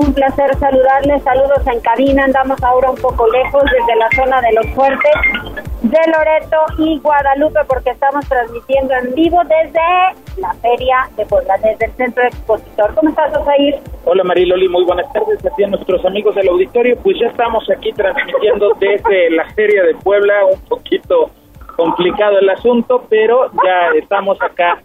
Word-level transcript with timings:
Un 0.00 0.14
placer 0.14 0.56
saludarles, 0.58 1.22
saludos 1.22 1.66
en 1.66 1.78
cabina, 1.80 2.24
andamos 2.24 2.62
ahora 2.62 2.90
un 2.90 2.96
poco 2.96 3.26
lejos 3.28 3.62
desde 3.64 3.96
la 3.96 4.08
zona 4.16 4.40
de 4.40 4.52
los 4.54 4.66
fuertes 4.74 5.12
de 5.82 5.98
Loreto 6.10 6.56
y 6.78 6.98
Guadalupe 7.00 7.60
porque 7.68 7.90
estamos 7.90 8.26
transmitiendo 8.26 8.94
en 8.94 9.14
vivo 9.14 9.42
desde 9.44 10.40
la 10.40 10.54
Feria 10.62 11.08
de 11.16 11.26
Puebla, 11.26 11.54
desde 11.62 11.84
el 11.84 11.92
Centro 11.92 12.24
Expositor. 12.24 12.94
¿Cómo 12.94 13.10
estás, 13.10 13.36
Osair? 13.36 13.76
Hola 14.06 14.24
Mariloli, 14.24 14.68
muy 14.68 14.84
buenas 14.84 15.12
tardes 15.12 15.38
a 15.44 15.66
nuestros 15.68 16.04
amigos 16.06 16.34
del 16.34 16.48
auditorio. 16.48 16.96
Pues 17.02 17.18
ya 17.20 17.26
estamos 17.26 17.68
aquí 17.70 17.92
transmitiendo 17.92 18.72
desde 18.80 19.30
la 19.30 19.44
Feria 19.52 19.82
de 19.82 19.94
Puebla, 19.96 20.46
un 20.46 20.60
poquito 20.62 21.30
complicado 21.76 22.38
el 22.38 22.48
asunto, 22.48 23.04
pero 23.10 23.50
ya 23.52 23.98
estamos 23.98 24.40
acá, 24.40 24.82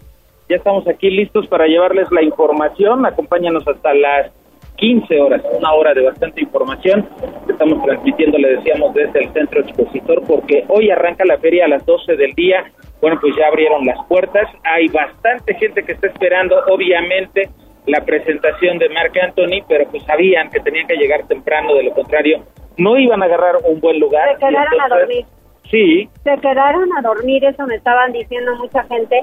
ya 0.50 0.58
estamos 0.58 0.86
aquí 0.90 1.10
listos 1.10 1.48
para 1.48 1.68
llevarles 1.68 2.12
la 2.12 2.22
información. 2.22 3.06
Acompáñanos 3.06 3.66
hasta 3.66 3.94
las 3.94 4.32
15 4.76 5.20
horas, 5.20 5.42
una 5.58 5.74
hora 5.74 5.94
de 5.94 6.04
bastante 6.04 6.42
información. 6.42 7.08
Estamos 7.50 7.84
transmitiendo, 7.84 8.38
le 8.38 8.58
decíamos, 8.58 8.94
desde 8.94 9.24
el 9.24 9.34
centro 9.34 9.62
expositor, 9.62 10.22
porque 10.28 10.66
hoy 10.68 10.90
arranca 10.90 11.26
la 11.26 11.38
feria 11.38 11.66
a 11.66 11.68
las 11.68 11.86
12 11.86 12.16
del 12.16 12.34
día. 12.34 12.66
Bueno, 13.02 13.18
pues 13.22 13.36
ya 13.38 13.48
abrieron 13.48 13.86
las 13.86 14.04
puertas. 14.08 14.50
Hay 14.64 14.88
bastante 14.88 15.54
gente 15.56 15.84
que 15.84 15.94
está 15.94 16.08
esperando, 16.08 16.56
obviamente, 16.68 17.50
la 17.88 18.04
presentación 18.04 18.78
de 18.80 18.90
Marc 18.90 19.16
Anthony, 19.18 19.64
pero 19.68 19.86
pues 19.90 20.04
sabían 20.04 20.50
que 20.50 20.60
tenían 20.60 20.88
que 20.88 20.96
llegar 20.96 21.28
temprano, 21.28 21.74
de 21.76 21.84
lo 21.84 21.92
contrario, 21.94 22.44
no 22.78 22.98
iban 22.98 23.22
a 23.22 23.26
agarrar 23.26 23.58
un 23.64 23.80
buen 23.80 24.00
lugar. 24.00 24.34
Se 24.34 24.40
quedaron 24.40 24.82
a 24.82 24.88
dormir. 24.88 25.26
Sí. 25.70 26.10
Se 26.24 26.38
quedaron 26.40 26.90
a 26.98 27.02
dormir, 27.02 27.46
eso 27.46 27.66
me 27.68 27.76
estaban 27.76 28.12
diciendo 28.12 28.56
mucha 28.56 28.84
gente, 28.84 29.20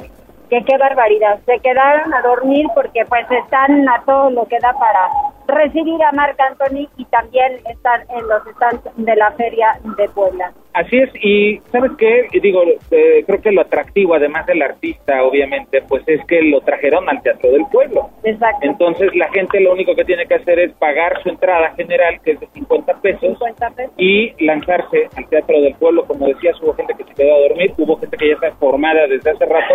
que 0.48 0.64
qué 0.64 0.76
barbaridad. 0.76 1.40
Se 1.46 1.58
quedaron 1.60 2.12
a 2.12 2.22
dormir 2.22 2.66
porque 2.74 3.04
pues 3.08 3.26
están 3.30 3.88
a 3.88 4.02
todo 4.04 4.30
lo 4.30 4.44
que 4.46 4.58
da 4.60 4.72
para 4.72 5.08
recibir 5.46 6.02
a 6.02 6.12
Marc 6.12 6.38
Anthony 6.40 6.88
y 6.96 7.04
también 7.06 7.60
estar 7.66 8.06
en 8.08 8.28
los 8.28 8.42
stands 8.54 8.82
de 8.96 9.16
la 9.16 9.32
Feria 9.32 9.78
de 9.96 10.08
Puebla. 10.08 10.52
Así 10.74 10.96
es, 10.96 11.10
y 11.22 11.60
¿sabes 11.70 11.92
qué? 11.98 12.28
Digo, 12.40 12.62
eh, 12.90 13.24
creo 13.26 13.42
que 13.42 13.52
lo 13.52 13.60
atractivo, 13.60 14.14
además 14.14 14.46
del 14.46 14.62
artista, 14.62 15.22
obviamente, 15.22 15.82
pues 15.82 16.02
es 16.06 16.24
que 16.26 16.40
lo 16.42 16.60
trajeron 16.62 17.08
al 17.10 17.22
Teatro 17.22 17.50
del 17.50 17.64
Pueblo. 17.70 18.08
Exacto. 18.24 18.66
Entonces 18.66 19.14
la 19.14 19.28
gente 19.30 19.60
lo 19.60 19.72
único 19.72 19.94
que 19.94 20.04
tiene 20.04 20.26
que 20.26 20.34
hacer 20.34 20.58
es 20.58 20.72
pagar 20.72 21.22
su 21.22 21.28
entrada 21.28 21.74
general, 21.74 22.20
que 22.22 22.32
es 22.32 22.40
de 22.40 22.46
50 22.46 23.00
pesos, 23.02 23.20
50 23.20 23.70
pesos. 23.70 23.92
y 23.98 24.32
lanzarse 24.44 25.08
al 25.14 25.28
Teatro 25.28 25.60
del 25.60 25.74
Pueblo. 25.74 26.06
Como 26.06 26.26
decías, 26.26 26.60
hubo 26.62 26.72
gente 26.72 26.94
que 26.96 27.04
se 27.04 27.14
quedó 27.14 27.34
a 27.34 27.48
dormir, 27.48 27.74
hubo 27.76 27.96
gente 27.96 28.16
que 28.16 28.28
ya 28.28 28.34
está 28.34 28.52
formada 28.52 29.06
desde 29.06 29.30
hace 29.30 29.44
rato 29.44 29.74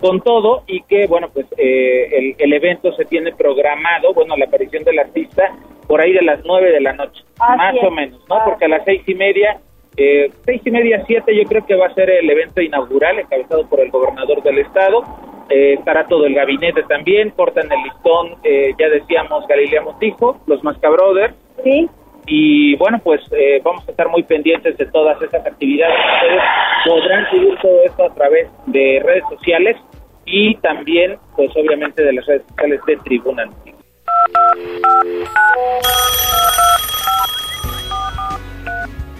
con 0.00 0.22
todo 0.22 0.62
y 0.66 0.80
que, 0.82 1.06
bueno, 1.06 1.28
pues 1.32 1.46
eh, 1.58 2.08
el, 2.12 2.36
el 2.38 2.52
evento 2.54 2.92
se 2.92 3.04
tiene 3.04 3.32
programado, 3.32 4.14
bueno, 4.14 4.34
la 4.36 4.46
aparición 4.46 4.82
del 4.84 4.98
artista 4.98 5.52
por 5.86 6.00
ahí 6.00 6.12
de 6.12 6.22
las 6.22 6.40
9 6.44 6.70
de 6.70 6.80
la 6.80 6.92
noche, 6.92 7.24
más 7.38 7.74
o 7.82 7.90
menos, 7.90 8.20
¿no? 8.28 8.36
Porque 8.44 8.66
a 8.66 8.68
las 8.68 8.84
seis 8.84 9.02
y 9.06 9.14
media 9.14 9.58
eh, 9.98 10.30
seis 10.44 10.62
y 10.64 10.70
media, 10.70 11.02
siete, 11.06 11.34
yo 11.34 11.42
creo 11.44 11.66
que 11.66 11.74
va 11.74 11.86
a 11.86 11.94
ser 11.94 12.08
el 12.08 12.30
evento 12.30 12.60
inaugural 12.60 13.18
encabezado 13.18 13.68
por 13.68 13.80
el 13.80 13.90
gobernador 13.90 14.42
del 14.42 14.58
estado. 14.58 15.02
Eh, 15.50 15.74
estará 15.74 16.06
todo 16.06 16.24
el 16.26 16.34
gabinete 16.34 16.82
también, 16.84 17.30
cortan 17.30 17.70
el 17.72 17.82
listón, 17.82 18.36
eh, 18.44 18.74
ya 18.78 18.88
decíamos 18.88 19.46
Galilea 19.48 19.82
Montijo, 19.82 20.38
los 20.46 20.62
Mascabrothers. 20.62 21.34
Sí. 21.64 21.88
Y 22.26 22.76
bueno, 22.76 23.00
pues 23.02 23.20
eh, 23.32 23.60
vamos 23.64 23.88
a 23.88 23.90
estar 23.90 24.08
muy 24.08 24.22
pendientes 24.22 24.76
de 24.76 24.86
todas 24.86 25.20
esas 25.20 25.44
actividades. 25.44 25.96
Ustedes 26.14 26.42
podrán 26.86 27.30
seguir 27.30 27.58
todo 27.60 27.82
esto 27.84 28.04
a 28.04 28.14
través 28.14 28.48
de 28.66 29.02
redes 29.02 29.24
sociales 29.30 29.76
y 30.26 30.54
también, 30.56 31.16
pues 31.34 31.50
obviamente, 31.56 32.04
de 32.04 32.12
las 32.12 32.26
redes 32.26 32.42
sociales 32.48 32.80
de 32.86 32.96
Tribuna 32.98 33.48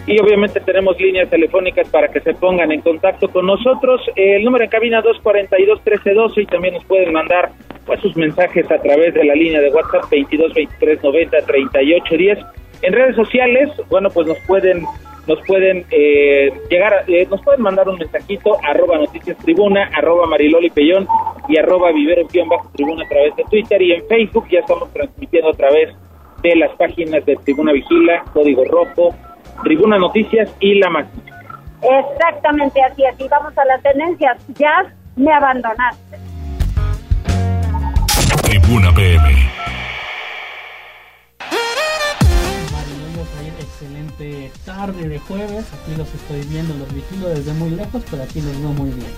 y 0.09 0.19
obviamente 0.21 0.61
tenemos 0.61 0.99
líneas 0.99 1.29
telefónicas 1.29 1.87
para 1.91 2.09
que 2.09 2.21
se 2.21 2.33
pongan 2.33 2.73
en 2.73 2.81
contacto 2.81 3.29
con 3.29 3.47
nosotros. 3.47 4.01
El 4.17 4.43
número 4.43 4.65
en 4.65 4.71
cabina 4.71 5.03
242-1312 5.03 6.43
y 6.43 6.47
también 6.47 6.75
nos 6.75 6.85
pueden 6.87 7.13
mandar 7.13 7.51
pues 7.85 8.01
sus 8.01 8.17
mensajes 8.17 8.71
a 8.71 8.79
través 8.79 9.13
de 9.13 9.25
la 9.25 9.35
línea 9.35 9.61
de 9.61 9.71
WhatsApp 9.71 10.11
22 10.11 10.55
23 10.55 11.03
90 11.03 11.39
38 11.47 12.17
10. 12.17 12.39
En 12.83 12.93
redes 12.95 13.17
sociales, 13.17 13.71
bueno, 13.91 14.09
pues 14.09 14.27
nos 14.27 14.39
pueden 14.47 14.83
nos 15.27 15.39
pueden 15.47 15.85
eh, 15.91 16.51
llegar, 16.71 17.05
eh, 17.07 17.27
nos 17.31 17.43
pueden 17.43 17.61
mandar 17.61 17.87
un 17.87 17.99
mensajito, 17.99 18.57
arroba 18.65 18.97
noticias 18.97 19.37
tribuna, 19.37 19.91
arroba 19.95 20.27
mariloli 20.27 20.71
pellón 20.71 21.07
y 21.51 21.59
arroba 21.59 21.93
vivero 21.93 22.27
bajo 22.49 22.71
tribuna 22.75 23.05
a 23.05 23.09
través 23.09 23.37
de 23.37 23.45
Twitter 23.45 23.83
y 23.83 23.93
en 23.93 24.07
Facebook 24.09 24.47
ya 24.51 24.61
estamos 24.61 24.91
transmitiendo 24.91 25.51
a 25.51 25.53
través 25.53 25.95
de 26.43 26.57
las 26.57 26.75
páginas 26.77 27.27
de 27.27 27.37
Tribuna 27.37 27.73
Vigila, 27.73 28.25
Código 28.33 28.65
Rojo, 28.65 29.15
Tribuna 29.63 29.99
Noticias 29.99 30.51
y 30.61 30.79
La 30.79 30.91
Magnífica. 30.91 31.59
Exactamente 31.83 32.83
así, 32.83 33.05
así 33.05 33.29
vamos 33.29 33.57
a 33.57 33.65
las 33.65 33.83
tendencias. 33.83 34.37
Ya 34.59 34.93
me 35.17 35.33
abandonaste. 35.33 36.19
Tribuna 38.43 38.93
PM. 38.95 39.59
Excelente 43.81 44.51
tarde 44.65 45.09
de 45.09 45.19
jueves, 45.21 45.65
aquí 45.73 45.97
los 45.97 46.13
estoy 46.13 46.41
viendo, 46.51 46.75
los 46.75 46.93
vigilo 46.93 47.29
desde 47.29 47.53
muy 47.53 47.71
lejos, 47.71 48.03
pero 48.11 48.25
aquí 48.25 48.41
los 48.41 48.61
veo 48.61 48.71
muy 48.71 48.91
bien. 48.91 49.13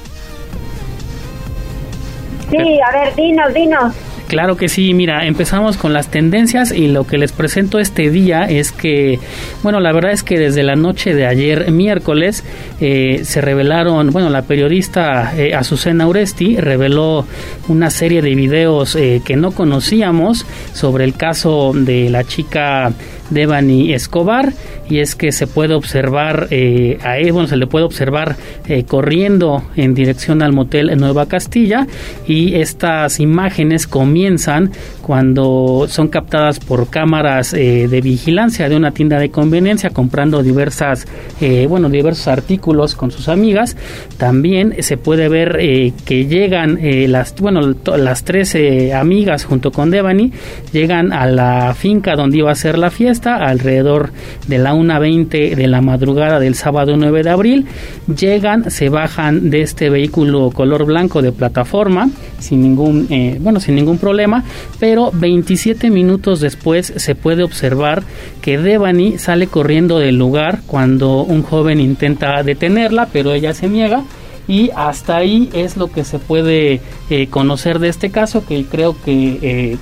Sí, 2.50 2.80
a 2.80 2.92
ver, 2.92 3.14
dinos, 3.14 3.54
dinos. 3.54 3.94
Claro 4.30 4.56
que 4.56 4.68
sí, 4.68 4.94
mira, 4.94 5.26
empezamos 5.26 5.76
con 5.76 5.92
las 5.92 6.06
tendencias 6.06 6.70
y 6.70 6.86
lo 6.86 7.04
que 7.04 7.18
les 7.18 7.32
presento 7.32 7.80
este 7.80 8.10
día 8.10 8.44
es 8.44 8.70
que, 8.70 9.18
bueno, 9.64 9.80
la 9.80 9.92
verdad 9.92 10.12
es 10.12 10.22
que 10.22 10.38
desde 10.38 10.62
la 10.62 10.76
noche 10.76 11.16
de 11.16 11.26
ayer 11.26 11.72
miércoles 11.72 12.44
eh, 12.80 13.22
se 13.24 13.40
revelaron, 13.40 14.10
bueno, 14.10 14.30
la 14.30 14.42
periodista 14.42 15.32
eh, 15.36 15.52
Azucena 15.52 16.06
Uresti 16.06 16.58
reveló 16.58 17.26
una 17.66 17.90
serie 17.90 18.22
de 18.22 18.36
videos 18.36 18.94
eh, 18.94 19.20
que 19.24 19.34
no 19.34 19.50
conocíamos 19.50 20.46
sobre 20.74 21.02
el 21.02 21.14
caso 21.14 21.72
de 21.74 22.08
la 22.08 22.22
chica 22.22 22.92
Devani 23.30 23.92
Escobar 23.92 24.52
y 24.90 24.98
es 24.98 25.14
que 25.14 25.32
se 25.32 25.46
puede 25.46 25.74
observar 25.74 26.48
eh, 26.50 26.98
a 27.02 27.18
él, 27.18 27.32
bueno, 27.32 27.48
se 27.48 27.56
le 27.56 27.66
puede 27.66 27.84
observar 27.84 28.36
eh, 28.66 28.84
corriendo 28.84 29.62
en 29.76 29.94
dirección 29.94 30.42
al 30.42 30.52
motel 30.52 30.90
Nueva 30.98 31.26
Castilla 31.26 31.86
y 32.26 32.56
estas 32.56 33.20
imágenes 33.20 33.86
comienzan 33.86 34.72
cuando 35.10 35.86
son 35.88 36.06
captadas 36.06 36.60
por 36.60 36.88
cámaras 36.88 37.52
eh, 37.52 37.88
de 37.88 38.00
vigilancia 38.00 38.68
de 38.68 38.76
una 38.76 38.92
tienda 38.92 39.18
de 39.18 39.28
conveniencia 39.28 39.90
comprando 39.90 40.40
diversas, 40.40 41.04
bueno, 41.68 41.88
diversos 41.88 42.28
artículos 42.28 42.94
con 42.94 43.10
sus 43.10 43.28
amigas. 43.28 43.76
También 44.18 44.76
se 44.84 44.96
puede 44.96 45.28
ver 45.28 45.58
que 46.04 46.26
llegan 46.26 46.78
las, 47.10 47.34
bueno, 47.40 47.74
las 47.96 48.22
tres 48.22 48.56
amigas 48.94 49.46
junto 49.46 49.72
con 49.72 49.90
Devani 49.90 50.32
llegan 50.72 51.12
a 51.12 51.26
la 51.26 51.74
finca 51.74 52.14
donde 52.14 52.38
iba 52.38 52.52
a 52.52 52.54
ser 52.54 52.78
la 52.78 52.92
fiesta 52.92 53.34
alrededor 53.36 54.10
de 54.46 54.58
la 54.58 54.74
1.20 54.74 55.56
de 55.56 55.66
la 55.66 55.80
madrugada 55.80 56.38
del 56.38 56.54
sábado 56.54 56.96
9 56.96 57.24
de 57.24 57.30
abril. 57.30 57.66
Llegan, 58.06 58.70
se 58.70 58.90
bajan 58.90 59.50
de 59.50 59.62
este 59.62 59.90
vehículo 59.90 60.50
color 60.52 60.84
blanco 60.84 61.20
de 61.20 61.32
plataforma 61.32 62.10
sin 62.40 62.62
ningún, 62.62 63.06
eh, 63.10 63.38
bueno, 63.40 63.60
sin 63.60 63.74
ningún 63.74 63.98
problema, 63.98 64.42
pero 64.78 64.99
27 65.12 65.90
minutos 65.90 66.40
después 66.40 66.92
se 66.96 67.14
puede 67.14 67.42
observar 67.42 68.02
que 68.42 68.58
Devani 68.58 69.18
sale 69.18 69.46
corriendo 69.46 69.98
del 69.98 70.16
lugar 70.16 70.60
cuando 70.66 71.22
un 71.22 71.42
joven 71.42 71.80
intenta 71.80 72.42
detenerla, 72.42 73.08
pero 73.12 73.32
ella 73.32 73.54
se 73.54 73.68
niega. 73.68 74.02
Y 74.48 74.70
hasta 74.74 75.16
ahí 75.16 75.48
es 75.52 75.76
lo 75.76 75.92
que 75.92 76.04
se 76.04 76.18
puede 76.18 76.80
eh, 77.08 77.26
conocer 77.28 77.78
de 77.78 77.88
este 77.88 78.10
caso 78.10 78.44
que 78.44 78.64
creo 78.64 78.96
que 79.04 79.38
eh, 79.42 79.78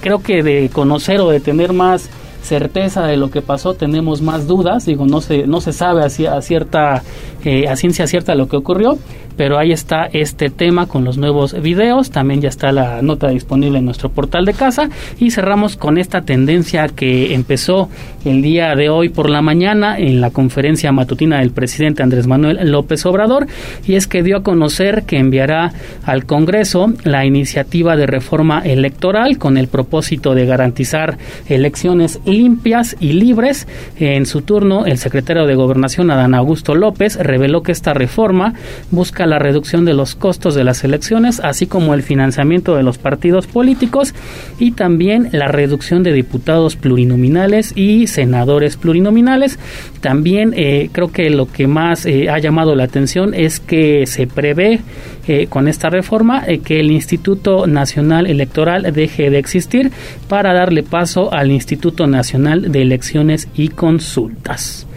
creo 0.00 0.22
que 0.22 0.42
de 0.42 0.70
conocer 0.70 1.20
o 1.20 1.30
de 1.30 1.40
tener 1.40 1.72
más 1.72 2.08
certeza 2.42 3.06
de 3.06 3.16
lo 3.16 3.30
que 3.30 3.42
pasó, 3.42 3.74
tenemos 3.74 4.22
más 4.22 4.46
dudas, 4.46 4.86
digo, 4.86 5.06
no 5.06 5.20
se, 5.20 5.46
no 5.46 5.60
se 5.60 5.72
sabe 5.72 6.02
a, 6.04 6.40
cierta, 6.40 7.02
eh, 7.44 7.68
a 7.68 7.76
ciencia 7.76 8.06
cierta 8.06 8.34
lo 8.34 8.48
que 8.48 8.56
ocurrió, 8.56 8.98
pero 9.38 9.56
ahí 9.56 9.70
está 9.70 10.10
este 10.12 10.50
tema 10.50 10.86
con 10.86 11.04
los 11.04 11.16
nuevos 11.16 11.58
videos, 11.62 12.10
también 12.10 12.40
ya 12.40 12.48
está 12.48 12.72
la 12.72 13.02
nota 13.02 13.28
disponible 13.28 13.78
en 13.78 13.84
nuestro 13.84 14.10
portal 14.10 14.44
de 14.44 14.52
casa. 14.52 14.90
Y 15.20 15.30
cerramos 15.30 15.76
con 15.76 15.96
esta 15.96 16.22
tendencia 16.22 16.88
que 16.88 17.34
empezó 17.34 17.88
el 18.24 18.42
día 18.42 18.74
de 18.74 18.88
hoy 18.90 19.10
por 19.10 19.30
la 19.30 19.40
mañana 19.40 19.96
en 19.96 20.20
la 20.20 20.30
conferencia 20.30 20.90
matutina 20.90 21.38
del 21.38 21.52
presidente 21.52 22.02
Andrés 22.02 22.26
Manuel 22.26 22.68
López 22.70 23.06
Obrador. 23.06 23.46
Y 23.86 23.94
es 23.94 24.08
que 24.08 24.24
dio 24.24 24.38
a 24.38 24.42
conocer 24.42 25.04
que 25.04 25.18
enviará 25.18 25.72
al 26.04 26.26
Congreso 26.26 26.92
la 27.04 27.24
iniciativa 27.24 27.96
de 27.96 28.08
reforma 28.08 28.60
electoral 28.64 29.38
con 29.38 29.56
el 29.56 29.68
propósito 29.68 30.34
de 30.34 30.46
garantizar 30.46 31.16
elecciones 31.48 32.18
limpias 32.24 32.96
y 32.98 33.12
libres. 33.12 33.68
En 34.00 34.26
su 34.26 34.42
turno, 34.42 34.84
el 34.84 34.98
secretario 34.98 35.46
de 35.46 35.54
Gobernación 35.54 36.10
Adán 36.10 36.34
Augusto 36.34 36.74
López 36.74 37.16
reveló 37.16 37.62
que 37.62 37.70
esta 37.70 37.94
reforma 37.94 38.54
busca 38.90 39.27
la 39.28 39.38
reducción 39.38 39.84
de 39.84 39.94
los 39.94 40.14
costos 40.14 40.54
de 40.54 40.64
las 40.64 40.82
elecciones, 40.84 41.40
así 41.40 41.66
como 41.66 41.94
el 41.94 42.02
financiamiento 42.02 42.74
de 42.74 42.82
los 42.82 42.98
partidos 42.98 43.46
políticos 43.46 44.14
y 44.58 44.72
también 44.72 45.28
la 45.32 45.48
reducción 45.48 46.02
de 46.02 46.12
diputados 46.12 46.76
plurinominales 46.76 47.72
y 47.76 48.06
senadores 48.06 48.76
plurinominales. 48.76 49.58
También 50.00 50.52
eh, 50.56 50.90
creo 50.92 51.12
que 51.12 51.30
lo 51.30 51.50
que 51.50 51.66
más 51.66 52.06
eh, 52.06 52.28
ha 52.30 52.38
llamado 52.38 52.74
la 52.74 52.84
atención 52.84 53.34
es 53.34 53.60
que 53.60 54.06
se 54.06 54.26
prevé 54.26 54.80
eh, 55.26 55.46
con 55.48 55.68
esta 55.68 55.90
reforma 55.90 56.44
que 56.64 56.80
el 56.80 56.90
Instituto 56.90 57.66
Nacional 57.66 58.26
Electoral 58.26 58.92
deje 58.92 59.30
de 59.30 59.38
existir 59.38 59.92
para 60.28 60.52
darle 60.52 60.82
paso 60.82 61.32
al 61.32 61.50
Instituto 61.50 62.06
Nacional 62.06 62.72
de 62.72 62.82
Elecciones 62.82 63.48
y 63.54 63.68
Consultas 63.68 64.87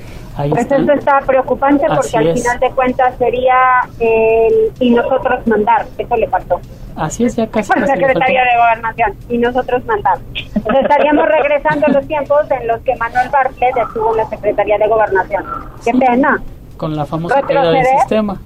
pues 0.50 0.72
eso 0.72 0.92
está 0.94 1.20
preocupante 1.20 1.86
porque 1.88 2.18
al 2.18 2.34
final 2.34 2.60
de 2.60 2.72
cuentas 2.72 3.16
sería 3.18 3.56
el 4.00 4.72
y 4.80 4.92
nosotros 4.92 5.46
mandar, 5.48 5.86
eso 5.98 6.16
le 6.16 6.28
faltó. 6.28 6.60
Así 6.96 7.26
es, 7.26 7.36
ya 7.36 7.48
casi. 7.48 7.72
Por 7.72 7.86
secretario 7.86 8.40
de 8.40 8.58
Gobernación 8.58 9.18
y 9.30 9.38
nosotros 9.38 9.86
mandar. 9.86 10.18
Entonces 10.34 10.84
estaríamos 10.84 11.26
regresando 11.30 11.86
a 11.88 11.90
los 11.90 12.08
tiempos 12.08 12.52
en 12.52 12.68
los 12.68 12.82
que 12.82 12.96
Manuel 12.96 13.30
Bartlett 13.30 13.78
estuvo 13.78 14.12
en 14.12 14.18
la 14.18 14.30
Secretaría 14.30 14.78
de 14.78 14.88
Gobernación. 14.88 15.46
Qué 15.84 15.92
pena. 15.94 16.42
Con 16.78 16.96
la 16.96 17.06
famosa 17.06 17.42
caída 17.42 17.72
del 17.72 17.86
sistema 17.86 18.40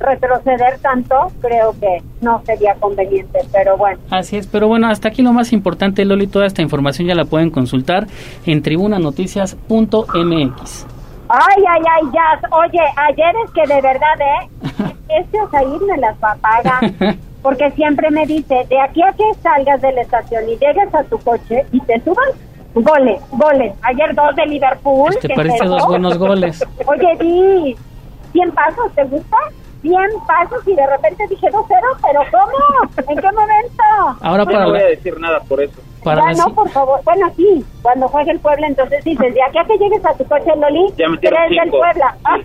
retroceder 0.00 0.78
tanto, 0.80 1.30
creo 1.40 1.72
que 1.78 2.02
no 2.20 2.42
sería 2.44 2.74
conveniente, 2.74 3.38
pero 3.52 3.76
bueno. 3.76 4.00
Así 4.10 4.36
es, 4.36 4.46
pero 4.46 4.66
bueno, 4.66 4.88
hasta 4.88 5.08
aquí 5.08 5.22
lo 5.22 5.32
más 5.32 5.52
importante, 5.52 6.04
Loli, 6.04 6.26
toda 6.26 6.46
esta 6.46 6.62
información 6.62 7.06
ya 7.06 7.14
la 7.14 7.26
pueden 7.26 7.50
consultar 7.50 8.08
en 8.46 8.62
tribunanoticias.mx. 8.62 10.86
Ay, 11.28 11.62
ay, 11.68 11.82
ay, 11.94 12.02
ya, 12.12 12.40
oye, 12.56 12.80
ayer 12.96 13.32
es 13.44 13.50
que 13.52 13.64
de 13.72 13.80
verdad, 13.80 14.20
¿eh? 14.20 14.48
este 15.20 15.40
Osair 15.40 15.80
me 15.82 15.96
las 15.98 16.16
paga, 16.18 16.80
porque 17.42 17.70
siempre 17.72 18.10
me 18.10 18.26
dice, 18.26 18.66
de 18.68 18.80
aquí 18.80 19.00
a 19.02 19.12
que 19.12 19.32
salgas 19.42 19.80
de 19.80 19.92
la 19.92 20.00
estación 20.02 20.48
y 20.48 20.58
llegues 20.58 20.92
a 20.92 21.04
tu 21.04 21.18
coche 21.18 21.64
y 21.70 21.80
te 21.82 22.00
subas, 22.00 22.34
goles, 22.74 23.22
goles. 23.30 23.72
Ayer 23.82 24.12
dos 24.14 24.34
de 24.34 24.46
Liverpool. 24.46 25.16
Te 25.20 25.28
parece 25.34 25.64
dos 25.64 25.86
buenos 25.86 26.18
goles. 26.18 26.66
Oye, 26.86 27.16
di, 27.20 27.76
100 28.32 28.52
pasos, 28.52 28.92
¿te 28.94 29.04
gusta? 29.04 29.36
100 29.82 29.94
pasos 30.26 30.66
y 30.66 30.74
de 30.74 30.86
repente 30.86 31.24
dije 31.28 31.46
2-0, 31.48 31.66
pero 32.02 32.20
¿cómo? 32.30 33.10
¿En 33.10 33.18
qué 33.18 33.32
momento? 33.32 34.18
Ahora 34.20 34.44
para 34.44 34.64
no 34.64 34.70
voy 34.70 34.80
a 34.80 34.86
decir 34.86 35.18
nada 35.18 35.40
por 35.40 35.62
eso. 35.62 35.80
Para 36.04 36.32
ya, 36.32 36.44
no, 36.44 36.54
por 36.54 36.68
favor. 36.70 37.00
Bueno, 37.04 37.30
sí, 37.36 37.64
cuando 37.82 38.08
juegue 38.08 38.32
el 38.32 38.40
Puebla, 38.40 38.66
entonces 38.66 39.04
dices, 39.04 39.34
de 39.34 39.42
aquí 39.42 39.58
a 39.58 39.64
que 39.64 39.76
llegues 39.76 40.04
a 40.04 40.14
tu 40.14 40.24
coche, 40.24 40.50
Loli, 40.56 40.86
eres 40.96 41.50
del 41.50 41.70
Puebla. 41.70 42.16
Ah. 42.24 42.38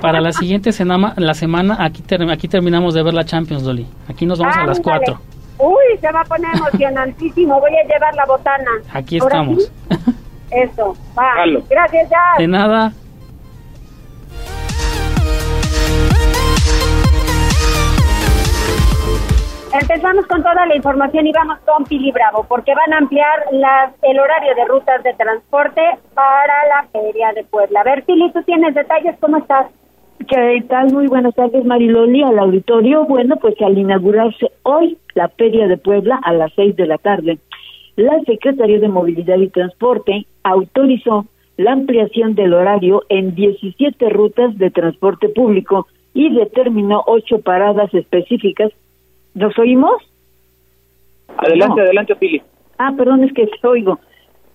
Para 0.00 0.20
la 0.20 0.32
siguiente 0.32 0.70
semana, 0.72 1.12
la 1.16 1.34
semana 1.34 1.76
aquí, 1.80 2.04
aquí 2.30 2.48
terminamos 2.48 2.94
de 2.94 3.02
ver 3.02 3.14
la 3.14 3.24
Champions, 3.24 3.64
Loli. 3.64 3.86
Aquí 4.08 4.26
nos 4.26 4.38
vamos 4.38 4.56
a 4.56 4.66
las 4.66 4.80
4. 4.80 5.18
Uy, 5.58 5.98
se 6.00 6.10
va 6.10 6.20
a 6.20 6.24
poner 6.24 6.54
emocionantísimo. 6.54 7.60
Voy 7.60 7.70
a 7.76 7.82
llevar 7.86 8.14
la 8.14 8.24
botana. 8.26 8.70
Aquí 8.92 9.16
estamos. 9.18 9.72
Eso, 10.50 10.96
va. 11.18 11.32
Gracias, 11.68 12.10
ya. 12.10 12.38
De 12.38 12.46
nada. 12.46 12.92
Empezamos 20.04 20.26
con 20.26 20.42
toda 20.42 20.66
la 20.66 20.76
información 20.76 21.26
y 21.26 21.32
vamos 21.32 21.58
con 21.60 21.82
Pili 21.84 22.12
Bravo, 22.12 22.44
porque 22.46 22.74
van 22.74 22.92
a 22.92 22.98
ampliar 22.98 23.46
las, 23.52 23.94
el 24.02 24.20
horario 24.20 24.54
de 24.54 24.66
rutas 24.66 25.02
de 25.02 25.14
transporte 25.14 25.80
para 26.12 26.68
la 26.68 26.86
Feria 26.92 27.32
de 27.32 27.42
Puebla. 27.44 27.80
A 27.80 27.84
ver, 27.84 28.04
Pili, 28.04 28.30
tú 28.30 28.42
tienes 28.42 28.74
detalles, 28.74 29.16
¿cómo 29.18 29.38
estás? 29.38 29.68
¿Qué 30.28 30.62
tal? 30.68 30.92
Muy 30.92 31.06
buenas 31.06 31.34
tardes, 31.34 31.64
Mariloli, 31.64 32.22
al 32.22 32.38
auditorio. 32.38 33.06
Bueno, 33.06 33.36
pues 33.36 33.54
al 33.62 33.78
inaugurarse 33.78 34.52
hoy 34.64 34.98
la 35.14 35.30
Feria 35.30 35.68
de 35.68 35.78
Puebla 35.78 36.20
a 36.22 36.34
las 36.34 36.52
seis 36.54 36.76
de 36.76 36.84
la 36.84 36.98
tarde, 36.98 37.38
la 37.96 38.20
Secretaría 38.26 38.80
de 38.80 38.88
Movilidad 38.88 39.38
y 39.38 39.48
Transporte 39.48 40.26
autorizó 40.42 41.24
la 41.56 41.72
ampliación 41.72 42.34
del 42.34 42.52
horario 42.52 43.04
en 43.08 43.34
17 43.34 44.10
rutas 44.10 44.58
de 44.58 44.70
transporte 44.70 45.30
público 45.30 45.86
y 46.12 46.30
determinó 46.34 47.02
ocho 47.06 47.38
paradas 47.38 47.94
específicas 47.94 48.70
¿Nos 49.34 49.58
oímos? 49.58 50.02
Adelante, 51.36 51.80
adelante, 51.80 52.16
Pili. 52.16 52.42
Ah, 52.78 52.92
perdón, 52.96 53.24
es 53.24 53.32
que 53.32 53.48
oigo. 53.66 53.98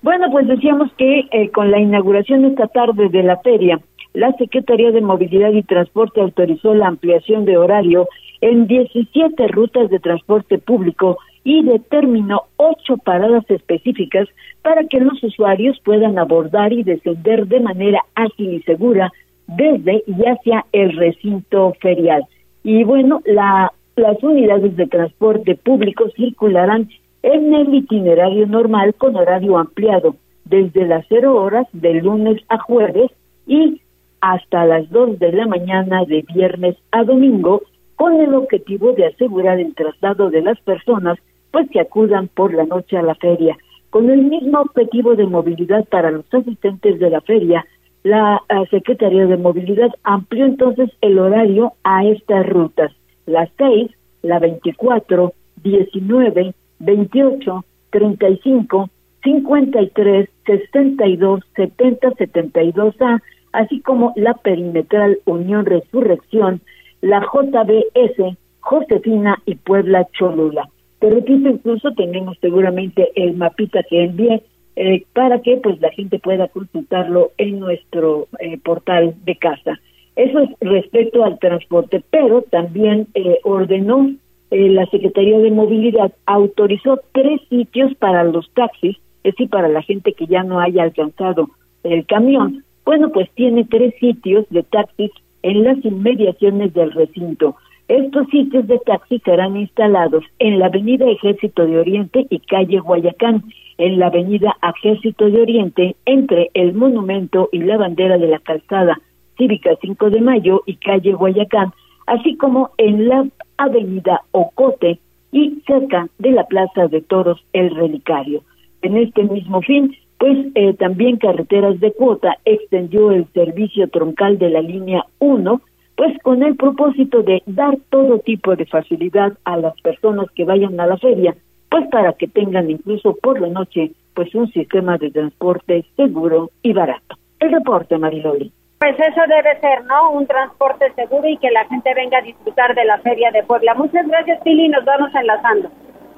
Bueno, 0.01 0.27
pues 0.31 0.47
decíamos 0.47 0.91
que 0.93 1.27
eh, 1.31 1.49
con 1.49 1.71
la 1.71 1.79
inauguración 1.79 2.45
esta 2.45 2.67
tarde 2.67 3.09
de 3.09 3.23
la 3.23 3.37
feria, 3.37 3.79
la 4.13 4.31
Secretaría 4.33 4.91
de 4.91 5.01
Movilidad 5.01 5.51
y 5.51 5.63
Transporte 5.63 6.21
autorizó 6.21 6.73
la 6.73 6.87
ampliación 6.87 7.45
de 7.45 7.57
horario 7.57 8.07
en 8.41 8.67
17 8.67 9.47
rutas 9.49 9.89
de 9.89 9.99
transporte 9.99 10.57
público 10.57 11.17
y 11.43 11.63
determinó 11.63 12.43
ocho 12.55 12.97
paradas 12.97 13.43
específicas 13.49 14.27
para 14.61 14.85
que 14.85 14.99
los 14.99 15.21
usuarios 15.23 15.79
puedan 15.83 16.17
abordar 16.17 16.71
y 16.71 16.83
descender 16.83 17.47
de 17.47 17.59
manera 17.59 18.01
ágil 18.15 18.53
y 18.53 18.61
segura 18.61 19.11
desde 19.47 20.03
y 20.05 20.13
hacia 20.25 20.65
el 20.71 20.95
recinto 20.95 21.73
ferial. 21.81 22.23
Y 22.63 22.83
bueno, 22.83 23.21
la 23.25 23.71
las 23.99 24.21
unidades 24.23 24.75
de 24.75 24.87
transporte 24.87 25.55
público 25.55 26.09
circularán 26.15 26.89
en 27.21 27.53
el 27.53 27.73
itinerario 27.73 28.47
normal 28.47 28.95
con 28.95 29.15
horario 29.15 29.57
ampliado 29.57 30.15
desde 30.45 30.87
las 30.87 31.05
cero 31.09 31.35
horas 31.35 31.67
de 31.73 31.95
lunes 31.95 32.41
a 32.49 32.57
jueves 32.59 33.11
y 33.45 33.81
hasta 34.21 34.65
las 34.65 34.89
dos 34.89 35.19
de 35.19 35.31
la 35.31 35.45
mañana 35.47 36.03
de 36.05 36.25
viernes 36.33 36.75
a 36.91 37.03
domingo 37.03 37.61
con 37.95 38.19
el 38.19 38.33
objetivo 38.33 38.93
de 38.93 39.07
asegurar 39.07 39.59
el 39.59 39.75
traslado 39.75 40.29
de 40.29 40.41
las 40.41 40.59
personas 40.61 41.17
pues 41.51 41.69
que 41.69 41.79
acudan 41.79 42.27
por 42.29 42.53
la 42.53 42.65
noche 42.65 42.97
a 42.97 43.01
la 43.01 43.15
feria. 43.15 43.57
Con 43.89 44.09
el 44.09 44.23
mismo 44.23 44.61
objetivo 44.61 45.15
de 45.15 45.25
movilidad 45.25 45.85
para 45.85 46.11
los 46.11 46.25
asistentes 46.33 46.99
de 46.99 47.09
la 47.09 47.21
feria, 47.21 47.65
la 48.03 48.41
eh, 48.49 48.65
Secretaría 48.69 49.25
de 49.25 49.35
Movilidad 49.35 49.89
amplió 50.03 50.45
entonces 50.45 50.89
el 51.01 51.19
horario 51.19 51.73
a 51.83 52.05
estas 52.05 52.47
rutas 52.47 52.91
la 53.29 53.49
6, 53.57 53.91
la 54.23 54.39
24, 54.39 55.33
19, 55.63 56.53
28, 56.79 57.65
35, 57.91 58.89
53, 59.23 60.29
62, 60.45 61.41
70, 61.55 62.09
72A, 62.11 63.21
así 63.51 63.81
como 63.81 64.13
la 64.15 64.33
perimetral 64.35 65.19
Unión 65.25 65.65
Resurrección, 65.65 66.61
la 67.01 67.21
JBS, 67.21 68.37
Josefina 68.59 69.41
y 69.45 69.55
Puebla 69.55 70.07
Cholula. 70.13 70.69
Te 70.99 71.09
repito, 71.09 71.49
incluso 71.49 71.93
tenemos 71.93 72.37
seguramente 72.41 73.11
el 73.15 73.35
mapita 73.35 73.83
que 73.83 74.03
envié 74.03 74.43
eh, 74.75 75.05
para 75.13 75.41
que 75.41 75.57
pues 75.57 75.79
la 75.81 75.91
gente 75.91 76.19
pueda 76.19 76.47
consultarlo 76.49 77.31
en 77.37 77.59
nuestro 77.59 78.27
eh, 78.39 78.57
portal 78.57 79.15
de 79.23 79.35
casa. 79.35 79.79
Eso 80.19 80.39
es 80.39 80.49
respecto 80.59 81.23
al 81.23 81.39
transporte, 81.39 82.03
pero 82.09 82.41
también 82.41 83.07
eh, 83.13 83.39
ordenó 83.45 84.11
eh, 84.51 84.67
la 84.67 84.85
Secretaría 84.87 85.39
de 85.39 85.49
Movilidad, 85.49 86.11
autorizó 86.25 86.99
tres 87.13 87.39
sitios 87.49 87.95
para 87.95 88.25
los 88.25 88.51
taxis, 88.53 88.97
es 89.23 89.33
decir, 89.33 89.49
para 89.49 89.69
la 89.69 89.81
gente 89.81 90.11
que 90.11 90.27
ya 90.27 90.43
no 90.43 90.59
haya 90.59 90.83
alcanzado 90.83 91.47
el 91.83 92.05
camión. 92.05 92.65
Bueno, 92.83 93.13
pues 93.13 93.29
tiene 93.31 93.63
tres 93.63 93.93
sitios 94.01 94.45
de 94.49 94.63
taxis 94.63 95.09
en 95.41 95.63
las 95.63 95.77
inmediaciones 95.85 96.73
del 96.73 96.91
recinto. 96.91 97.55
Estos 97.87 98.27
sitios 98.27 98.67
de 98.67 98.77
taxi 98.79 99.19
serán 99.19 99.55
instalados 99.55 100.25
en 100.39 100.59
la 100.59 100.65
Avenida 100.65 101.09
Ejército 101.09 101.65
de 101.65 101.79
Oriente 101.79 102.27
y 102.29 102.39
calle 102.39 102.79
Guayacán, 102.79 103.45
en 103.77 103.99
la 103.99 104.07
Avenida 104.07 104.57
Ejército 104.61 105.29
de 105.29 105.41
Oriente, 105.41 105.95
entre 106.05 106.51
el 106.55 106.73
monumento 106.73 107.47
y 107.53 107.59
la 107.59 107.77
bandera 107.77 108.17
de 108.17 108.27
la 108.27 108.39
calzada 108.39 108.99
Cívica 109.39 109.71
5 109.81 110.09
de 110.09 110.21
Mayo 110.21 110.61
y 110.65 110.75
calle 110.75 111.13
Guayacán, 111.13 111.71
así 112.05 112.35
como 112.35 112.71
en 112.77 113.07
la 113.07 113.25
avenida 113.57 114.21
Ocote 114.31 114.99
y 115.31 115.61
cerca 115.65 116.09
de 116.19 116.31
la 116.31 116.43
Plaza 116.43 116.87
de 116.87 117.01
Toros 117.01 117.41
El 117.53 117.73
Relicario. 117.73 118.43
En 118.81 118.97
este 118.97 119.23
mismo 119.23 119.61
fin, 119.61 119.95
pues 120.17 120.37
eh, 120.55 120.73
también 120.73 121.17
Carreteras 121.17 121.79
de 121.79 121.93
Cuota 121.93 122.37
extendió 122.43 123.11
el 123.11 123.25
servicio 123.33 123.87
troncal 123.87 124.37
de 124.37 124.49
la 124.49 124.61
línea 124.61 125.05
1, 125.19 125.61
pues 125.95 126.17
con 126.21 126.43
el 126.43 126.57
propósito 126.57 127.23
de 127.23 127.41
dar 127.45 127.77
todo 127.89 128.19
tipo 128.19 128.55
de 128.57 128.65
facilidad 128.65 129.37
a 129.45 129.55
las 129.55 129.79
personas 129.81 130.29
que 130.31 130.43
vayan 130.43 130.77
a 130.79 130.87
la 130.87 130.97
feria, 130.97 131.33
pues 131.69 131.87
para 131.89 132.13
que 132.13 132.27
tengan 132.27 132.69
incluso 132.69 133.15
por 133.15 133.39
la 133.39 133.47
noche 133.47 133.91
pues 134.13 134.35
un 134.35 134.51
sistema 134.51 134.97
de 134.97 135.11
transporte 135.11 135.85
seguro 135.95 136.51
y 136.61 136.73
barato. 136.73 137.15
El 137.39 137.53
reporte, 137.53 137.97
Mariloli. 137.97 138.51
Pues 138.79 138.97
eso 138.97 139.21
debe 139.27 139.59
ser, 139.59 139.83
¿no? 139.85 140.11
Un 140.11 140.25
transporte 140.25 140.91
seguro 140.93 141.27
y 141.27 141.37
que 141.37 141.51
la 141.51 141.65
gente 141.65 141.93
venga 141.93 142.19
a 142.19 142.21
disfrutar 142.21 142.73
de 142.75 142.85
la 142.85 142.97
Feria 142.99 143.29
de 143.31 143.43
Puebla. 143.43 143.73
Muchas 143.73 144.07
gracias, 144.07 144.39
Pili, 144.41 144.69
nos 144.69 144.85
vamos 144.85 145.13
enlazando. 145.13 145.69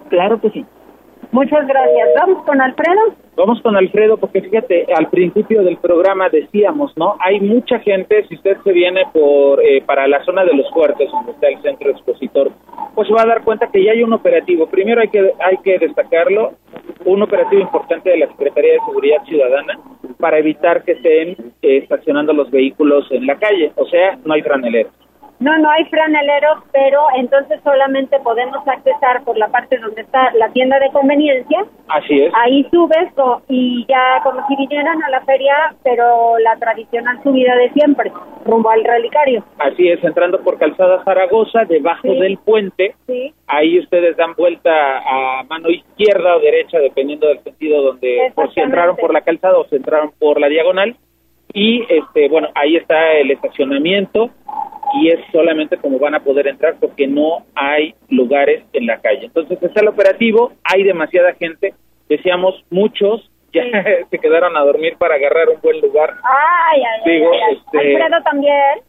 Claro 0.09 0.39
que 0.39 0.51
sí. 0.51 0.65
Muchas 1.31 1.65
gracias. 1.65 2.09
¿Vamos 2.19 2.45
con 2.45 2.61
Alfredo? 2.61 3.15
Vamos 3.37 3.61
con 3.61 3.77
Alfredo 3.77 4.17
porque 4.17 4.41
fíjate, 4.41 4.85
al 4.93 5.07
principio 5.07 5.63
del 5.63 5.77
programa 5.77 6.27
decíamos, 6.29 6.95
¿no? 6.97 7.15
Hay 7.19 7.39
mucha 7.39 7.79
gente, 7.79 8.25
si 8.27 8.35
usted 8.35 8.57
se 8.63 8.73
viene 8.73 9.03
por 9.13 9.63
eh, 9.63 9.81
para 9.85 10.07
la 10.07 10.23
zona 10.25 10.43
de 10.43 10.53
los 10.53 10.69
fuertes, 10.71 11.09
donde 11.09 11.31
está 11.31 11.47
el 11.47 11.61
centro 11.61 11.89
expositor, 11.89 12.51
pues 12.93 13.07
se 13.07 13.13
va 13.13 13.21
a 13.21 13.27
dar 13.27 13.43
cuenta 13.43 13.71
que 13.71 13.81
ya 13.81 13.93
hay 13.93 14.03
un 14.03 14.11
operativo. 14.11 14.67
Primero 14.67 14.99
hay 14.99 15.07
que 15.07 15.31
hay 15.39 15.57
que 15.63 15.79
destacarlo, 15.79 16.51
un 17.05 17.21
operativo 17.21 17.61
importante 17.61 18.09
de 18.09 18.17
la 18.17 18.27
Secretaría 18.27 18.73
de 18.73 18.79
Seguridad 18.85 19.23
Ciudadana 19.25 19.79
para 20.19 20.37
evitar 20.37 20.83
que 20.83 20.91
estén 20.91 21.29
eh, 21.61 21.77
estacionando 21.77 22.33
los 22.33 22.51
vehículos 22.51 23.09
en 23.09 23.25
la 23.25 23.37
calle, 23.37 23.71
o 23.75 23.85
sea, 23.85 24.19
no 24.25 24.33
hay 24.33 24.41
franeleros. 24.41 24.91
No, 25.41 25.57
no 25.57 25.71
hay 25.71 25.85
franeleros, 25.85 26.59
pero 26.71 27.01
entonces 27.17 27.59
solamente 27.63 28.19
podemos 28.19 28.65
accesar 28.67 29.23
por 29.23 29.39
la 29.39 29.47
parte 29.47 29.79
donde 29.79 30.01
está 30.01 30.31
la 30.35 30.49
tienda 30.49 30.77
de 30.77 30.91
conveniencia. 30.91 31.65
Así 31.87 32.21
es. 32.21 32.31
Ahí 32.35 32.63
subes 32.69 33.11
y 33.49 33.83
ya 33.89 34.21
como 34.23 34.47
si 34.47 34.55
vinieran 34.55 35.01
a 35.01 35.09
la 35.09 35.21
feria, 35.21 35.73
pero 35.83 36.37
la 36.37 36.55
tradicional 36.57 37.23
subida 37.23 37.55
de 37.55 37.71
siempre, 37.71 38.11
rumbo 38.45 38.69
al 38.69 38.83
relicario. 38.83 39.43
Así 39.57 39.89
es, 39.89 40.03
entrando 40.03 40.39
por 40.41 40.59
Calzada 40.59 41.03
Zaragoza, 41.03 41.65
debajo 41.65 42.07
del 42.07 42.37
puente. 42.37 42.93
Sí. 43.07 43.33
Ahí 43.47 43.79
ustedes 43.79 44.15
dan 44.17 44.35
vuelta 44.35 44.99
a 44.99 45.43
mano 45.49 45.71
izquierda 45.71 46.35
o 46.35 46.39
derecha, 46.39 46.77
dependiendo 46.77 47.27
del 47.27 47.39
sentido 47.39 47.81
donde, 47.81 48.31
por 48.35 48.53
si 48.53 48.59
entraron 48.59 48.95
por 48.95 49.11
la 49.11 49.21
calzada 49.21 49.57
o 49.57 49.65
si 49.65 49.75
entraron 49.75 50.11
por 50.19 50.39
la 50.39 50.49
diagonal. 50.49 50.95
Y, 51.53 51.83
este 51.89 52.29
bueno, 52.29 52.47
ahí 52.55 52.77
está 52.77 53.13
el 53.13 53.31
estacionamiento 53.31 54.29
y 54.95 55.09
es 55.09 55.19
solamente 55.31 55.77
como 55.77 55.99
van 55.99 56.15
a 56.15 56.19
poder 56.23 56.47
entrar 56.47 56.75
porque 56.79 57.07
no 57.07 57.45
hay 57.55 57.93
lugares 58.09 58.63
en 58.73 58.85
la 58.87 58.99
calle. 58.99 59.25
Entonces 59.25 59.61
está 59.61 59.81
el 59.81 59.87
operativo, 59.87 60.51
hay 60.63 60.83
demasiada 60.83 61.33
gente, 61.33 61.73
decíamos 62.09 62.63
muchos 62.69 63.27
ya 63.53 63.63
se 64.09 64.17
quedaron 64.19 64.55
a 64.55 64.61
dormir 64.61 64.95
para 64.97 65.15
agarrar 65.15 65.49
un 65.49 65.59
buen 65.61 65.81
lugar. 65.81 66.13
Ay, 66.23 66.81
ay, 66.81 67.11
Digo, 67.13 67.31
ay, 67.33 67.39
ay. 67.49 67.57
este, 67.65 67.77
Alfredo 67.97 68.23
también. 68.23 68.79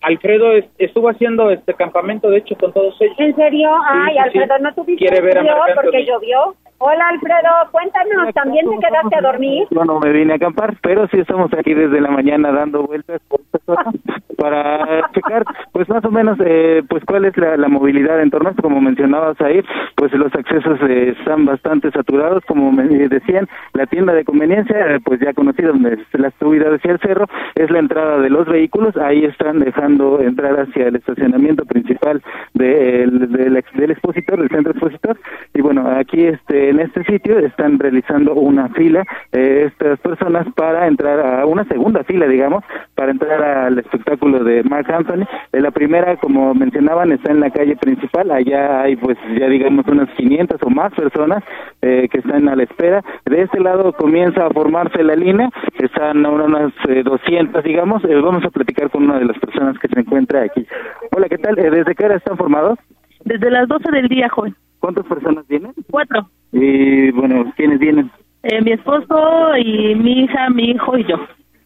Alfredo 0.00 0.52
es- 0.52 0.64
estuvo 0.78 1.08
haciendo 1.08 1.50
este 1.50 1.74
campamento, 1.74 2.28
de 2.30 2.38
hecho, 2.38 2.56
con 2.56 2.72
todos 2.72 2.96
ellos. 3.00 3.14
¿En 3.18 3.34
serio? 3.36 3.70
Ay, 3.88 4.12
sí, 4.14 4.18
Alfredo, 4.18 4.56
sí. 4.56 4.62
¿no 4.62 4.74
tuviste 4.74 5.06
Quiere 5.06 5.20
ver 5.20 5.38
a 5.38 5.74
porque 5.74 6.04
llovió? 6.04 6.54
Hola, 6.80 7.08
Alfredo, 7.08 7.48
cuéntanos, 7.72 8.32
¿también 8.34 8.64
te 8.70 8.76
quedaste 8.86 9.16
a 9.18 9.20
dormir? 9.20 9.66
Yo 9.70 9.84
no 9.84 9.98
me 9.98 10.12
vine 10.12 10.34
a 10.34 10.36
acampar, 10.36 10.76
pero 10.80 11.08
sí 11.08 11.18
estamos 11.18 11.52
aquí 11.52 11.74
desde 11.74 12.00
la 12.00 12.08
mañana 12.10 12.52
dando 12.52 12.86
vueltas 12.86 13.20
por 13.28 13.40
esta 13.40 13.58
zona 13.66 13.90
para 14.36 15.10
checar, 15.12 15.42
pues 15.72 15.88
más 15.88 16.04
o 16.04 16.10
menos, 16.12 16.38
eh, 16.44 16.84
pues 16.88 17.04
cuál 17.04 17.24
es 17.24 17.36
la, 17.36 17.56
la 17.56 17.66
movilidad 17.66 18.20
en 18.22 18.30
torno 18.30 18.48
a 18.48 18.50
esto. 18.52 18.62
Como 18.62 18.80
mencionabas 18.80 19.40
ahí, 19.40 19.60
pues 19.96 20.12
los 20.12 20.32
accesos 20.32 20.78
eh, 20.88 21.16
están 21.18 21.44
bastante 21.46 21.90
saturados, 21.90 22.44
como 22.44 22.70
me 22.70 22.84
decían, 22.84 23.48
la 23.72 23.86
tienda 23.86 24.12
de 24.12 24.24
conveniencia, 24.24 24.94
eh, 24.94 25.00
pues 25.04 25.18
ya 25.18 25.32
conocida, 25.34 25.68
donde 25.68 25.94
es 25.94 26.20
la 26.20 26.30
subida 26.38 26.72
hacia 26.72 26.92
el 26.92 27.00
cerro, 27.00 27.26
es 27.56 27.68
la 27.72 27.80
entrada 27.80 28.18
de 28.20 28.30
los 28.30 28.46
vehículos, 28.46 28.96
ahí 28.98 29.24
están 29.24 29.58
dejando 29.58 30.20
entrar 30.20 30.54
hacia 30.60 30.86
el 30.86 30.94
estacionamiento 30.94 31.64
principal 31.64 32.22
del, 32.54 33.32
del, 33.32 33.56
ex- 33.56 33.72
del 33.74 33.90
expositor, 33.90 34.38
del 34.38 34.48
centro 34.50 34.70
expositor, 34.70 35.18
y 35.54 35.60
bueno, 35.60 35.88
aquí 35.98 36.24
este 36.24 36.67
en 36.68 36.80
este 36.80 37.04
sitio 37.04 37.38
están 37.38 37.78
realizando 37.78 38.34
una 38.34 38.68
fila 38.70 39.04
eh, 39.32 39.64
estas 39.66 39.98
personas 40.00 40.46
para 40.54 40.86
entrar 40.86 41.20
a 41.20 41.46
una 41.46 41.64
segunda 41.64 42.04
fila, 42.04 42.26
digamos, 42.26 42.64
para 42.94 43.10
entrar 43.10 43.42
al 43.42 43.78
espectáculo 43.78 44.44
de 44.44 44.62
Mark 44.64 44.90
Anthony. 44.92 45.24
Eh, 45.52 45.60
la 45.60 45.70
primera, 45.70 46.16
como 46.16 46.54
mencionaban, 46.54 47.12
está 47.12 47.32
en 47.32 47.40
la 47.40 47.50
calle 47.50 47.76
principal. 47.76 48.30
Allá 48.30 48.82
hay, 48.82 48.96
pues, 48.96 49.16
ya 49.38 49.48
digamos, 49.48 49.86
unas 49.88 50.08
500 50.16 50.60
o 50.62 50.70
más 50.70 50.92
personas 50.94 51.42
eh, 51.82 52.08
que 52.10 52.18
están 52.18 52.48
a 52.48 52.56
la 52.56 52.64
espera. 52.64 53.02
De 53.24 53.42
este 53.42 53.60
lado 53.60 53.92
comienza 53.92 54.46
a 54.46 54.50
formarse 54.50 55.02
la 55.02 55.16
línea. 55.16 55.50
Están 55.78 56.24
ahora 56.24 56.44
unas 56.44 56.72
eh, 56.88 57.02
200, 57.02 57.62
digamos. 57.64 58.04
Eh, 58.04 58.14
vamos 58.14 58.44
a 58.44 58.50
platicar 58.50 58.90
con 58.90 59.04
una 59.04 59.18
de 59.18 59.26
las 59.26 59.38
personas 59.38 59.78
que 59.78 59.88
se 59.88 60.00
encuentra 60.00 60.42
aquí. 60.42 60.66
Hola, 61.12 61.28
¿qué 61.28 61.38
tal? 61.38 61.58
Eh, 61.58 61.70
¿Desde 61.70 61.94
qué 61.94 62.04
hora 62.04 62.16
están 62.16 62.36
formados? 62.36 62.78
Desde 63.24 63.50
las 63.50 63.68
12 63.68 63.90
del 63.92 64.08
día, 64.08 64.28
joven. 64.28 64.54
¿Cuántas 64.80 65.06
personas 65.06 65.46
vienen? 65.48 65.72
Cuatro. 65.90 66.28
Y, 66.52 67.10
bueno, 67.12 67.52
¿quiénes 67.56 67.78
vienen? 67.78 68.10
Eh, 68.42 68.62
mi 68.62 68.72
esposo 68.72 69.56
y 69.58 69.94
mi 69.96 70.24
hija, 70.24 70.48
mi 70.50 70.70
hijo 70.70 70.96
y 70.96 71.04
yo. 71.04 71.16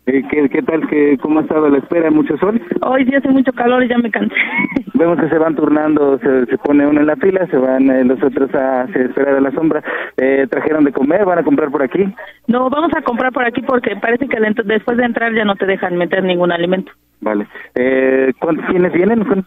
Eh, 0.07 0.23
¿qué, 0.29 0.49
¿Qué 0.49 0.63
tal? 0.63 0.89
¿Qué, 0.89 1.17
¿Cómo 1.23 1.39
ha 1.39 1.43
estado 1.43 1.69
la 1.69 1.79
espera? 1.79 2.11
¿Mucho 2.11 2.37
sol? 2.39 2.61
Hoy 2.81 3.05
sí 3.05 3.15
hace 3.15 3.29
mucho 3.29 3.53
calor 3.53 3.85
y 3.85 3.89
ya 3.89 3.99
me 3.99 4.11
cansé. 4.11 4.35
Vemos 4.95 5.21
que 5.21 5.29
se 5.29 5.39
van 5.39 5.55
turnando, 5.55 6.19
se, 6.19 6.47
se 6.47 6.59
pone 6.59 6.85
uno 6.87 7.01
en 7.01 7.07
la 7.07 7.15
fila, 7.15 7.47
se 7.47 7.57
van 7.57 7.89
eh, 7.89 8.05
los 8.05 8.21
otros 8.21 8.53
a, 8.55 8.83
hacia 8.83 9.03
esperar 9.03 9.37
a 9.37 9.41
la 9.41 9.53
sombra. 9.53 9.81
Eh, 10.17 10.49
¿Trajeron 10.51 10.83
de 10.85 10.93
comer? 10.93 11.25
¿Van 11.25 11.39
a 11.39 11.45
comprar 11.45 11.71
por 11.71 11.83
aquí? 11.85 12.05
No, 12.49 12.69
vamos 12.69 12.91
a 12.97 13.03
comprar 13.03 13.33
por 13.33 13.45
aquí 13.45 13.63
porque 13.63 13.95
parece 13.95 14.27
que 14.27 14.41
después 14.65 14.97
de 14.97 15.05
entrar 15.05 15.33
ya 15.35 15.45
no 15.45 15.55
te 15.55 15.67
dejan 15.67 15.97
meter 15.97 16.25
ningún 16.25 16.51
alimento. 16.51 16.91
Vale. 17.21 17.47
Eh, 17.77 18.33
¿Cuántos 18.41 18.67
quiénes 18.67 18.93
vienen? 18.93 19.25
¿Con 19.25 19.47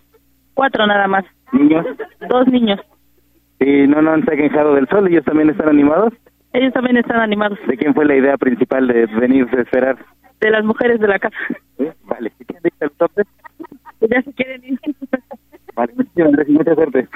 Cuatro 0.53 0.87
nada 0.87 1.07
más. 1.07 1.25
niños? 1.51 1.85
Dos 2.29 2.47
niños. 2.47 2.79
¿Y 3.59 3.87
no, 3.87 4.01
no 4.01 4.11
han 4.11 4.23
quejado 4.23 4.75
del 4.75 4.87
sol? 4.87 5.07
¿Ellos 5.07 5.23
también 5.25 5.49
están 5.49 5.69
animados? 5.69 6.13
Ellos 6.53 6.73
también 6.73 6.97
están 6.97 7.19
animados. 7.19 7.59
¿De 7.67 7.77
quién 7.77 7.93
fue 7.93 8.05
la 8.05 8.15
idea 8.15 8.37
principal 8.37 8.87
de 8.87 9.05
venir 9.07 9.47
a 9.51 9.61
esperar? 9.61 9.97
De 10.39 10.49
las 10.49 10.63
mujeres 10.63 10.99
de 10.99 11.07
la 11.07 11.19
casa. 11.19 11.37
¿Sí? 11.77 11.87
Vale. 12.03 12.31
¿Y 12.39 12.45
quién 12.45 12.59
dice 12.63 12.85
el 12.85 12.91
tope? 12.91 13.23
Ya 14.01 14.21
se 14.21 14.33
quieren 14.33 14.63
ir. 14.63 14.79
Gracias, 15.75 16.49
mucha 16.49 16.75
suerte. 16.75 17.07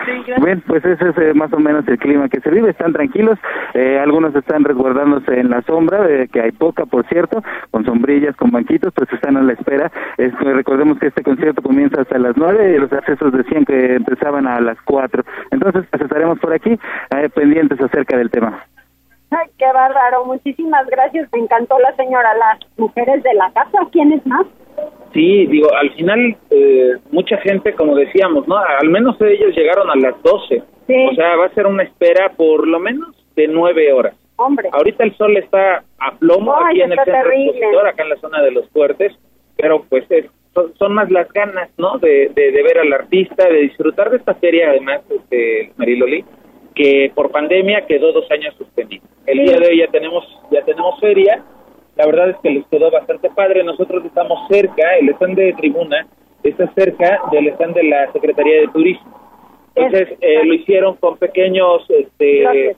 Bien, 0.42 0.62
pues 0.68 0.84
ese 0.84 1.10
es 1.10 1.18
eh, 1.18 1.34
más 1.34 1.52
o 1.54 1.60
menos 1.60 1.88
el 1.88 1.98
clima 1.98 2.28
que 2.28 2.42
se 2.42 2.50
vive, 2.50 2.70
están 2.70 2.94
tranquilos, 2.94 3.40
eh, 3.74 4.00
algunos 4.00 4.36
están 4.36 4.64
resguardándose 4.64 5.40
en 5.40 5.50
la 5.50 5.62
sombra, 5.62 6.06
eh, 6.10 6.28
que 6.32 6.42
hay 6.42 6.52
poca 6.52 6.86
por 6.86 7.08
cierto, 7.08 7.42
con 7.72 7.86
sombrillas, 7.86 8.36
con 8.36 8.52
banquitos, 8.52 8.94
pues 8.94 9.12
están 9.14 9.38
a 9.38 9.42
la 9.42 9.54
espera. 9.54 9.92
Esto, 10.18 10.54
recordemos 10.54 11.00
que 11.00 11.08
este 11.08 11.24
concierto 11.24 11.62
comienza 11.62 12.02
hasta 12.02 12.18
las 12.18 12.36
nueve 12.36 12.74
y 12.76 12.80
los 12.80 12.92
accesos 12.92 13.32
decían 13.32 13.66
que 13.66 13.96
empezaban 13.96 14.48
a 14.48 14.60
las 14.60 14.78
cuatro. 14.82 15.24
Entonces, 15.52 15.86
pues 15.90 16.02
estaremos 16.02 16.40
por 16.40 16.54
aquí 16.54 16.78
eh, 17.16 17.30
pendientes 17.30 17.80
acerca 17.80 18.18
del 18.18 18.30
tema. 18.30 18.64
Ay, 19.32 19.48
qué 19.60 19.72
bárbaro, 19.72 20.26
muchísimas 20.26 20.88
gracias, 20.88 21.30
me 21.32 21.40
encantó 21.40 21.78
la 21.80 21.96
señora, 21.96 22.34
las 22.34 22.60
mujeres 22.78 23.22
de 23.22 23.34
la 23.36 23.52
casa, 23.52 23.78
¿quiénes 23.92 24.26
más? 24.26 24.48
Sí, 25.14 25.46
digo, 25.48 25.74
al 25.74 25.90
final 25.92 26.36
eh, 26.52 26.94
mucha 27.12 27.38
gente, 27.38 27.74
como 27.74 27.96
decíamos, 27.96 28.48
¿no? 28.48 28.58
Al 28.58 28.90
menos 28.90 29.20
ellos 29.22 29.56
llegaron 29.56 29.90
a 29.90 29.96
las 29.96 30.22
12. 30.22 30.62
Sí. 30.88 30.96
O 31.12 31.16
sea, 31.16 31.36
va 31.36 31.46
a 31.46 31.54
ser 31.54 31.66
una 31.68 31.84
espera 31.84 32.32
por 32.36 32.68
lo 32.68 32.80
menos 32.80 33.16
de 33.36 33.48
nueve 33.48 33.92
horas. 33.94 34.16
Hombre, 34.36 34.70
Ahorita 34.72 35.04
el 35.04 35.16
sol 35.18 35.36
está 35.38 35.84
a 36.00 36.12
plomo 36.18 36.56
Ay, 36.56 36.66
aquí 36.70 36.82
en 36.82 36.92
el 36.94 36.98
centro 37.04 37.32
expositor, 37.32 37.88
acá 37.88 38.04
en 38.04 38.10
la 38.10 38.16
zona 38.18 38.42
de 38.42 38.52
los 38.52 38.70
fuertes, 38.70 39.14
pero 39.58 39.84
pues 39.90 40.06
es- 40.10 40.26
son, 40.54 40.74
son 40.78 40.94
más 40.94 41.12
las 41.12 41.32
ganas, 41.34 41.70
¿no? 41.78 41.98
De, 42.00 42.32
de, 42.34 42.52
de 42.52 42.64
ver 42.64 42.80
al 42.80 42.92
artista, 42.94 43.48
de 43.50 43.62
disfrutar 43.62 44.10
de 44.10 44.18
esta 44.18 44.34
feria, 44.36 44.70
además, 44.70 45.02
este, 45.10 45.72
Mariloli, 45.78 46.24
que 46.74 47.12
por 47.14 47.32
pandemia 47.32 47.86
quedó 47.86 48.12
dos 48.14 48.30
años 48.32 48.56
suspendido. 48.58 49.04
El 49.28 49.40
Sí. 49.40 49.44
día 49.46 49.60
de 49.60 49.68
hoy 49.68 49.78
ya 49.80 49.88
tenemos, 49.88 50.24
ya 50.52 50.64
tenemos 50.64 51.00
feria, 51.00 51.44
la 52.00 52.06
verdad 52.06 52.30
es 52.30 52.38
que 52.38 52.50
les 52.50 52.66
quedó 52.68 52.90
bastante 52.90 53.30
padre, 53.30 53.62
nosotros 53.62 54.06
estamos 54.06 54.48
cerca, 54.48 54.96
el 55.02 55.10
stand 55.10 55.36
de 55.36 55.52
tribuna 55.52 56.08
está 56.44 56.72
cerca 56.74 57.20
del 57.30 57.50
stand 57.50 57.76
de 57.76 57.84
la 57.84 58.10
Secretaría 58.14 58.62
de 58.62 58.68
Turismo. 58.70 59.20
Entonces, 59.76 60.18
eh, 60.22 60.46
lo 60.46 60.54
hicieron 60.54 60.96
con 60.96 61.18
pequeños, 61.18 61.86
este, 61.90 62.44
Bloques. 62.44 62.78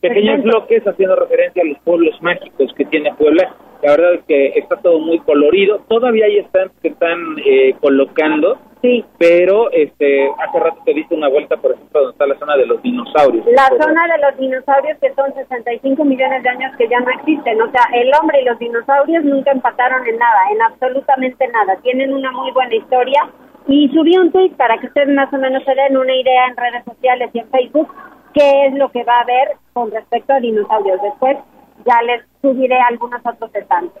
pequeños 0.00 0.42
bloques 0.44 0.86
haciendo 0.86 1.16
referencia 1.16 1.60
a 1.60 1.66
los 1.66 1.78
pueblos 1.80 2.22
mágicos 2.22 2.72
que 2.76 2.84
tiene 2.84 3.12
Puebla. 3.14 3.52
La 3.82 3.90
verdad 3.90 4.14
es 4.14 4.24
que 4.28 4.46
está 4.60 4.76
todo 4.76 5.00
muy 5.00 5.18
colorido. 5.18 5.80
Todavía 5.88 6.26
hay 6.26 6.38
stands 6.44 6.72
que 6.80 6.88
están 6.88 7.18
eh, 7.44 7.74
colocando, 7.80 8.58
sí. 8.86 9.04
pero 9.18 9.70
este 9.72 10.30
hace 10.38 10.58
rato 10.58 10.80
te 10.84 10.94
diste 10.94 11.14
una 11.14 11.28
vuelta, 11.28 11.56
por 11.56 11.72
ejemplo, 11.72 12.00
donde 12.00 12.12
está 12.12 12.26
la 12.26 12.38
zona 12.38 12.56
de 12.56 12.66
los 12.66 12.82
dinosaurios. 12.82 13.46
La 13.46 13.68
zona 13.68 14.06
de 14.06 14.18
los 14.22 14.38
dinosaurios 14.38 14.98
que 15.00 15.12
son 15.14 15.34
65 15.34 16.04
millones 16.04 16.42
de 16.42 16.48
años 16.48 16.76
que 16.76 16.88
ya 16.88 17.00
no 17.00 17.10
existen, 17.10 17.60
o 17.60 17.70
sea, 17.70 17.82
el 17.92 18.10
hombre 18.20 18.42
y 18.42 18.44
los 18.44 18.58
dinosaurios 18.58 19.24
nunca 19.24 19.50
empataron 19.50 20.06
en 20.06 20.18
nada, 20.18 20.38
en 20.52 20.62
absolutamente 20.62 21.48
nada. 21.48 21.76
Tienen 21.82 22.14
una 22.14 22.30
muy 22.32 22.50
buena 22.52 22.74
historia 22.74 23.28
y 23.66 23.88
subí 23.88 24.16
un 24.16 24.30
tweet 24.30 24.52
para 24.56 24.78
que 24.78 24.86
ustedes 24.86 25.08
más 25.08 25.32
o 25.32 25.38
menos 25.38 25.64
se 25.64 25.74
den 25.74 25.96
una 25.96 26.14
idea 26.14 26.46
en 26.46 26.56
redes 26.56 26.84
sociales 26.84 27.30
y 27.32 27.40
en 27.40 27.50
Facebook 27.50 27.92
qué 28.32 28.66
es 28.66 28.74
lo 28.74 28.90
que 28.90 29.02
va 29.04 29.18
a 29.18 29.22
haber 29.22 29.56
con 29.72 29.90
respecto 29.90 30.32
a 30.34 30.40
dinosaurios. 30.40 31.00
Después 31.02 31.36
ya 31.84 32.02
les 32.02 32.22
subiré 32.42 32.78
algunos 32.80 33.20
otros 33.24 33.52
detalles. 33.52 33.92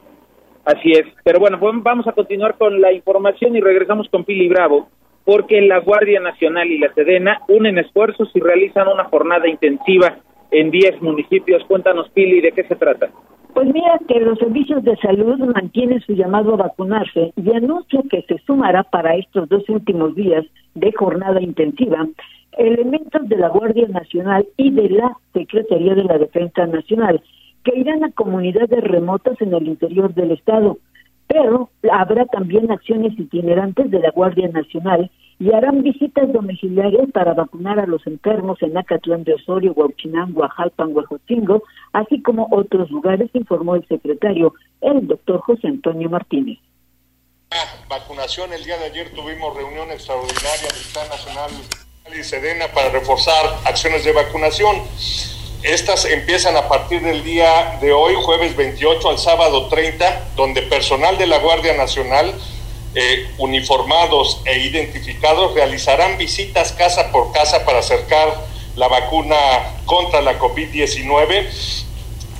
Así 0.66 0.90
es, 0.90 1.06
pero 1.22 1.38
bueno, 1.38 1.58
vamos 1.60 2.08
a 2.08 2.12
continuar 2.12 2.56
con 2.58 2.80
la 2.80 2.92
información 2.92 3.54
y 3.54 3.60
regresamos 3.60 4.08
con 4.08 4.24
Pili 4.24 4.48
Bravo, 4.48 4.88
porque 5.24 5.60
la 5.60 5.78
Guardia 5.78 6.18
Nacional 6.18 6.68
y 6.68 6.78
la 6.78 6.92
Sedena 6.92 7.40
unen 7.46 7.78
esfuerzos 7.78 8.28
y 8.34 8.40
realizan 8.40 8.88
una 8.88 9.04
jornada 9.04 9.48
intensiva 9.48 10.18
en 10.50 10.72
10 10.72 11.02
municipios. 11.02 11.62
Cuéntanos, 11.68 12.10
Pili, 12.10 12.40
¿de 12.40 12.50
qué 12.50 12.64
se 12.64 12.74
trata? 12.74 13.10
Pues 13.54 13.68
mira 13.72 14.00
que 14.08 14.18
los 14.18 14.40
servicios 14.40 14.82
de 14.82 14.96
salud 14.96 15.38
mantienen 15.54 16.00
su 16.00 16.14
llamado 16.14 16.54
a 16.54 16.56
vacunarse 16.56 17.32
y 17.36 17.54
anuncia 17.54 18.02
que 18.10 18.22
se 18.22 18.38
sumará 18.38 18.82
para 18.82 19.14
estos 19.14 19.48
dos 19.48 19.68
últimos 19.68 20.16
días 20.16 20.44
de 20.74 20.92
jornada 20.92 21.40
intensiva 21.40 22.08
elementos 22.58 23.28
de 23.28 23.36
la 23.36 23.48
Guardia 23.48 23.86
Nacional 23.88 24.46
y 24.56 24.70
de 24.70 24.90
la 24.90 25.16
Secretaría 25.32 25.94
de 25.94 26.04
la 26.04 26.18
Defensa 26.18 26.66
Nacional 26.66 27.22
que 27.66 27.78
irán 27.78 28.04
a 28.04 28.12
comunidades 28.12 28.82
remotas 28.84 29.40
en 29.40 29.52
el 29.52 29.66
interior 29.66 30.14
del 30.14 30.30
estado, 30.30 30.78
pero 31.26 31.68
habrá 31.90 32.24
también 32.26 32.70
acciones 32.70 33.18
itinerantes 33.18 33.90
de 33.90 33.98
la 33.98 34.12
Guardia 34.12 34.48
Nacional 34.48 35.10
y 35.40 35.52
harán 35.52 35.82
visitas 35.82 36.32
domiciliarias 36.32 37.10
para 37.12 37.34
vacunar 37.34 37.80
a 37.80 37.86
los 37.86 38.06
enfermos 38.06 38.62
en 38.62 38.78
Acatlán 38.78 39.24
de 39.24 39.34
Osorio, 39.34 39.72
Huachinango, 39.72 40.44
Ajalpan, 40.44 40.96
Huejotzingo, 40.96 41.64
así 41.92 42.22
como 42.22 42.46
otros 42.52 42.88
lugares, 42.90 43.28
informó 43.34 43.74
el 43.74 43.86
secretario, 43.88 44.54
el 44.80 45.04
doctor 45.08 45.40
José 45.40 45.66
Antonio 45.66 46.08
Martínez. 46.08 46.58
Vacunación, 47.88 48.52
el 48.52 48.62
día 48.64 48.78
de 48.78 48.84
ayer 48.86 49.12
tuvimos 49.12 49.56
reunión 49.56 49.90
extraordinaria 49.90 50.68
del 50.72 50.92
Plan 50.92 51.08
Nacional 51.08 51.50
y 52.18 52.22
Sedena 52.22 52.66
para 52.72 52.90
reforzar 52.90 53.44
acciones 53.64 54.04
de 54.04 54.12
vacunación. 54.12 54.76
Estas 55.66 56.04
empiezan 56.04 56.56
a 56.56 56.68
partir 56.68 57.02
del 57.02 57.24
día 57.24 57.78
de 57.80 57.92
hoy, 57.92 58.14
jueves 58.22 58.54
28 58.54 59.10
al 59.10 59.18
sábado 59.18 59.66
30, 59.66 60.28
donde 60.36 60.62
personal 60.62 61.18
de 61.18 61.26
la 61.26 61.40
Guardia 61.40 61.74
Nacional, 61.74 62.32
eh, 62.94 63.26
uniformados 63.38 64.42
e 64.44 64.60
identificados, 64.60 65.54
realizarán 65.54 66.18
visitas 66.18 66.70
casa 66.70 67.10
por 67.10 67.32
casa 67.32 67.64
para 67.64 67.80
acercar 67.80 68.46
la 68.76 68.86
vacuna 68.86 69.36
contra 69.86 70.20
la 70.20 70.38
COVID-19. 70.38 71.48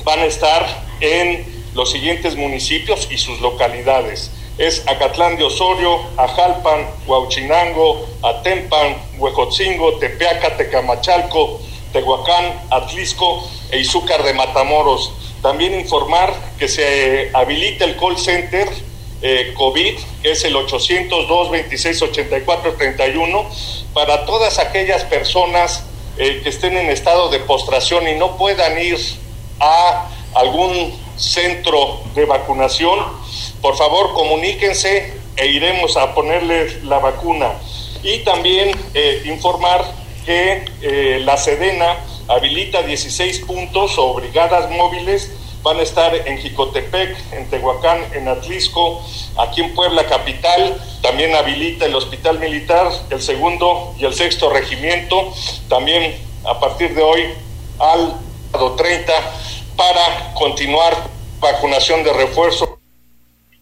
Van 0.04 0.21
a 0.21 0.26
estar 0.26 0.64
en 1.00 1.45
los 1.75 1.90
siguientes 1.90 2.37
municipios 2.37 3.09
y 3.11 3.18
sus 3.18 3.40
localidades. 3.40 4.30
Es 4.56 4.87
Acatlán 4.87 5.37
de 5.37 5.42
Osorio, 5.42 5.99
Ajalpan, 6.16 6.87
Huauchinango, 7.09 8.06
Atempan, 8.23 8.97
Huejotzingo, 9.18 9.99
Tepeaca, 9.99 10.56
Tecamachalco, 10.56 11.61
Tehuacán, 11.97 12.69
Atlisco 12.71 13.49
e 13.71 13.79
Izúcar 13.81 14.23
de 14.23 14.35
Matamoros. 14.35 15.11
También 15.41 15.81
informar 15.81 16.35
que 16.59 16.69
se 16.69 17.31
habilita 17.33 17.87
el 17.87 17.97
call 17.97 18.19
center 18.19 18.69
eh, 19.23 19.55
COVID, 19.57 19.99
que 20.21 20.33
es 20.33 20.45
el 20.45 20.55
802-2684-31, 20.57 23.47
para 23.95 24.26
todas 24.26 24.59
aquellas 24.59 25.05
personas 25.05 25.85
eh, 26.19 26.43
que 26.43 26.50
estén 26.50 26.76
en 26.76 26.91
estado 26.91 27.31
de 27.31 27.38
postración 27.41 28.07
y 28.09 28.15
no 28.15 28.37
puedan 28.37 28.79
ir 28.79 28.99
a 29.59 30.11
algún 30.35 30.93
centro 31.17 32.03
de 32.15 32.26
vacunación. 32.26 32.99
Por 33.62 33.75
favor, 33.79 34.12
comuníquense 34.12 35.15
e 35.35 35.47
iremos 35.47 35.97
a 35.97 36.15
ponerles 36.15 36.85
la 36.85 36.99
vacuna. 36.99 37.55
Y 38.03 38.19
también 38.19 38.79
eh, 38.93 39.23
informar 39.25 40.06
que 40.26 40.64
eh, 40.83 41.21
la 41.25 41.37
Sedena 41.37 41.97
habilita 42.28 42.83
16 42.83 43.40
puntos 43.40 43.97
o 43.97 44.12
brigadas 44.14 44.71
móviles. 44.71 45.33
Van 45.62 45.78
a 45.78 45.83
estar 45.83 46.14
en 46.14 46.38
Jicotepec, 46.38 47.16
en 47.33 47.50
Tehuacán, 47.50 47.99
en 48.14 48.28
Atlisco, 48.28 49.02
aquí 49.38 49.62
en 49.62 49.75
Puebla 49.75 50.06
Capital. 50.06 50.80
También 51.02 51.35
habilita 51.35 51.87
el 51.87 51.95
Hospital 51.95 52.38
Militar, 52.38 52.88
el 53.11 53.21
segundo 53.21 53.95
y 53.99 54.04
el 54.04 54.14
sexto 54.14 54.50
regimiento. 54.50 55.33
También 55.68 56.14
a 56.45 56.61
partir 56.61 56.95
de 56.95 57.02
hoy 57.02 57.25
al 57.78 58.14
30 58.76 59.12
para 59.77 60.35
continuar 60.35 60.96
vacunación 61.40 62.05
de 62.05 62.12
refuerzo 62.12 62.76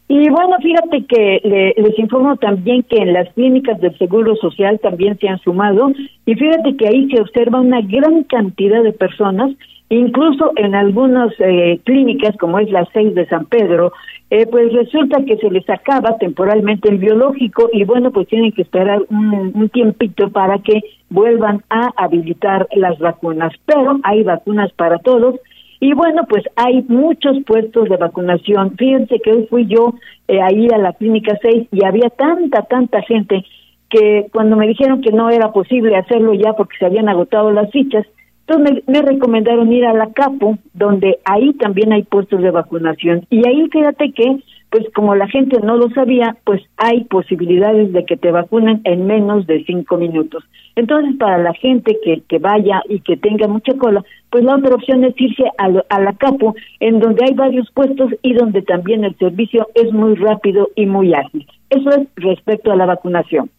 y 0.06 0.28
bueno, 0.28 0.56
fíjate 0.62 1.06
que 1.06 1.74
les 1.76 1.98
informo 1.98 2.36
también 2.36 2.82
que 2.82 2.98
en 2.98 3.14
las 3.14 3.32
clínicas 3.32 3.80
del 3.80 3.96
Seguro 3.96 4.36
Social 4.36 4.78
también 4.80 5.18
se 5.18 5.28
han 5.28 5.38
sumado. 5.38 5.92
Y 6.26 6.34
fíjate 6.34 6.76
que 6.76 6.88
ahí 6.88 7.08
se 7.10 7.22
observa 7.22 7.60
una 7.60 7.80
gran 7.80 8.24
cantidad 8.24 8.82
de 8.82 8.92
personas, 8.92 9.52
incluso 9.88 10.52
en 10.56 10.74
algunas 10.74 11.32
eh, 11.38 11.80
clínicas 11.84 12.36
como 12.36 12.58
es 12.58 12.70
la 12.70 12.86
6 12.92 13.14
de 13.14 13.26
San 13.28 13.46
Pedro, 13.46 13.92
eh, 14.28 14.46
pues 14.46 14.74
resulta 14.74 15.24
que 15.24 15.38
se 15.38 15.50
les 15.50 15.68
acaba 15.70 16.18
temporalmente 16.18 16.90
el 16.90 16.98
biológico 16.98 17.70
y 17.72 17.84
bueno, 17.84 18.10
pues 18.10 18.28
tienen 18.28 18.52
que 18.52 18.62
esperar 18.62 19.02
un 19.08 19.70
tiempito 19.70 20.28
para 20.30 20.58
que 20.58 20.82
vuelvan 21.08 21.62
a 21.70 21.90
habilitar 21.96 22.66
las 22.74 22.98
vacunas, 22.98 23.52
pero 23.64 24.00
hay 24.02 24.22
vacunas 24.22 24.70
para 24.72 24.98
todos 24.98 25.36
y 25.84 25.92
bueno, 25.92 26.22
pues 26.26 26.44
hay 26.56 26.80
muchos 26.88 27.36
puestos 27.46 27.90
de 27.90 27.98
vacunación. 27.98 28.74
Fíjense 28.78 29.20
que 29.22 29.32
hoy 29.32 29.46
fui 29.50 29.66
yo 29.66 29.92
eh, 30.28 30.40
ahí 30.40 30.66
a 30.72 30.78
la 30.78 30.94
clínica 30.94 31.38
6 31.42 31.68
y 31.72 31.84
había 31.84 32.08
tanta, 32.08 32.62
tanta 32.62 33.02
gente 33.02 33.44
que 33.90 34.28
cuando 34.32 34.56
me 34.56 34.66
dijeron 34.66 35.02
que 35.02 35.12
no 35.12 35.28
era 35.28 35.52
posible 35.52 35.94
hacerlo 35.94 36.32
ya 36.32 36.54
porque 36.54 36.78
se 36.78 36.86
habían 36.86 37.10
agotado 37.10 37.52
las 37.52 37.70
fichas, 37.70 38.06
entonces 38.46 38.82
me, 38.86 38.94
me, 38.94 39.02
recomendaron 39.02 39.70
ir 39.74 39.84
a 39.84 39.92
la 39.92 40.10
CAPO, 40.10 40.56
donde 40.72 41.18
ahí 41.26 41.52
también 41.52 41.92
hay 41.92 42.04
puestos 42.04 42.40
de 42.40 42.50
vacunación. 42.50 43.26
Y 43.28 43.46
ahí 43.46 43.68
fíjate 43.70 44.10
que 44.12 44.38
pues 44.74 44.87
como 44.92 45.14
la 45.14 45.28
gente 45.28 45.60
no 45.60 45.76
lo 45.76 45.88
sabía, 45.90 46.37
pues 46.42 46.60
hay 46.78 47.04
posibilidades 47.04 47.92
de 47.92 48.04
que 48.04 48.16
te 48.16 48.32
vacunen 48.32 48.80
en 48.82 49.06
menos 49.06 49.46
de 49.46 49.62
cinco 49.64 49.96
minutos. 49.98 50.42
Entonces, 50.74 51.14
para 51.16 51.38
la 51.38 51.54
gente 51.54 51.96
que, 52.02 52.22
que 52.28 52.40
vaya 52.40 52.82
y 52.88 52.98
que 52.98 53.16
tenga 53.16 53.46
mucha 53.46 53.72
cola, 53.78 54.02
pues 54.30 54.42
la 54.42 54.56
otra 54.56 54.74
opción 54.74 55.04
es 55.04 55.14
irse 55.16 55.44
a, 55.58 55.66
a 55.88 56.00
la 56.00 56.14
CAPO, 56.14 56.56
en 56.80 56.98
donde 56.98 57.24
hay 57.24 57.37
varios 57.37 57.70
puestos 57.70 58.14
y 58.22 58.34
donde 58.34 58.62
también 58.62 59.04
el 59.04 59.16
servicio 59.16 59.68
es 59.76 59.92
muy 59.92 60.16
rápido 60.16 60.68
y 60.74 60.87
muy 60.87 61.14
ágil. 61.14 61.46
Eso 61.70 61.90
es 61.90 62.08
respecto 62.16 62.72
a 62.72 62.76
la 62.76 62.87
vacunación. 62.87 63.50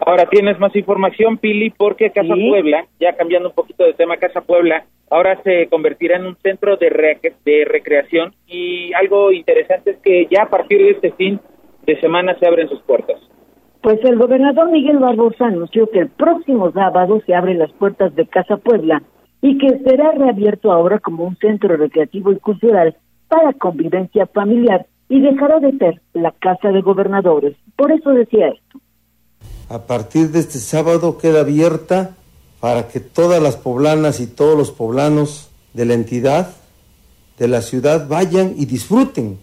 Ahora 0.00 0.26
tienes 0.30 0.58
más 0.58 0.74
información, 0.76 1.38
Pili, 1.38 1.70
porque 1.70 2.10
Casa 2.10 2.34
Puebla, 2.34 2.86
ya 3.00 3.14
cambiando 3.14 3.48
un 3.48 3.54
poquito 3.54 3.84
de 3.84 3.94
tema, 3.94 4.16
Casa 4.16 4.40
Puebla 4.40 4.84
ahora 5.10 5.40
se 5.42 5.68
convertirá 5.68 6.16
en 6.16 6.26
un 6.26 6.36
centro 6.36 6.76
de, 6.76 7.16
de 7.44 7.64
recreación 7.64 8.34
y 8.46 8.92
algo 8.94 9.32
interesante 9.32 9.92
es 9.92 9.98
que 9.98 10.26
ya 10.30 10.42
a 10.44 10.50
partir 10.50 10.78
de 10.78 10.90
este 10.90 11.12
fin 11.12 11.40
de 11.86 11.98
semana 12.00 12.36
se 12.38 12.46
abren 12.46 12.68
sus 12.68 12.80
puertas. 12.82 13.20
Pues 13.82 13.98
el 14.04 14.18
gobernador 14.18 14.70
Miguel 14.70 14.98
Barbosa 14.98 15.46
anunció 15.46 15.88
que 15.90 16.00
el 16.00 16.08
próximo 16.08 16.70
sábado 16.72 17.20
se 17.24 17.34
abren 17.34 17.58
las 17.58 17.72
puertas 17.72 18.14
de 18.14 18.26
Casa 18.26 18.56
Puebla 18.56 19.02
y 19.40 19.56
que 19.58 19.78
será 19.78 20.12
reabierto 20.12 20.72
ahora 20.72 20.98
como 20.98 21.24
un 21.24 21.36
centro 21.36 21.76
recreativo 21.76 22.32
y 22.32 22.38
cultural 22.38 22.96
para 23.28 23.52
convivencia 23.52 24.26
familiar 24.26 24.86
y 25.08 25.20
dejará 25.20 25.60
de 25.60 25.72
ser 25.78 26.00
la 26.12 26.32
Casa 26.32 26.70
de 26.70 26.82
Gobernadores. 26.82 27.56
Por 27.76 27.92
eso 27.92 28.10
decía 28.10 28.48
esto. 28.48 28.80
A 29.68 29.82
partir 29.82 30.30
de 30.30 30.40
este 30.40 30.58
sábado 30.58 31.18
queda 31.18 31.40
abierta 31.40 32.16
para 32.60 32.88
que 32.88 33.00
todas 33.00 33.42
las 33.42 33.56
poblanas 33.56 34.20
y 34.20 34.26
todos 34.26 34.56
los 34.56 34.70
poblanos 34.70 35.48
de 35.74 35.84
la 35.84 35.94
entidad, 35.94 36.54
de 37.38 37.48
la 37.48 37.62
ciudad, 37.62 38.08
vayan 38.08 38.54
y 38.56 38.64
disfruten 38.64 39.38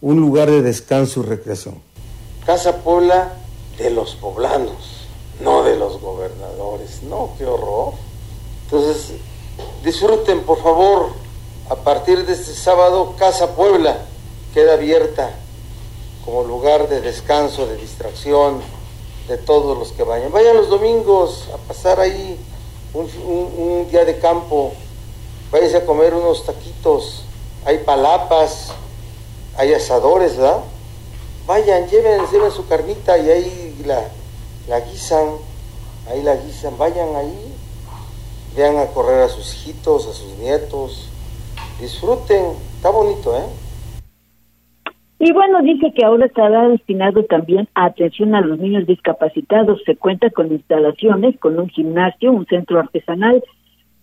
un 0.00 0.20
lugar 0.20 0.50
de 0.50 0.62
descanso 0.62 1.20
y 1.20 1.24
recreación. 1.24 1.82
Casa 2.44 2.76
Puebla 2.76 3.32
de 3.76 3.90
los 3.90 4.14
poblanos, 4.14 5.06
no 5.42 5.64
de 5.64 5.76
los 5.76 6.00
gobernadores. 6.00 7.02
No, 7.02 7.30
qué 7.36 7.44
horror. 7.44 7.94
Entonces, 8.64 9.16
disfruten, 9.84 10.42
por 10.42 10.62
favor, 10.62 11.08
a 11.68 11.74
partir 11.74 12.24
de 12.24 12.32
este 12.34 12.54
sábado, 12.54 13.14
Casa 13.18 13.54
Puebla 13.54 13.98
queda 14.54 14.74
abierta 14.74 15.34
como 16.24 16.44
lugar 16.44 16.88
de 16.88 17.00
descanso, 17.00 17.66
de 17.66 17.76
distracción, 17.76 18.60
de 19.28 19.38
todos 19.38 19.76
los 19.76 19.92
que 19.92 20.02
vayan. 20.02 20.30
Vayan 20.32 20.56
los 20.56 20.68
domingos 20.68 21.48
a 21.52 21.56
pasar 21.56 22.00
ahí 22.00 22.38
un, 22.94 23.88
día 23.90 24.04
de 24.04 24.18
campo, 24.18 24.72
váyanse 25.50 25.78
a 25.78 25.86
comer 25.86 26.14
unos 26.14 26.44
taquitos, 26.46 27.22
hay 27.64 27.78
palapas, 27.78 28.68
hay 29.56 29.74
asadores, 29.74 30.36
¿verdad? 30.36 30.60
Vayan, 31.46 31.88
lleven, 31.88 32.22
lleven 32.30 32.50
su 32.50 32.66
carnita 32.66 33.18
y 33.18 33.30
ahí 33.30 33.82
la, 33.84 34.08
la 34.68 34.80
guisan, 34.80 35.36
ahí 36.08 36.22
la 36.22 36.36
guisan, 36.36 36.78
vayan 36.78 37.14
ahí, 37.16 37.54
vean 38.56 38.78
a 38.78 38.86
correr 38.86 39.22
a 39.22 39.28
sus 39.28 39.54
hijitos, 39.54 40.06
a 40.06 40.12
sus 40.12 40.32
nietos, 40.38 41.08
disfruten, 41.80 42.56
está 42.76 42.90
bonito, 42.90 43.36
¿eh? 43.36 43.44
Y 45.18 45.32
bueno, 45.32 45.62
dice 45.62 45.92
que 45.94 46.04
ahora 46.04 46.26
estará 46.26 46.68
destinado 46.68 47.24
también 47.24 47.68
a 47.74 47.86
atención 47.86 48.34
a 48.34 48.42
los 48.42 48.58
niños 48.58 48.86
discapacitados. 48.86 49.82
Se 49.86 49.96
cuenta 49.96 50.28
con 50.30 50.52
instalaciones, 50.52 51.38
con 51.38 51.58
un 51.58 51.68
gimnasio, 51.68 52.32
un 52.32 52.46
centro 52.46 52.78
artesanal 52.78 53.42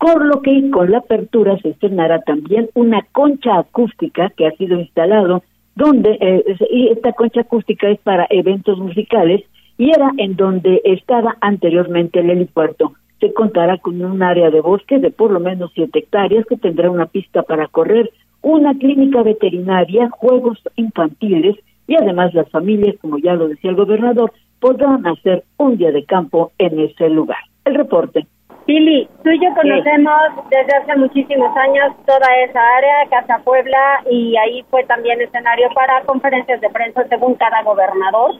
por 0.04 0.22
lo 0.22 0.42
que 0.42 0.70
con 0.70 0.90
la 0.90 0.98
apertura 0.98 1.56
se 1.62 1.70
estrenará 1.70 2.20
también 2.20 2.68
una 2.74 3.06
concha 3.12 3.58
acústica 3.58 4.30
que 4.36 4.46
ha 4.46 4.50
sido 4.52 4.78
instalado, 4.78 5.42
donde 5.76 6.18
eh, 6.20 6.44
y 6.70 6.88
esta 6.88 7.12
concha 7.12 7.40
acústica 7.40 7.88
es 7.88 7.98
para 8.00 8.26
eventos 8.28 8.78
musicales 8.78 9.44
y 9.78 9.90
era 9.90 10.12
en 10.18 10.36
donde 10.36 10.82
estaba 10.84 11.38
anteriormente 11.40 12.20
el 12.20 12.28
helipuerto. 12.28 12.92
Se 13.18 13.32
contará 13.32 13.78
con 13.78 14.04
un 14.04 14.22
área 14.22 14.50
de 14.50 14.60
bosque 14.60 14.98
de 14.98 15.10
por 15.10 15.30
lo 15.30 15.40
menos 15.40 15.70
siete 15.74 16.00
hectáreas 16.00 16.44
que 16.46 16.58
tendrá 16.58 16.90
una 16.90 17.06
pista 17.06 17.42
para 17.42 17.68
correr, 17.68 18.10
una 18.44 18.74
clínica 18.74 19.22
veterinaria, 19.22 20.10
juegos 20.10 20.58
infantiles 20.76 21.56
y 21.86 21.96
además 21.96 22.32
las 22.34 22.48
familias, 22.50 22.94
como 23.00 23.18
ya 23.18 23.34
lo 23.34 23.48
decía 23.48 23.70
el 23.70 23.76
gobernador, 23.76 24.32
podrán 24.60 25.06
hacer 25.06 25.44
un 25.56 25.76
día 25.76 25.90
de 25.90 26.04
campo 26.04 26.52
en 26.58 26.78
ese 26.78 27.08
lugar. 27.08 27.38
El 27.64 27.74
reporte. 27.74 28.26
Pili, 28.66 29.08
tú 29.22 29.30
y 29.30 29.40
yo 29.40 29.54
conocemos 29.54 30.48
desde 30.50 30.76
hace 30.76 30.96
muchísimos 30.96 31.54
años 31.56 31.94
toda 32.06 32.26
esa 32.46 32.60
área, 32.78 33.08
Casa 33.10 33.42
Puebla, 33.44 34.02
y 34.10 34.36
ahí 34.36 34.64
fue 34.70 34.84
también 34.84 35.20
escenario 35.20 35.68
para 35.74 36.02
conferencias 36.04 36.60
de 36.60 36.70
prensa 36.70 37.06
según 37.08 37.34
cada 37.34 37.62
gobernador, 37.62 38.32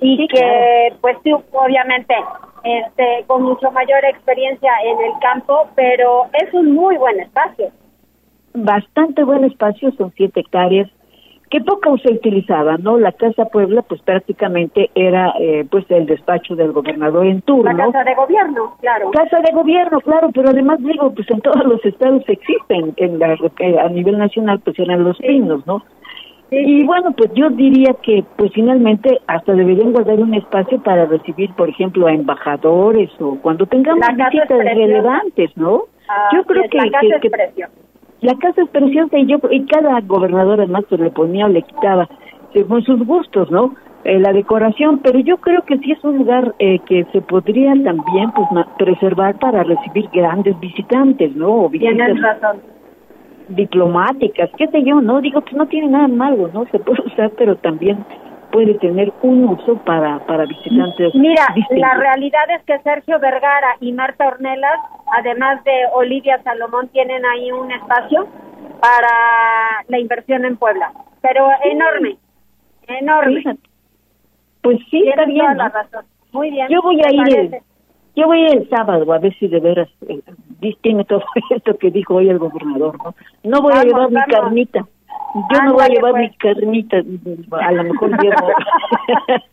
y 0.00 0.26
que 0.28 0.92
pues 1.00 1.16
sí, 1.22 1.32
obviamente, 1.32 2.14
este, 2.64 3.24
con 3.26 3.42
mucho 3.42 3.70
mayor 3.70 4.04
experiencia 4.04 4.72
en 4.84 4.98
el 5.04 5.12
campo, 5.20 5.66
pero 5.74 6.26
es 6.34 6.52
un 6.52 6.72
muy 6.74 6.96
buen 6.96 7.20
espacio. 7.20 7.70
Bastante 8.54 9.24
buen 9.24 9.44
espacio, 9.44 9.92
son 9.92 10.12
siete 10.16 10.40
hectáreas, 10.40 10.90
que 11.52 11.60
poco 11.60 11.98
se 11.98 12.10
utilizaba, 12.10 12.78
¿no? 12.78 12.98
La 12.98 13.12
Casa 13.12 13.44
Puebla, 13.44 13.82
pues 13.82 14.00
prácticamente 14.00 14.90
era 14.94 15.34
eh, 15.38 15.66
pues 15.70 15.84
el 15.90 16.06
despacho 16.06 16.56
del 16.56 16.72
gobernador 16.72 17.26
en 17.26 17.42
turno. 17.42 17.70
La 17.70 17.76
Casa 17.76 18.04
de 18.04 18.14
Gobierno, 18.14 18.76
claro. 18.80 19.10
Casa 19.10 19.38
de 19.40 19.52
Gobierno, 19.52 20.00
claro, 20.00 20.30
pero 20.32 20.48
además 20.48 20.78
digo, 20.80 21.12
pues 21.12 21.30
en 21.30 21.42
todos 21.42 21.62
los 21.64 21.84
estados 21.84 22.22
existen, 22.26 22.94
en 22.96 23.18
la, 23.18 23.34
eh, 23.58 23.78
a 23.78 23.88
nivel 23.90 24.16
nacional 24.16 24.60
pues 24.60 24.78
eran 24.78 25.04
los 25.04 25.18
pinos, 25.18 25.66
¿no? 25.66 25.84
Y 26.50 26.84
bueno, 26.84 27.12
pues 27.12 27.30
yo 27.34 27.48
diría 27.50 27.94
que 28.02 28.24
pues 28.36 28.50
finalmente 28.54 29.20
hasta 29.26 29.52
deberían 29.52 29.92
guardar 29.92 30.20
un 30.20 30.34
espacio 30.34 30.82
para 30.82 31.06
recibir, 31.06 31.50
por 31.54 31.68
ejemplo, 31.68 32.06
a 32.06 32.12
embajadores 32.12 33.10
o 33.20 33.38
cuando 33.40 33.66
tengamos 33.66 34.06
visitas 34.06 34.58
relevantes, 34.58 35.50
¿no? 35.56 35.84
Ah, 36.08 36.28
yo 36.34 36.44
creo 36.44 36.64
que, 36.70 36.78
la 36.78 36.90
casa 36.90 37.20
que, 37.20 37.28
es 37.28 37.68
la 38.22 38.34
casa 38.36 38.62
es 38.62 38.68
preciosa 38.70 39.18
y 39.18 39.26
yo 39.26 39.38
y 39.50 39.66
cada 39.66 40.00
gobernador 40.00 40.60
además 40.60 40.84
pues 40.88 41.00
le 41.00 41.10
ponía 41.10 41.46
o 41.46 41.48
le 41.48 41.62
quitaba 41.62 42.08
según 42.52 42.82
sus 42.82 43.04
gustos, 43.04 43.50
¿no? 43.50 43.74
Eh, 44.04 44.18
la 44.18 44.32
decoración, 44.32 44.98
pero 44.98 45.20
yo 45.20 45.36
creo 45.36 45.62
que 45.62 45.78
sí 45.78 45.92
es 45.92 46.02
un 46.02 46.18
lugar 46.18 46.54
eh, 46.58 46.80
que 46.86 47.04
se 47.12 47.20
podría 47.20 47.72
también 47.84 48.32
pues 48.32 48.48
preservar 48.76 49.38
para 49.38 49.62
recibir 49.62 50.08
grandes 50.12 50.58
visitantes, 50.58 51.34
¿no? 51.36 51.64
O 51.64 51.70
Tienes 51.70 52.20
razón. 52.20 52.58
Diplomáticas, 53.48 54.50
qué 54.56 54.66
sé 54.68 54.82
yo, 54.82 55.00
¿no? 55.00 55.20
Digo 55.20 55.42
que 55.42 55.54
no 55.54 55.66
tiene 55.66 55.88
nada 55.88 56.08
malo, 56.08 56.50
¿no? 56.52 56.64
Se 56.72 56.78
puede 56.78 57.02
usar, 57.06 57.30
pero 57.36 57.56
también 57.56 58.04
puede 58.52 58.74
tener 58.74 59.12
un 59.22 59.44
uso 59.44 59.76
para, 59.78 60.24
para 60.26 60.44
visitantes. 60.44 61.14
Mira, 61.14 61.46
la 61.70 61.94
realidad 61.94 62.44
es 62.56 62.62
que 62.64 62.78
Sergio 62.80 63.18
Vergara 63.18 63.76
y 63.80 63.92
Marta 63.92 64.28
Ornelas, 64.28 64.78
además 65.18 65.64
de 65.64 65.72
Olivia 65.94 66.40
Salomón, 66.44 66.88
tienen 66.88 67.24
ahí 67.24 67.50
un 67.50 67.72
espacio 67.72 68.28
para 68.80 69.84
la 69.88 69.98
inversión 69.98 70.44
en 70.44 70.56
Puebla, 70.56 70.92
pero 71.22 71.48
enorme, 71.64 72.16
enorme. 72.86 73.42
Pues 74.60 74.78
sí, 74.90 75.02
está 75.08 75.24
bien. 75.24 75.40
Toda 75.40 75.54
la 75.54 75.68
razón. 75.70 76.04
Muy 76.32 76.50
bien. 76.50 76.68
Yo 76.68 76.82
voy 76.82 77.00
a 77.02 77.10
ir 77.10 77.38
el, 77.38 77.56
yo 78.14 78.26
voy 78.26 78.44
el 78.46 78.68
sábado 78.68 79.10
a 79.12 79.18
ver 79.18 79.34
si 79.38 79.48
de 79.48 79.60
veras 79.60 79.88
eh, 80.08 80.20
tiene 80.82 81.04
todo 81.04 81.22
esto 81.50 81.76
que 81.78 81.90
dijo 81.90 82.16
hoy 82.16 82.28
el 82.28 82.38
gobernador, 82.38 82.96
¿no? 82.98 83.14
No 83.44 83.62
voy 83.62 83.72
a 83.74 83.82
llevar 83.82 84.10
mi 84.10 84.20
carnita. 84.30 84.86
Yo 85.34 85.62
no 85.62 85.74
voy 85.74 85.84
a 85.84 85.88
llevar 85.88 86.14
mi 86.14 86.30
carnita, 86.36 86.98
a 86.98 87.72
lo 87.72 87.84
mejor 87.84 88.22
llevo. 88.22 88.48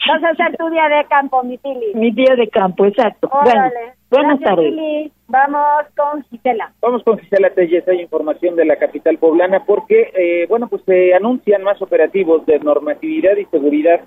Vas 0.08 0.24
a 0.24 0.30
hacer 0.30 0.58
tu 0.58 0.70
día 0.70 0.90
de 0.90 1.06
campo, 1.06 1.42
mi 1.44 1.58
Pili. 1.58 1.86
Mi 1.94 2.12
día 2.12 2.36
de 2.36 2.50
campo, 2.50 2.86
exacto. 2.86 3.30
Órale. 3.32 3.72
Bueno, 3.72 3.94
buenas 4.10 4.40
Gracias, 4.40 4.50
tardes. 4.50 4.72
Pili. 4.72 5.12
Vamos 5.28 5.86
con 5.96 6.24
Gisela. 6.24 6.74
Vamos 6.82 7.04
con 7.04 7.20
Gisela 7.20 7.52
Telles, 7.52 7.88
hay 7.88 8.02
información 8.02 8.56
de 8.56 8.66
la 8.66 8.76
capital 8.78 9.18
poblana 9.18 9.64
porque, 9.66 10.12
eh, 10.16 10.48
bueno, 10.50 10.68
pues 10.68 10.82
se 10.86 11.14
anuncian 11.14 11.64
más 11.64 11.82
operativos 11.82 12.46
de 12.46 12.60
normatividad 12.60 13.38
y 13.38 13.46
seguridad 13.46 14.02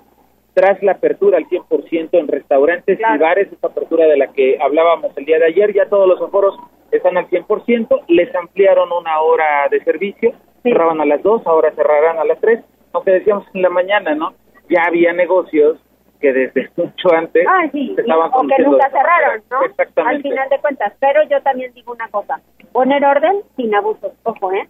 tras 0.53 0.81
la 0.83 0.93
apertura 0.93 1.37
al 1.37 1.47
100% 1.47 2.09
en 2.11 2.27
restaurantes 2.27 2.99
y 2.99 3.17
bares, 3.17 3.51
esta 3.51 3.67
apertura 3.67 4.05
de 4.05 4.17
la 4.17 4.27
que 4.27 4.57
hablábamos 4.61 5.11
el 5.17 5.25
día 5.25 5.39
de 5.39 5.45
ayer, 5.45 5.73
ya 5.73 5.89
todos 5.89 6.07
los 6.07 6.21
aforos 6.21 6.55
están 6.91 7.17
al 7.17 7.27
100%, 7.27 8.01
les 8.07 8.33
ampliaron 8.35 8.91
una 8.91 9.19
hora 9.21 9.67
de 9.71 9.83
servicio, 9.83 10.33
cerraban 10.63 10.99
a 11.01 11.05
las 11.05 11.21
2, 11.21 11.45
ahora 11.45 11.71
cerrarán 11.75 12.17
a 12.17 12.23
las 12.25 12.39
3, 12.39 12.63
aunque 12.93 13.11
decíamos 13.11 13.45
en 13.53 13.61
la 13.61 13.69
mañana, 13.69 14.15
¿no? 14.15 14.33
Ya 14.69 14.83
había 14.87 15.13
negocios 15.13 15.77
que 16.19 16.31
desde 16.33 16.69
mucho 16.77 17.13
antes 17.13 17.45
Ah, 17.47 17.67
sí, 17.71 17.93
estaban 17.97 18.31
y- 18.31 18.33
o 18.37 18.47
que 18.55 18.63
nunca 18.63 18.89
cerraron. 18.89 19.43
¿no? 19.51 19.61
Exactamente. 19.65 20.15
Al 20.15 20.21
final 20.21 20.49
de 20.49 20.59
cuentas. 20.59 20.93
Pero 20.99 21.21
yo 21.29 21.41
también 21.41 21.73
digo 21.73 21.91
una 21.91 22.07
cosa: 22.09 22.39
poner 22.71 23.03
orden 23.05 23.41
sin 23.57 23.75
abusos. 23.75 24.13
Ojo, 24.23 24.51
¿eh? 24.53 24.67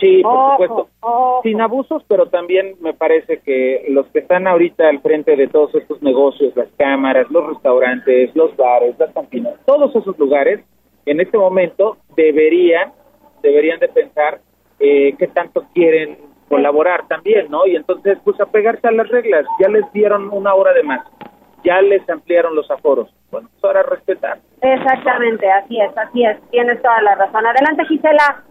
Sí, 0.00 0.22
por 0.22 0.32
Ojo, 0.32 0.50
supuesto. 0.52 0.88
ojo. 1.00 1.40
Sin 1.44 1.60
abusos, 1.60 2.02
pero 2.08 2.26
también 2.28 2.74
me 2.80 2.94
parece 2.94 3.38
que 3.40 3.86
los 3.90 4.06
que 4.08 4.20
están 4.20 4.46
ahorita 4.46 4.88
al 4.88 5.00
frente 5.00 5.36
de 5.36 5.46
todos 5.48 5.72
estos 5.74 6.02
negocios, 6.02 6.54
las 6.56 6.68
cámaras, 6.76 7.30
los 7.30 7.46
restaurantes, 7.46 8.34
los 8.34 8.56
bares, 8.56 8.98
las 8.98 9.12
cantinas, 9.12 9.54
todos 9.66 9.94
esos 9.94 10.18
lugares, 10.18 10.60
en 11.06 11.20
este 11.20 11.38
momento 11.38 11.96
deberían, 12.16 12.92
deberían 13.42 13.78
de 13.78 13.88
pensar 13.88 14.40
eh, 14.84 15.14
qué 15.18 15.28
tanto 15.28 15.64
quieren 15.72 16.18
colaborar 16.48 17.08
también, 17.08 17.50
¿no? 17.50 17.66
Y 17.66 17.74
entonces, 17.74 18.18
pues 18.22 18.38
apegarse 18.38 18.86
a 18.86 18.92
las 18.92 19.08
reglas. 19.08 19.46
Ya 19.58 19.68
les 19.68 19.90
dieron 19.92 20.28
una 20.30 20.54
hora 20.54 20.74
de 20.74 20.82
más, 20.82 21.00
ya 21.64 21.80
les 21.80 22.08
ampliaron 22.08 22.54
los 22.54 22.70
aforos. 22.70 23.08
Bueno, 23.30 23.48
pues 23.52 23.64
ahora 23.64 23.82
respetar. 23.82 24.38
Exactamente, 24.60 25.50
así 25.50 25.80
es, 25.80 25.96
así 25.96 26.24
es. 26.24 26.38
Tienes 26.50 26.82
toda 26.82 27.00
la 27.00 27.14
razón. 27.14 27.46
Adelante, 27.46 27.84
Gisela. 27.86 28.44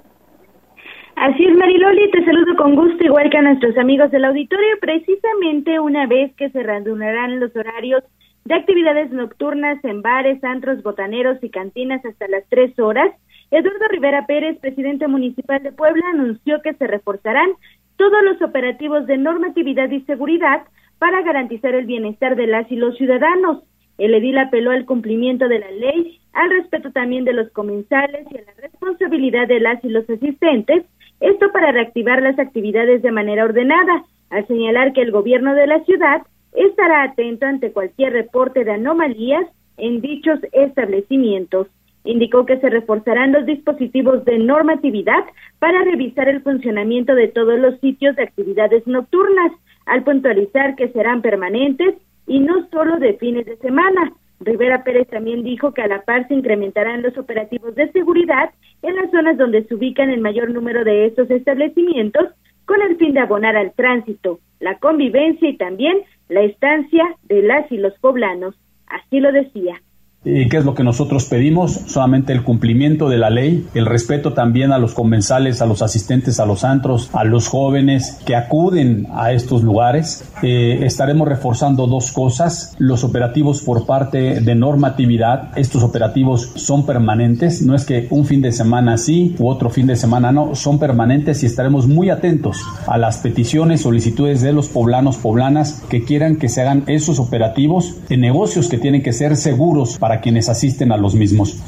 Así 1.15 1.45
es, 1.45 1.55
Mariloli, 1.55 2.09
te 2.09 2.25
saludo 2.25 2.55
con 2.55 2.75
gusto, 2.75 3.05
igual 3.05 3.29
que 3.29 3.37
a 3.37 3.43
nuestros 3.43 3.77
amigos 3.77 4.09
del 4.09 4.25
auditorio. 4.25 4.79
Precisamente 4.81 5.79
una 5.79 6.07
vez 6.07 6.35
que 6.35 6.49
se 6.49 6.63
reanudarán 6.63 7.39
los 7.39 7.55
horarios 7.55 8.03
de 8.45 8.55
actividades 8.55 9.11
nocturnas 9.11 9.77
en 9.85 10.01
bares, 10.01 10.43
antros, 10.43 10.81
botaneros 10.81 11.37
y 11.43 11.49
cantinas 11.49 12.03
hasta 12.03 12.27
las 12.27 12.43
tres 12.49 12.77
horas, 12.79 13.11
Eduardo 13.53 13.87
Rivera 13.87 14.25
Pérez, 14.25 14.57
presidente 14.59 15.07
municipal 15.07 15.61
de 15.61 15.71
Puebla, 15.71 16.03
anunció 16.11 16.59
que 16.63 16.73
se 16.73 16.87
reforzarán 16.87 17.51
todos 17.97 18.23
los 18.23 18.41
operativos 18.41 19.05
de 19.05 19.19
normatividad 19.19 19.91
y 19.91 20.01
seguridad 20.01 20.63
para 20.97 21.21
garantizar 21.21 21.75
el 21.75 21.85
bienestar 21.85 22.35
de 22.35 22.47
las 22.47 22.71
y 22.71 22.77
los 22.77 22.97
ciudadanos. 22.97 23.61
El 23.99 24.15
edil 24.15 24.39
apeló 24.39 24.71
al 24.71 24.85
cumplimiento 24.85 25.47
de 25.47 25.59
la 25.59 25.69
ley, 25.69 26.19
al 26.33 26.49
respeto 26.49 26.91
también 26.91 27.25
de 27.25 27.33
los 27.33 27.51
comensales 27.51 28.25
y 28.31 28.37
a 28.39 28.41
la 28.41 28.53
responsabilidad 28.59 29.47
de 29.47 29.59
las 29.59 29.85
y 29.85 29.89
los 29.89 30.09
asistentes, 30.09 30.85
esto 31.19 31.51
para 31.51 31.71
reactivar 31.71 32.23
las 32.23 32.39
actividades 32.39 33.03
de 33.03 33.11
manera 33.11 33.45
ordenada, 33.45 34.03
al 34.31 34.47
señalar 34.47 34.93
que 34.93 35.03
el 35.03 35.11
gobierno 35.11 35.53
de 35.53 35.67
la 35.67 35.83
ciudad 35.83 36.23
estará 36.53 37.03
atento 37.03 37.45
ante 37.45 37.71
cualquier 37.71 38.13
reporte 38.13 38.63
de 38.63 38.71
anomalías 38.71 39.45
en 39.77 40.01
dichos 40.01 40.39
establecimientos. 40.53 41.67
Indicó 42.03 42.45
que 42.45 42.59
se 42.59 42.69
reforzarán 42.69 43.31
los 43.31 43.45
dispositivos 43.45 44.25
de 44.25 44.39
normatividad 44.39 45.23
para 45.59 45.83
revisar 45.83 46.27
el 46.27 46.41
funcionamiento 46.41 47.15
de 47.15 47.29
todos 47.29 47.59
los 47.59 47.79
sitios 47.79 48.15
de 48.15 48.23
actividades 48.23 48.85
nocturnas, 48.87 49.51
al 49.85 50.03
puntualizar 50.03 50.75
que 50.75 50.89
serán 50.89 51.21
permanentes 51.21 51.95
y 52.27 52.39
no 52.39 52.67
solo 52.69 52.97
de 52.97 53.13
fines 53.15 53.45
de 53.45 53.57
semana. 53.57 54.13
Rivera 54.39 54.83
Pérez 54.83 55.07
también 55.07 55.43
dijo 55.43 55.73
que 55.73 55.81
a 55.81 55.87
la 55.87 56.01
par 56.01 56.27
se 56.27 56.33
incrementarán 56.33 57.01
los 57.01 57.17
operativos 57.17 57.75
de 57.75 57.91
seguridad 57.91 58.51
en 58.81 58.95
las 58.95 59.09
zonas 59.11 59.37
donde 59.37 59.63
se 59.63 59.75
ubican 59.75 60.09
el 60.09 60.21
mayor 60.21 60.49
número 60.49 60.83
de 60.83 61.05
estos 61.05 61.29
establecimientos 61.31 62.29
con 62.65 62.81
el 62.81 62.97
fin 62.97 63.13
de 63.13 63.21
abonar 63.21 63.55
al 63.55 63.73
tránsito, 63.73 64.39
la 64.59 64.77
convivencia 64.79 65.47
y 65.49 65.57
también 65.57 66.01
la 66.29 66.41
estancia 66.41 67.15
de 67.23 67.41
las 67.41 67.71
y 67.71 67.77
los 67.77 67.93
poblanos. 67.99 68.55
Así 68.87 69.19
lo 69.19 69.31
decía. 69.31 69.81
¿Y 70.25 70.47
qué 70.47 70.57
es 70.57 70.65
lo 70.65 70.73
que 70.73 70.83
nosotros 70.83 71.25
pedimos? 71.25 71.81
Solamente 71.87 72.31
el 72.31 72.43
cumplimiento 72.43 73.09
de 73.09 73.17
la 73.17 73.29
ley, 73.29 73.67
el 73.73 73.85
respeto 73.85 74.31
también 74.31 74.71
a 74.71 74.77
los 74.77 74.93
comensales, 74.93 75.61
a 75.61 75.65
los 75.65 75.81
asistentes 75.81 76.39
a 76.39 76.45
los 76.45 76.63
antros, 76.63 77.09
a 77.11 77.25
los 77.25 77.49
jóvenes 77.49 78.19
que 78.25 78.35
acuden 78.35 79.07
a 79.13 79.33
estos 79.33 79.63
lugares. 79.63 80.23
Eh, 80.41 80.79
estaremos 80.85 81.27
reforzando 81.27 81.87
dos 81.87 82.13
cosas, 82.13 82.73
los 82.77 83.03
operativos 83.03 83.61
por 83.61 83.85
parte 83.85 84.39
de 84.39 84.55
normatividad. 84.55 85.57
Estos 85.57 85.83
operativos 85.83 86.51
son 86.55 86.85
permanentes, 86.85 87.61
no 87.61 87.75
es 87.75 87.83
que 87.83 88.07
un 88.09 88.25
fin 88.25 88.41
de 88.41 88.53
semana 88.53 88.97
sí 88.97 89.35
u 89.39 89.49
otro 89.49 89.69
fin 89.69 89.87
de 89.87 89.97
semana 89.97 90.31
no, 90.31 90.55
son 90.55 90.79
permanentes 90.79 91.43
y 91.43 91.47
estaremos 91.47 91.87
muy 91.87 92.09
atentos 92.09 92.61
a 92.87 92.97
las 92.97 93.17
peticiones, 93.17 93.81
solicitudes 93.81 94.41
de 94.41 94.53
los 94.53 94.69
poblanos, 94.69 95.17
poblanas 95.17 95.83
que 95.89 96.05
quieran 96.05 96.37
que 96.37 96.47
se 96.47 96.61
hagan 96.61 96.83
esos 96.87 97.19
operativos 97.19 97.97
en 98.09 98.21
negocios 98.21 98.69
que 98.69 98.77
tienen 98.77 99.03
que 99.03 99.11
ser 99.11 99.35
seguros 99.35 99.97
para 99.97 100.12
quienes 100.21 100.49
asisten 100.49 100.91
a 100.91 100.97
los 100.97 101.15
mismos. 101.15 101.63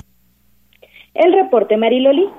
El 1.13 1.34
reporte, 1.34 1.77
Mariloli. 1.77 2.29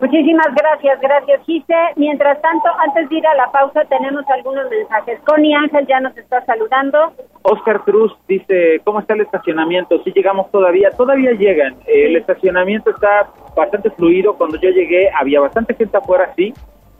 Muchísimas 0.00 0.46
gracias, 0.54 1.00
gracias 1.00 1.40
Gise. 1.44 1.74
Mientras 1.96 2.40
tanto, 2.40 2.68
antes 2.86 3.08
de 3.08 3.16
ir 3.16 3.26
a 3.26 3.34
la 3.34 3.50
pausa, 3.50 3.84
tenemos 3.86 4.24
algunos 4.28 4.70
mensajes. 4.70 5.18
Connie 5.26 5.54
Ángel 5.54 5.86
ya 5.88 5.98
nos 5.98 6.16
está 6.16 6.44
saludando. 6.44 7.12
Oscar 7.42 7.80
Cruz 7.80 8.12
dice, 8.28 8.80
¿cómo 8.84 9.00
está 9.00 9.14
el 9.14 9.22
estacionamiento? 9.22 10.00
Si 10.04 10.12
llegamos 10.12 10.50
todavía, 10.52 10.90
todavía 10.96 11.32
llegan. 11.32 11.76
El 11.86 12.14
estacionamiento 12.14 12.90
está 12.90 13.28
bastante 13.56 13.90
fluido. 13.90 14.34
Cuando 14.34 14.56
yo 14.60 14.70
llegué 14.70 15.10
había 15.18 15.40
bastante 15.40 15.74
gente 15.74 15.96
afuera, 15.96 16.32
sí, 16.36 16.54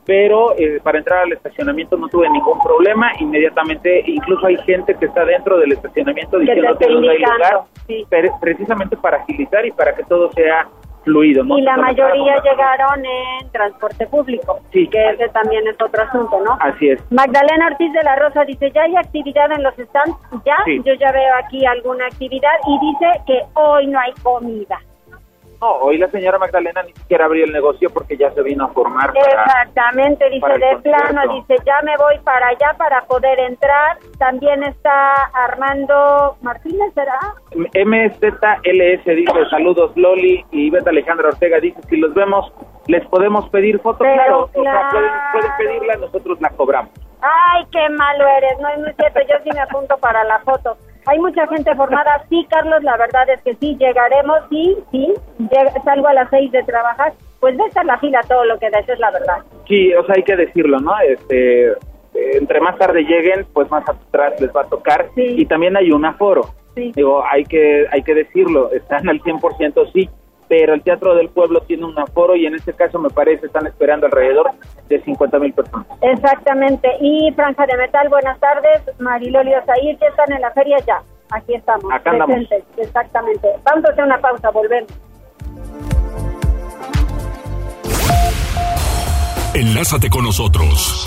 pero 0.09 0.57
eh, 0.57 0.81
para 0.83 0.97
entrar 1.01 1.25
al 1.25 1.35
estacionamiento 1.35 1.99
no 1.99 2.09
tuve 2.09 2.31
ningún 2.31 2.59
problema. 2.61 3.13
Inmediatamente, 3.21 4.03
incluso 4.07 4.47
hay 4.47 4.57
gente 4.63 4.95
que 4.95 5.05
está 5.05 5.23
dentro 5.27 5.59
del 5.59 5.73
estacionamiento 5.73 6.39
diciendo 6.39 6.79
que 6.79 6.89
no 6.89 7.11
hay 7.11 7.19
lugar, 7.19 8.39
precisamente 8.41 8.97
para 8.97 9.19
agilizar 9.19 9.67
y 9.67 9.71
para 9.71 9.95
que 9.95 10.03
todo 10.05 10.33
sea 10.33 10.67
fluido. 11.05 11.45
Y 11.59 11.61
la 11.61 11.77
mayoría 11.77 12.43
llegaron 12.43 13.05
en 13.05 13.51
transporte 13.51 14.07
público, 14.07 14.61
sí. 14.73 14.89
que 14.89 15.11
ese 15.11 15.29
también 15.29 15.69
es 15.69 15.77
otro 15.79 16.03
asunto, 16.03 16.41
¿no? 16.43 16.57
Así 16.59 16.89
es. 16.89 17.13
Magdalena 17.13 17.67
Ortiz 17.67 17.93
de 17.93 18.03
la 18.03 18.17
Rosa 18.17 18.47
dice, 18.47 18.71
¿ya 18.71 18.85
hay 18.85 18.97
actividad 18.97 19.53
en 19.53 19.63
los 19.63 19.75
stands? 19.75 20.17
Ya, 20.47 20.57
yo 20.87 20.95
ya 20.95 21.13
veo 21.13 21.35
aquí 21.45 21.67
alguna 21.67 22.07
actividad 22.07 22.57
y 22.67 22.79
dice 22.81 23.21
que 23.27 23.41
hoy 23.61 23.89
no 23.89 24.01
hay 24.01 24.13
comida. 24.23 24.81
No, 25.61 25.73
hoy 25.73 25.99
la 25.99 26.09
señora 26.09 26.39
Magdalena 26.39 26.83
ni 26.85 26.93
siquiera 26.93 27.25
abrió 27.25 27.45
el 27.45 27.53
negocio 27.53 27.91
porque 27.91 28.17
ya 28.17 28.31
se 28.31 28.43
vino 28.43 28.65
a 28.65 28.69
formar. 28.69 29.13
Exactamente, 29.15 30.31
dice 30.31 30.47
de 30.47 30.77
plano, 30.83 31.35
dice 31.35 31.57
ya 31.67 31.83
me 31.83 31.97
voy 31.97 32.19
para 32.23 32.49
allá 32.49 32.75
para 32.77 33.05
poder 33.07 33.39
entrar. 33.41 33.99
También 34.19 34.63
está 34.63 35.15
Armando 35.35 36.37
Martínez, 36.43 36.95
¿será? 36.95 37.19
MZLS 37.57 39.05
dice 39.05 39.51
saludos 39.51 39.91
Loli 39.97 40.45
y 40.53 40.71
Beta 40.71 40.91
Alejandra 40.91 41.29
Ortega 41.29 41.59
dice 41.59 41.81
si 41.89 41.97
los 41.97 42.15
vemos 42.15 42.53
les 42.87 43.05
podemos 43.07 43.49
pedir 43.51 43.81
fotos, 43.81 44.07
claro, 44.07 44.45
O 44.55 44.63
sea, 44.63 44.89
pueden, 44.91 45.11
pueden 45.33 45.53
pedirla, 45.59 45.97
nosotros 45.97 46.41
la 46.41 46.51
cobramos. 46.51 46.91
Ay, 47.21 47.65
qué 47.73 47.89
malo 47.91 48.27
eres, 48.27 48.59
no 48.61 48.69
es 48.69 48.79
muy 48.79 48.93
cierto, 48.95 49.21
yo 49.29 49.37
sí 49.45 49.51
me 49.53 49.61
apunto 49.61 49.99
para 49.99 50.25
la 50.25 50.39
foto. 50.41 50.77
Hay 51.09 51.19
mucha 51.21 51.47
gente 51.47 51.75
formada, 51.75 52.23
sí, 52.29 52.47
Carlos, 52.51 52.83
la 52.83 52.99
verdad 52.99 53.31
es 53.31 53.41
que 53.41 53.55
sí, 53.55 53.77
llegaremos, 53.79 54.41
sí, 54.51 54.77
sí, 54.91 55.15
salgo 55.83 56.07
a 56.07 56.13
las 56.13 56.29
seis 56.29 56.53
de 56.53 56.63
trabajar, 56.65 57.15
pues 57.41 57.57
de 57.57 57.65
estar 57.65 57.87
la 57.87 57.99
fila 57.99 58.21
todo 58.29 58.45
lo 58.45 58.59
que 58.59 58.69
da, 58.69 58.81
eso 58.81 58.93
es 58.93 58.99
la 58.99 59.11
verdad. 59.11 59.39
Sí, 59.67 59.95
o 59.95 60.05
sea, 60.05 60.17
hay 60.17 60.23
que 60.23 60.37
decirlo, 60.37 60.79
¿no? 60.81 60.93
Este, 61.01 61.73
entre 62.13 62.61
más 62.61 62.77
tarde 62.77 63.05
lleguen, 63.05 63.47
pues 63.55 63.71
más 63.71 63.89
atrás 63.89 64.39
les 64.39 64.55
va 64.55 64.63
a 64.63 64.69
tocar. 64.69 65.07
Y 65.17 65.47
también 65.47 65.79
hay 65.79 65.91
un 65.91 66.05
aforo. 66.05 66.43
Sí. 66.75 66.93
Digo, 66.95 67.25
hay 67.25 67.45
que, 67.45 67.87
hay 67.91 68.03
que 68.03 68.15
decirlo, 68.15 68.71
están 68.73 69.09
al 69.09 69.23
100% 69.23 69.91
sí, 69.95 70.11
pero 70.49 70.75
el 70.75 70.83
Teatro 70.83 71.15
del 71.15 71.29
Pueblo 71.29 71.61
tiene 71.61 71.85
un 71.85 71.99
aforo 71.99 72.35
y 72.35 72.47
en 72.47 72.55
este 72.55 72.73
caso 72.73 72.99
me 72.99 73.11
parece 73.11 73.47
están 73.47 73.67
esperando 73.67 74.07
alrededor 74.07 74.51
de 74.89 75.01
50 75.03 75.39
mil 75.39 75.53
personas. 75.53 75.87
Exactamente. 76.01 76.89
Y 77.01 77.31
Franja 77.33 77.67
de 77.67 77.77
Metal, 77.77 78.09
buenas 78.09 78.39
tardes. 78.41 78.83
Mariloli 78.99 79.55
Osair, 79.55 79.99
ya 80.01 80.07
están 80.07 80.33
en 80.33 80.41
la 80.41 80.51
feria 80.53 80.79
ya. 80.87 81.03
Aquí 81.31 81.55
estamos. 81.55 81.85
Acá 81.93 82.11
andamos. 82.11 82.37
Exactamente. 82.77 83.49
Vamos 83.65 83.85
a 83.85 83.93
hacer 83.93 84.05
una 84.05 84.19
pausa, 84.19 84.51
volvemos. 84.51 84.91
Enlázate 89.55 90.09
con 90.09 90.25
nosotros. 90.25 91.07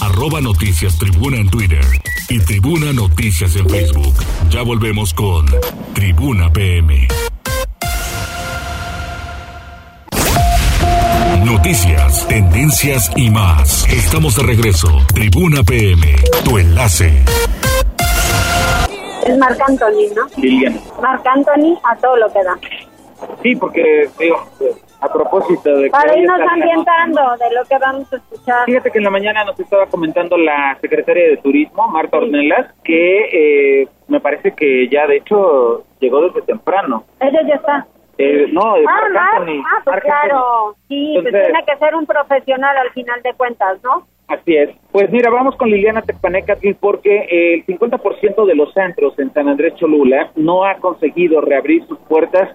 Arroba 0.00 0.40
Noticias 0.40 0.96
Tribuna 0.98 1.38
en 1.38 1.50
Twitter 1.50 1.84
y 2.28 2.38
Tribuna 2.40 2.92
Noticias 2.92 3.56
en 3.56 3.68
Facebook. 3.68 4.14
Ya 4.48 4.62
volvemos 4.62 5.12
con 5.12 5.46
Tribuna 5.92 6.50
PM. 6.50 7.08
Noticias, 11.44 12.26
tendencias 12.28 13.10
y 13.16 13.30
más. 13.30 13.86
Estamos 13.92 14.36
de 14.36 14.42
regreso. 14.42 14.88
Tribuna 15.14 15.62
PM, 15.62 16.02
tu 16.44 16.58
enlace. 16.58 17.22
Es 19.24 19.38
Marc 19.38 19.60
Anthony, 19.68 20.14
¿no? 20.16 20.26
Liliana. 20.36 20.80
Marc 21.00 21.26
Anthony 21.26 21.78
a 21.84 21.96
todo 21.96 22.16
lo 22.16 22.32
que 22.32 22.42
da. 22.42 22.58
Sí, 23.42 23.54
porque, 23.56 24.08
digo, 24.18 24.36
a 25.00 25.12
propósito 25.12 25.76
de 25.76 25.84
que... 25.84 25.90
Para 25.90 26.18
irnos 26.18 26.40
ambientando 26.40 27.20
de 27.38 27.54
lo 27.54 27.64
que 27.64 27.78
vamos 27.78 28.12
a 28.12 28.16
escuchar. 28.16 28.64
Fíjate 28.66 28.90
que 28.90 28.98
en 28.98 29.04
la 29.04 29.10
mañana 29.10 29.44
nos 29.44 29.58
estaba 29.60 29.86
comentando 29.86 30.36
la 30.36 30.76
secretaria 30.80 31.28
de 31.28 31.36
Turismo, 31.36 31.88
Marta 31.88 32.16
Ornelas, 32.16 32.74
que 32.82 33.82
eh, 33.82 33.88
me 34.08 34.20
parece 34.20 34.52
que 34.52 34.88
ya 34.88 35.06
de 35.06 35.18
hecho 35.18 35.84
llegó 36.00 36.20
desde 36.22 36.42
temprano. 36.42 37.04
Ella 37.20 37.40
ya 37.46 37.54
está. 37.54 37.86
Eh, 38.18 38.46
no, 38.52 38.76
eh, 38.76 38.84
Ah, 38.88 39.00
ah, 39.40 39.80
pues 39.84 40.00
claro. 40.02 40.74
Sí, 40.88 41.14
se 41.22 41.30
tiene 41.30 41.64
que 41.66 41.76
ser 41.78 41.94
un 41.94 42.04
profesional 42.06 42.76
al 42.76 42.90
final 42.90 43.22
de 43.22 43.32
cuentas, 43.34 43.78
¿no? 43.84 44.06
Así 44.26 44.54
es. 44.56 44.68
Pues 44.92 45.10
mira, 45.10 45.30
vamos 45.30 45.56
con 45.56 45.70
Liliana 45.70 46.02
Tecpanecatl 46.02 46.72
porque 46.78 47.28
el 47.30 47.64
50% 47.64 48.44
de 48.44 48.54
los 48.54 48.74
centros 48.74 49.18
en 49.18 49.32
San 49.32 49.48
Andrés 49.48 49.74
Cholula 49.76 50.30
no 50.36 50.64
ha 50.64 50.74
conseguido 50.74 51.40
reabrir 51.40 51.86
sus 51.86 51.98
puertas. 52.00 52.50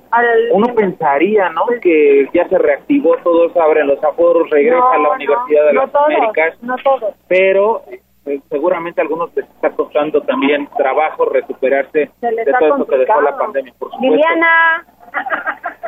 Uno 0.51 0.67
pensaría, 0.75 1.49
¿no? 1.49 1.65
Que 1.81 2.29
ya 2.31 2.47
se 2.47 2.59
reactivó 2.59 3.15
todo, 3.23 3.51
se 3.51 3.59
abren 3.59 3.87
los 3.87 4.03
aforos, 4.03 4.47
regresa 4.51 4.77
No, 4.77 4.89
a 4.91 4.97
la 4.97 5.03
no, 5.03 5.11
Universidad 5.15 5.65
de 5.65 5.73
no 5.73 5.81
las 5.81 5.91
todos, 5.91 6.05
Américas. 6.05 6.61
No 6.61 6.75
todos. 6.83 7.15
pero 7.27 7.81
eh, 8.25 8.39
seguramente 8.49 9.01
a 9.01 9.03
algunos 9.03 9.35
les 9.35 9.49
está 9.49 9.71
costando 9.71 10.21
también 10.21 10.67
trabajo 10.77 11.25
recuperarse 11.25 12.11
de 12.21 12.53
todo 12.59 12.75
eso 12.75 12.85
que 12.85 12.97
dejó 12.99 13.19
la 13.21 13.31
complicado. 13.31 13.37
pandemia, 13.39 13.73
por 13.79 13.89
supuesto. 13.91 14.15
Liliana. 14.15 14.85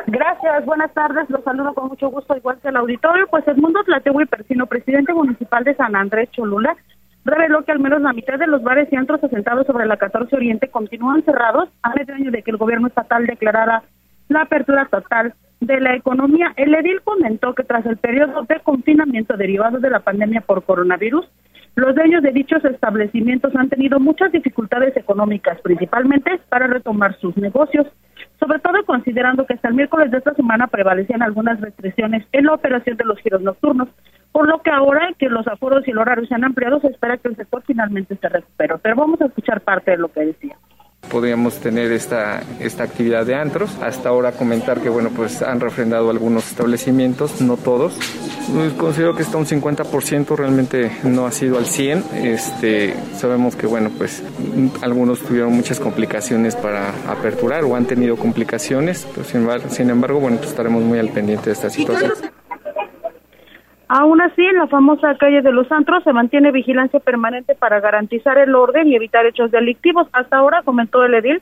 Gracias, 0.06 0.64
buenas 0.64 0.92
tardes, 0.94 1.28
los 1.28 1.42
saludo 1.42 1.74
con 1.74 1.88
mucho 1.88 2.08
gusto, 2.10 2.36
igual 2.36 2.58
que 2.62 2.68
el 2.68 2.76
auditorio. 2.76 3.26
Pues 3.28 3.46
Edmundo 3.48 3.82
Tlategui 3.84 4.26
Persino, 4.26 4.66
presidente 4.66 5.12
municipal 5.12 5.64
de 5.64 5.74
San 5.74 5.96
Andrés 5.96 6.30
Cholula, 6.30 6.76
reveló 7.24 7.64
que 7.64 7.72
al 7.72 7.80
menos 7.80 8.00
la 8.00 8.12
mitad 8.12 8.38
de 8.38 8.46
los 8.46 8.62
bares 8.62 8.88
y 8.92 8.96
antros 8.96 9.22
asentados 9.22 9.66
sobre 9.66 9.84
la 9.84 9.96
14 9.96 10.36
Oriente 10.36 10.68
continúan 10.68 11.24
cerrados 11.24 11.68
a 11.82 11.90
medio 11.90 12.14
año 12.14 12.30
de 12.30 12.42
que 12.42 12.52
el 12.52 12.56
gobierno 12.56 12.86
estatal 12.86 13.26
declarara 13.26 13.82
la 14.28 14.42
apertura 14.42 14.86
total 14.86 15.34
de 15.60 15.80
la 15.80 15.94
economía. 15.96 16.52
El 16.56 16.74
edil 16.74 17.00
comentó 17.02 17.54
que 17.54 17.64
tras 17.64 17.84
el 17.86 17.96
periodo 17.96 18.42
de 18.42 18.60
confinamiento 18.60 19.36
derivado 19.36 19.78
de 19.80 19.90
la 19.90 20.00
pandemia 20.00 20.40
por 20.40 20.64
coronavirus, 20.64 21.26
los 21.74 21.94
dueños 21.94 22.22
de 22.22 22.32
dichos 22.32 22.64
establecimientos 22.64 23.54
han 23.56 23.68
tenido 23.68 23.98
muchas 24.00 24.32
dificultades 24.32 24.96
económicas, 24.96 25.60
principalmente 25.60 26.40
para 26.48 26.68
retomar 26.68 27.18
sus 27.18 27.36
negocios, 27.36 27.86
sobre 28.38 28.58
todo 28.58 28.84
considerando 28.84 29.46
que 29.46 29.54
hasta 29.54 29.68
el 29.68 29.74
miércoles 29.74 30.10
de 30.10 30.18
esta 30.18 30.34
semana 30.34 30.66
prevalecían 30.66 31.22
algunas 31.22 31.60
restricciones 31.60 32.26
en 32.32 32.44
la 32.46 32.54
operación 32.54 32.96
de 32.96 33.04
los 33.04 33.18
giros 33.20 33.42
nocturnos, 33.42 33.88
por 34.32 34.46
lo 34.48 34.60
que 34.62 34.70
ahora 34.70 35.14
que 35.18 35.28
los 35.28 35.46
aforos 35.46 35.86
y 35.86 35.90
el 35.90 35.98
horario 35.98 36.26
se 36.26 36.34
han 36.34 36.44
ampliado, 36.44 36.80
se 36.80 36.88
espera 36.88 37.16
que 37.16 37.28
el 37.28 37.36
sector 37.36 37.62
finalmente 37.66 38.16
se 38.16 38.28
recupere. 38.28 38.74
Pero 38.82 38.96
vamos 38.96 39.20
a 39.20 39.26
escuchar 39.26 39.62
parte 39.62 39.92
de 39.92 39.96
lo 39.96 40.08
que 40.08 40.20
decía. 40.20 40.56
Podríamos 41.10 41.54
tener 41.56 41.92
esta, 41.92 42.42
esta 42.60 42.84
actividad 42.84 43.26
de 43.26 43.34
antros. 43.34 43.70
Hasta 43.82 44.08
ahora 44.08 44.32
comentar 44.32 44.80
que 44.80 44.88
bueno, 44.88 45.10
pues 45.14 45.42
han 45.42 45.60
refrendado 45.60 46.10
algunos 46.10 46.48
establecimientos, 46.50 47.40
no 47.40 47.56
todos. 47.56 47.94
Pues, 48.52 48.72
considero 48.74 49.16
que 49.16 49.22
está 49.22 49.38
un 49.38 49.46
50%, 49.46 50.36
realmente 50.36 50.90
no 51.04 51.26
ha 51.26 51.32
sido 51.32 51.58
al 51.58 51.66
100. 51.66 52.04
Este, 52.14 52.94
sabemos 53.16 53.56
que 53.56 53.66
bueno, 53.66 53.90
pues 53.96 54.22
algunos 54.82 55.20
tuvieron 55.20 55.52
muchas 55.52 55.80
complicaciones 55.80 56.54
para 56.56 56.90
aperturar 57.08 57.64
o 57.64 57.76
han 57.76 57.86
tenido 57.86 58.16
complicaciones, 58.16 59.06
pero 59.14 59.26
sin 59.26 59.42
embargo, 59.42 59.68
sin 59.70 59.90
embargo 59.90 60.20
bueno, 60.20 60.36
pues 60.38 60.50
estaremos 60.50 60.82
muy 60.82 60.98
al 60.98 61.08
pendiente 61.08 61.46
de 61.46 61.52
esta 61.52 61.70
situación. 61.70 62.12
Aún 63.88 64.20
así, 64.20 64.44
en 64.44 64.56
la 64.56 64.66
famosa 64.66 65.14
calle 65.16 65.42
de 65.42 65.52
los 65.52 65.70
Antros 65.70 66.02
se 66.02 66.12
mantiene 66.12 66.50
vigilancia 66.50 66.98
permanente 66.98 67.54
para 67.54 67.80
garantizar 67.80 68.36
el 68.38 68.54
orden 68.54 68.88
y 68.88 68.96
evitar 68.96 69.26
hechos 69.26 69.50
delictivos. 69.52 70.08
Hasta 70.12 70.38
ahora, 70.38 70.62
comentó 70.64 71.04
el 71.04 71.14
edil, 71.14 71.40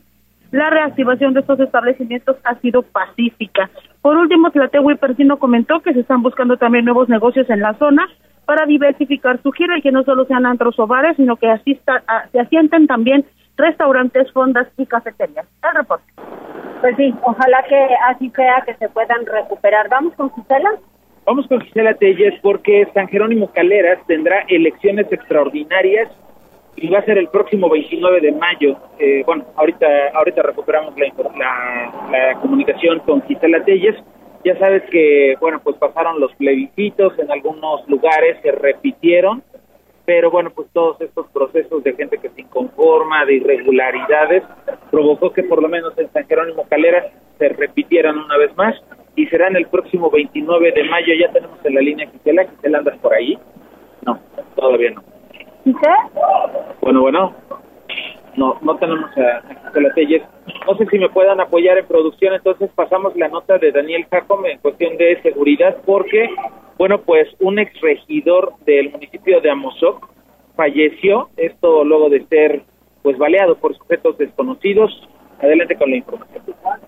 la 0.51 0.69
reactivación 0.69 1.33
de 1.33 1.41
estos 1.41 1.59
establecimientos 1.59 2.37
ha 2.45 2.55
sido 2.57 2.83
pacífica. 2.83 3.71
Por 4.03 4.17
último, 4.17 4.51
Tlategui 4.51 4.95
Persino 4.97 5.39
comentó 5.39 5.81
que 5.81 5.95
se 5.95 6.01
están 6.01 6.23
buscando 6.23 6.59
también 6.59 6.85
nuevos 6.85 7.09
negocios 7.09 7.49
en 7.49 7.61
la 7.61 7.75
zona 7.75 8.07
para 8.45 8.67
diversificar 8.67 9.41
su 9.43 9.51
gira 9.53 9.79
y 9.79 9.83
que 9.83 9.91
no 9.91 10.03
solo 10.05 10.27
sean 10.27 10.45
antros 10.45 10.79
o 10.79 10.87
bares, 10.87 11.17
sino 11.17 11.37
que 11.37 11.51
asista, 11.51 12.03
a- 12.07 12.29
se 12.29 12.41
asienten 12.41 12.87
también 12.87 13.25
restaurantes, 13.57 14.31
fondas 14.33 14.69
y 14.77 14.85
cafeterías. 14.85 15.47
El 15.63 15.77
reporte. 15.79 16.05
Pues 16.83 16.95
sí, 16.97 17.15
ojalá 17.23 17.65
que 17.67 17.89
así 18.11 18.29
sea, 18.31 18.63
que 18.67 18.75
se 18.75 18.89
puedan 18.91 19.25
recuperar. 19.25 19.89
Vamos 19.89 20.13
con 20.15 20.31
Gisela. 20.35 20.71
Vamos 21.27 21.47
con 21.47 21.63
Gisela 21.63 21.95
Telles 21.95 22.35
porque 22.43 22.87
San 22.93 23.09
Jerónimo 23.09 23.51
Caleras 23.51 23.99
tendrá 24.07 24.45
elecciones 24.47 25.11
extraordinarias 25.11 26.11
y 26.77 26.89
va 26.89 26.99
a 26.99 27.05
ser 27.05 27.17
el 27.17 27.29
próximo 27.29 27.71
29 27.71 28.21
de 28.21 28.33
mayo. 28.33 28.77
Eh, 28.99 29.23
bueno, 29.25 29.47
ahorita 29.57 29.87
ahorita 30.13 30.43
recuperamos 30.43 30.93
la, 30.99 31.93
la 32.11 32.41
comunicación 32.41 32.99
con 33.01 33.23
Gisela 33.23 33.65
Telles. 33.65 33.97
Ya 34.45 34.59
sabes 34.59 34.83
que, 34.91 35.35
bueno, 35.41 35.61
pues 35.65 35.77
pasaron 35.77 36.21
los 36.21 36.35
plebiscitos 36.35 37.19
en 37.19 37.31
algunos 37.31 37.89
lugares, 37.89 38.37
se 38.43 38.53
repitieron, 38.53 39.43
pero 40.05 40.31
bueno, 40.31 40.51
pues 40.55 40.69
todos 40.75 41.01
estos 41.01 41.27
procesos 41.29 41.83
de 41.85 41.95
gente 41.95 42.19
que 42.19 42.29
se 42.29 42.43
inconforma, 42.43 43.25
de 43.25 43.37
irregularidades, 43.37 44.43
provocó 44.91 45.33
que 45.33 45.45
por 45.45 45.63
lo 45.63 45.71
menos 45.71 45.97
en 45.97 46.13
San 46.13 46.27
Jerónimo 46.27 46.67
Caleras 46.69 47.07
se 47.39 47.49
repitieran 47.49 48.19
una 48.19 48.37
vez 48.37 48.55
más 48.59 48.75
y 49.17 49.25
se 49.25 49.31
serán 49.31 49.57
el 49.57 49.67
próximo 49.67 50.11
29 50.11 50.73
de 50.73 50.85
mayo. 50.85 51.15
Ya 51.19 51.31
tenemos 51.33 51.59
en 51.65 51.75
la 51.75 51.81
línea 51.81 52.11
Gisela. 52.11 52.45
Gisela, 52.45 52.79
¿andas 52.79 52.99
por 52.99 53.15
ahí? 53.15 53.39
No, 54.07 54.19
todavía 54.57 54.91
no. 54.93 55.03
¿Gisela? 55.65 56.11
Bueno, 56.81 57.01
bueno. 57.03 57.35
No, 58.37 58.59
no 58.63 58.77
tenemos 58.77 59.11
a, 59.17 59.39
a 59.39 59.67
Gisela 59.67 59.95
Telles. 59.95 60.23
No 60.67 60.77
sé 60.77 60.87
si 60.87 60.99
me 60.99 61.09
puedan 61.09 61.41
apoyar 61.41 61.79
en 61.79 61.87
producción, 61.87 62.35
entonces 62.35 62.71
pasamos 62.75 63.15
la 63.17 63.29
nota 63.29 63.59
de 63.59 63.71
Daniel 63.71 64.07
Jacome 64.11 64.53
en 64.53 64.59
cuestión 64.59 64.97
de 64.97 65.21
seguridad, 65.23 65.77
porque, 65.87 66.29
bueno, 66.77 67.01
pues 67.03 67.29
un 67.39 67.59
exregidor 67.59 68.55
del 68.65 68.91
municipio 68.91 69.41
de 69.41 69.51
Amozoc 69.51 70.09
falleció, 70.57 71.29
esto 71.37 71.85
luego 71.85 72.09
de 72.09 72.25
ser 72.27 72.63
pues 73.03 73.19
baleado 73.19 73.57
por 73.57 73.77
sujetos 73.77 74.17
desconocidos. 74.17 74.91
Adelante 75.45 75.77
con 75.77 75.91
la 75.91 75.97
información. 75.97 76.43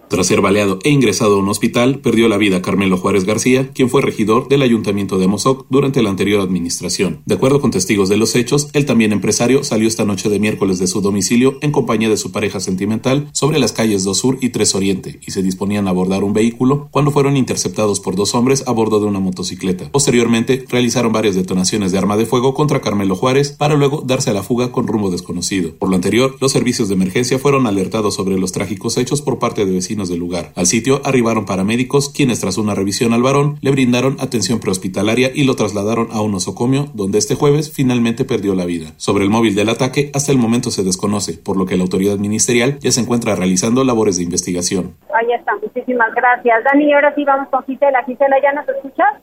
Tras 0.08 0.28
ser 0.28 0.40
baleado 0.40 0.78
e 0.84 0.90
ingresado 0.90 1.34
a 1.34 1.38
un 1.38 1.48
hospital, 1.48 1.98
perdió 1.98 2.28
la 2.28 2.38
vida 2.38 2.62
Carmelo 2.62 2.96
Juárez 2.96 3.24
García, 3.24 3.70
quien 3.74 3.90
fue 3.90 4.02
regidor 4.02 4.48
del 4.48 4.62
ayuntamiento 4.62 5.18
de 5.18 5.24
Amozoc 5.24 5.66
durante 5.68 6.00
la 6.00 6.10
anterior 6.10 6.40
administración. 6.40 7.22
De 7.26 7.34
acuerdo 7.34 7.60
con 7.60 7.72
testigos 7.72 8.08
de 8.08 8.16
los 8.16 8.36
hechos, 8.36 8.70
el 8.72 8.86
también 8.86 9.12
empresario 9.12 9.64
salió 9.64 9.88
esta 9.88 10.04
noche 10.04 10.28
de 10.28 10.38
miércoles 10.38 10.78
de 10.78 10.86
su 10.86 11.00
domicilio 11.00 11.58
en 11.60 11.72
compañía 11.72 12.08
de 12.08 12.16
su 12.16 12.30
pareja 12.30 12.60
sentimental 12.60 13.28
sobre 13.32 13.58
las 13.58 13.72
calles 13.72 14.04
2 14.04 14.16
Sur 14.16 14.38
y 14.40 14.50
3 14.50 14.74
Oriente 14.76 15.18
y 15.26 15.32
se 15.32 15.42
disponían 15.42 15.88
a 15.88 15.90
abordar 15.90 16.22
un 16.22 16.32
vehículo 16.32 16.88
cuando 16.92 17.10
fueron 17.10 17.36
interceptados 17.36 17.98
por 17.98 18.14
dos 18.14 18.34
hombres 18.34 18.66
a 18.68 18.72
bordo 18.72 19.00
de 19.00 19.06
una 19.06 19.20
motocicleta. 19.20 19.90
Posteriormente, 19.90 20.64
realizaron 20.68 21.12
varias 21.12 21.34
detonaciones 21.34 21.90
de 21.90 21.98
arma 21.98 22.16
de 22.16 22.26
fuego 22.26 22.54
contra 22.54 22.80
Carmelo 22.80 23.16
Juárez 23.16 23.52
para 23.52 23.74
luego 23.74 24.02
darse 24.06 24.30
a 24.30 24.34
la 24.34 24.44
fuga 24.44 24.70
con 24.70 24.86
rumbo 24.86 25.10
desconocido. 25.10 25.74
Por 25.74 25.90
lo 25.90 25.96
anterior, 25.96 26.36
los 26.40 26.52
servicios 26.52 26.88
de 26.88 26.94
emergencia 26.94 27.38
fueron 27.40 27.66
alertados 27.66 28.14
sobre 28.14 28.38
los 28.38 28.45
trágicos 28.52 28.98
hechos 28.98 29.22
por 29.22 29.38
parte 29.38 29.64
de 29.64 29.72
vecinos 29.72 30.08
del 30.08 30.18
lugar. 30.18 30.52
Al 30.54 30.66
sitio 30.66 31.00
arribaron 31.04 31.46
paramédicos, 31.46 32.10
quienes 32.10 32.40
tras 32.40 32.58
una 32.58 32.74
revisión 32.74 33.12
al 33.12 33.22
varón 33.22 33.58
le 33.60 33.70
brindaron 33.70 34.16
atención 34.20 34.60
prehospitalaria 34.60 35.30
y 35.34 35.44
lo 35.44 35.54
trasladaron 35.54 36.08
a 36.12 36.20
un 36.20 36.34
osocomio, 36.34 36.86
donde 36.94 37.18
este 37.18 37.34
jueves 37.34 37.72
finalmente 37.72 38.24
perdió 38.24 38.54
la 38.54 38.64
vida. 38.64 38.92
Sobre 38.96 39.24
el 39.24 39.30
móvil 39.30 39.54
del 39.54 39.68
ataque, 39.68 40.10
hasta 40.14 40.32
el 40.32 40.38
momento 40.38 40.70
se 40.70 40.84
desconoce, 40.84 41.38
por 41.38 41.56
lo 41.56 41.66
que 41.66 41.76
la 41.76 41.82
autoridad 41.82 42.18
ministerial 42.18 42.78
ya 42.80 42.90
se 42.90 43.00
encuentra 43.00 43.34
realizando 43.34 43.84
labores 43.84 44.16
de 44.16 44.24
investigación. 44.24 44.94
Ahí 45.14 45.32
está, 45.32 45.52
muchísimas 45.62 46.14
gracias. 46.14 46.64
Dani, 46.64 46.92
ahora 46.92 47.14
sí 47.14 47.24
vamos 47.24 47.48
con 47.48 47.64
Gisela. 47.64 48.04
Gisela, 48.04 48.36
¿ya 48.42 48.52
nos 48.52 48.68
escuchas? 48.68 49.14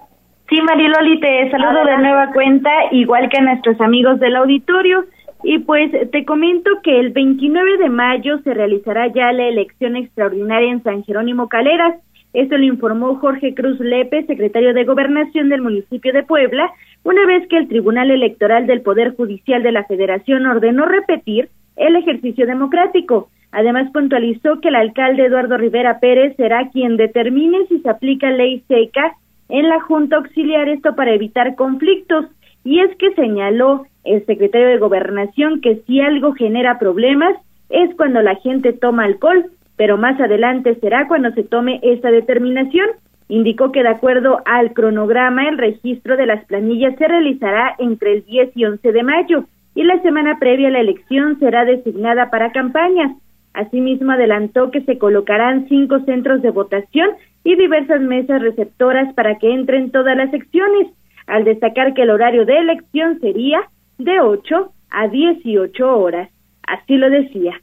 Sí, 0.50 0.62
Mariloli, 0.62 1.20
te 1.20 1.50
saludo 1.50 1.86
de 1.86 1.98
nueva 1.98 2.32
cuenta, 2.34 2.70
igual 2.92 3.30
que 3.30 3.38
a 3.38 3.42
nuestros 3.42 3.80
amigos 3.82 4.20
del 4.20 4.36
auditorio. 4.36 5.06
Y 5.44 5.60
pues 5.60 5.92
te 6.12 6.24
comento 6.26 6.70
que 6.84 7.00
el 7.00 7.10
29 7.10 7.78
de 7.78 7.90
mayo 7.90 8.40
se 8.40 8.54
realizará 8.54 9.08
ya 9.08 9.32
la 9.34 9.48
elección 9.48 9.98
extraordinaria 9.98 10.72
en 10.72 10.84
San 10.84 11.04
Jerónimo 11.04 11.50
Caleras. 11.50 11.96
Esto 12.34 12.58
lo 12.58 12.64
informó 12.64 13.16
Jorge 13.18 13.54
Cruz 13.54 13.80
Lepe, 13.80 14.26
secretario 14.26 14.74
de 14.74 14.86
Gobernación 14.86 15.50
del 15.50 15.62
municipio 15.62 16.14
de 16.14 16.24
Puebla, 16.24 16.72
una 17.04 17.26
vez 17.26 17.48
que 17.48 17.58
el 17.58 17.68
Tribunal 17.68 18.10
Electoral 18.10 18.66
del 18.66 18.82
Poder 18.82 19.16
Judicial 19.16 19.62
de 19.62 19.74
la 19.74 19.84
Federación 19.84 20.46
ordenó 20.46 20.86
repetir 20.86 21.50
el 21.76 21.96
ejercicio 21.98 22.48
democrático. 22.48 23.30
Además, 23.52 23.92
puntualizó 23.92 24.62
que 24.62 24.70
el 24.70 24.76
alcalde 24.76 25.26
Eduardo 25.26 25.58
Rivera 25.58 26.00
Pérez 26.00 26.36
será 26.38 26.70
quien 26.70 26.98
determine 26.98 27.68
si 27.68 27.80
se 27.80 27.90
aplica 27.90 28.32
ley 28.32 28.64
seca 28.68 29.16
en 29.50 29.70
la 29.70 29.80
Junta 29.82 30.16
Auxiliar, 30.16 30.70
esto 30.70 30.96
para 30.96 31.14
evitar 31.14 31.56
conflictos. 31.56 32.26
Y 32.64 32.80
es 32.80 32.96
que 32.98 33.14
señaló 33.14 33.86
el 34.04 34.26
secretario 34.26 34.68
de 34.68 34.78
Gobernación 34.78 35.62
que 35.62 35.82
si 35.88 36.02
algo 36.02 36.34
genera 36.34 36.80
problemas 36.80 37.36
es 37.70 37.94
cuando 37.96 38.22
la 38.22 38.36
gente 38.36 38.74
toma 38.74 39.06
alcohol, 39.06 39.46
pero 39.78 39.98
más 39.98 40.20
adelante 40.20 40.76
será 40.76 41.08
cuando 41.08 41.32
se 41.32 41.44
tome 41.44 41.80
esta 41.82 42.12
determinación. 42.12 42.88
Indicó 43.30 43.72
que 43.72 43.84
de 43.84 43.90
acuerdo 43.90 44.42
al 44.46 44.74
cronograma 44.74 45.48
el 45.48 45.58
registro 45.58 46.18
de 46.18 46.26
las 46.26 46.46
planillas 46.46 46.96
se 46.98 47.08
realizará 47.08 47.76
entre 47.80 48.14
el 48.14 48.26
10 48.26 48.52
y 48.56 48.66
11 48.66 48.92
de 48.92 49.04
mayo 49.04 49.46
y 49.76 49.84
la 49.84 50.00
semana 50.02 50.38
previa 50.40 50.68
a 50.68 50.72
la 50.72 50.82
elección 50.82 51.40
será 51.40 51.66
designada 51.66 52.30
para 52.30 52.52
campañas. 52.52 53.12
Asimismo 53.54 54.12
adelantó 54.12 54.72
que 54.72 54.82
se 54.82 54.98
colocarán 54.98 55.68
cinco 55.68 56.00
centros 56.02 56.42
de 56.42 56.52
votación 56.52 57.10
y 57.44 57.56
diversas 57.56 58.02
mesas 58.02 58.42
receptoras 58.42 59.14
para 59.14 59.38
que 59.38 59.52
entren 59.52 59.92
todas 59.92 60.16
las 60.16 60.32
secciones, 60.32 60.88
al 61.28 61.44
destacar 61.44 61.94
que 61.94 62.04
el 62.04 62.10
horario 62.10 62.46
de 62.46 62.58
elección 62.58 63.20
sería 63.20 63.60
de 63.98 64.20
8 64.20 64.72
a 64.90 65.08
18 65.08 65.98
horas. 66.00 66.30
Así 66.68 66.96
lo 66.96 67.10
decía. 67.10 67.54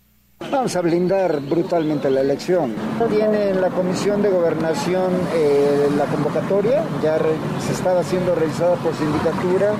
Vamos 0.50 0.74
a 0.74 0.80
blindar 0.80 1.40
brutalmente 1.42 2.10
la 2.10 2.22
elección. 2.22 2.74
Tiene 3.08 3.50
en 3.50 3.60
la 3.60 3.68
Comisión 3.68 4.22
de 4.22 4.30
Gobernación 4.30 5.12
eh, 5.34 5.86
la 5.96 6.06
convocatoria, 6.06 6.82
ya 7.02 7.18
se 7.58 7.72
estaba 7.72 8.02
siendo 8.02 8.34
realizada 8.34 8.74
por 8.76 8.94
sindicatura. 8.94 9.74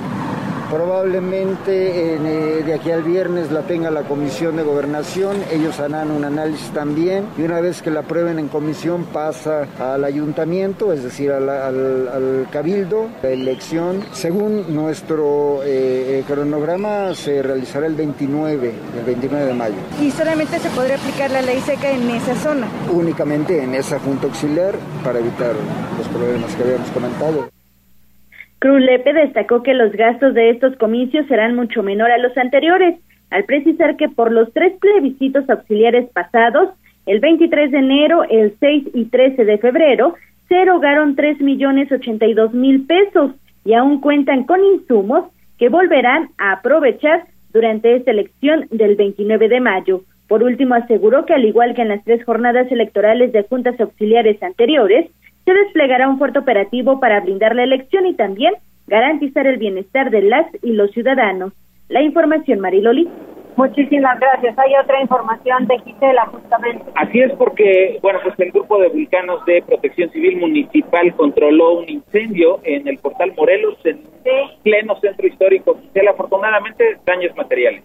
Probablemente 0.71 2.15
eh, 2.15 2.63
de 2.63 2.73
aquí 2.73 2.91
al 2.91 3.03
viernes 3.03 3.51
la 3.51 3.63
tenga 3.63 3.91
la 3.91 4.03
Comisión 4.03 4.55
de 4.55 4.63
Gobernación, 4.63 5.35
ellos 5.51 5.77
harán 5.81 6.11
un 6.11 6.23
análisis 6.23 6.69
también 6.69 7.25
y 7.37 7.41
una 7.41 7.59
vez 7.59 7.81
que 7.81 7.91
la 7.91 7.99
aprueben 7.99 8.39
en 8.39 8.47
comisión 8.47 9.03
pasa 9.03 9.67
al 9.77 10.05
ayuntamiento, 10.05 10.93
es 10.93 11.03
decir, 11.03 11.29
al, 11.33 11.49
al, 11.49 12.07
al 12.07 12.47
cabildo, 12.51 13.09
la 13.21 13.29
elección. 13.31 14.05
Según 14.13 14.73
nuestro 14.73 15.59
eh, 15.65 16.23
cronograma 16.25 17.13
se 17.15 17.43
realizará 17.43 17.87
el 17.87 17.95
29, 17.95 18.71
el 18.97 19.05
29 19.05 19.45
de 19.47 19.53
mayo. 19.53 19.75
¿Y 20.01 20.09
solamente 20.11 20.57
se 20.59 20.69
podría 20.69 20.95
aplicar 20.95 21.31
la 21.31 21.41
ley 21.41 21.59
seca 21.59 21.91
en 21.91 22.09
esa 22.11 22.33
zona? 22.35 22.67
Únicamente 22.89 23.61
en 23.61 23.75
esa 23.75 23.99
junta 23.99 24.27
auxiliar 24.27 24.75
para 25.03 25.19
evitar 25.19 25.53
los 25.97 26.07
problemas 26.07 26.55
que 26.55 26.63
habíamos 26.63 26.89
comentado. 26.91 27.60
Cruz 28.61 28.79
Lepe 28.79 29.11
destacó 29.11 29.63
que 29.63 29.73
los 29.73 29.91
gastos 29.91 30.35
de 30.35 30.51
estos 30.51 30.75
comicios 30.75 31.25
serán 31.25 31.55
mucho 31.55 31.81
menor 31.81 32.11
a 32.11 32.19
los 32.19 32.37
anteriores, 32.37 32.99
al 33.31 33.43
precisar 33.45 33.97
que 33.97 34.07
por 34.07 34.31
los 34.31 34.53
tres 34.53 34.73
plebiscitos 34.79 35.49
auxiliares 35.49 36.07
pasados, 36.11 36.69
el 37.07 37.21
23 37.21 37.71
de 37.71 37.77
enero, 37.79 38.23
el 38.29 38.53
6 38.59 38.89
y 38.93 39.05
13 39.05 39.45
de 39.45 39.57
febrero, 39.57 40.13
se 40.47 40.61
erogaron 40.61 41.15
tres 41.15 41.41
millones 41.41 41.91
ochenta 41.91 42.27
y 42.27 42.35
dos 42.35 42.53
mil 42.53 42.85
pesos 42.85 43.31
y 43.65 43.73
aún 43.73 43.99
cuentan 43.99 44.43
con 44.43 44.63
insumos 44.63 45.25
que 45.57 45.69
volverán 45.69 46.29
a 46.37 46.51
aprovechar 46.51 47.25
durante 47.53 47.95
esta 47.95 48.11
elección 48.11 48.67
del 48.69 48.95
29 48.95 49.49
de 49.49 49.59
mayo. 49.59 50.01
Por 50.27 50.43
último, 50.43 50.75
aseguró 50.75 51.25
que 51.25 51.33
al 51.33 51.45
igual 51.45 51.73
que 51.73 51.81
en 51.81 51.89
las 51.89 52.03
tres 52.03 52.23
jornadas 52.25 52.71
electorales 52.71 53.31
de 53.31 53.41
juntas 53.41 53.79
auxiliares 53.79 54.41
anteriores, 54.43 55.09
se 55.45 55.53
desplegará 55.53 56.07
un 56.07 56.17
fuerte 56.17 56.39
operativo 56.39 56.99
para 56.99 57.21
blindar 57.21 57.55
la 57.55 57.63
elección 57.63 58.05
y 58.05 58.13
también 58.15 58.53
garantizar 58.87 59.47
el 59.47 59.57
bienestar 59.57 60.11
de 60.11 60.21
las 60.21 60.45
y 60.61 60.73
los 60.73 60.91
ciudadanos. 60.91 61.53
La 61.89 62.01
información, 62.01 62.59
Mariloli. 62.59 63.07
Muchísimas 63.57 64.17
gracias. 64.19 64.57
Hay 64.57 64.71
otra 64.81 65.01
información 65.01 65.67
de 65.67 65.77
Gisela, 65.79 66.25
justamente. 66.27 66.85
Así 66.95 67.19
es 67.19 67.31
porque, 67.33 67.99
bueno, 68.01 68.19
pues 68.23 68.33
el 68.39 68.51
grupo 68.51 68.79
de 68.79 68.87
vulcanos 68.89 69.45
de 69.45 69.61
protección 69.61 70.09
civil 70.11 70.37
municipal 70.37 71.13
controló 71.15 71.79
un 71.79 71.89
incendio 71.89 72.59
en 72.63 72.87
el 72.87 72.97
portal 72.99 73.33
Morelos, 73.37 73.77
en 73.85 74.01
pleno 74.63 74.95
centro 75.01 75.27
histórico. 75.27 75.77
Gisela, 75.81 76.11
afortunadamente, 76.11 76.97
daños 77.05 77.35
materiales. 77.35 77.83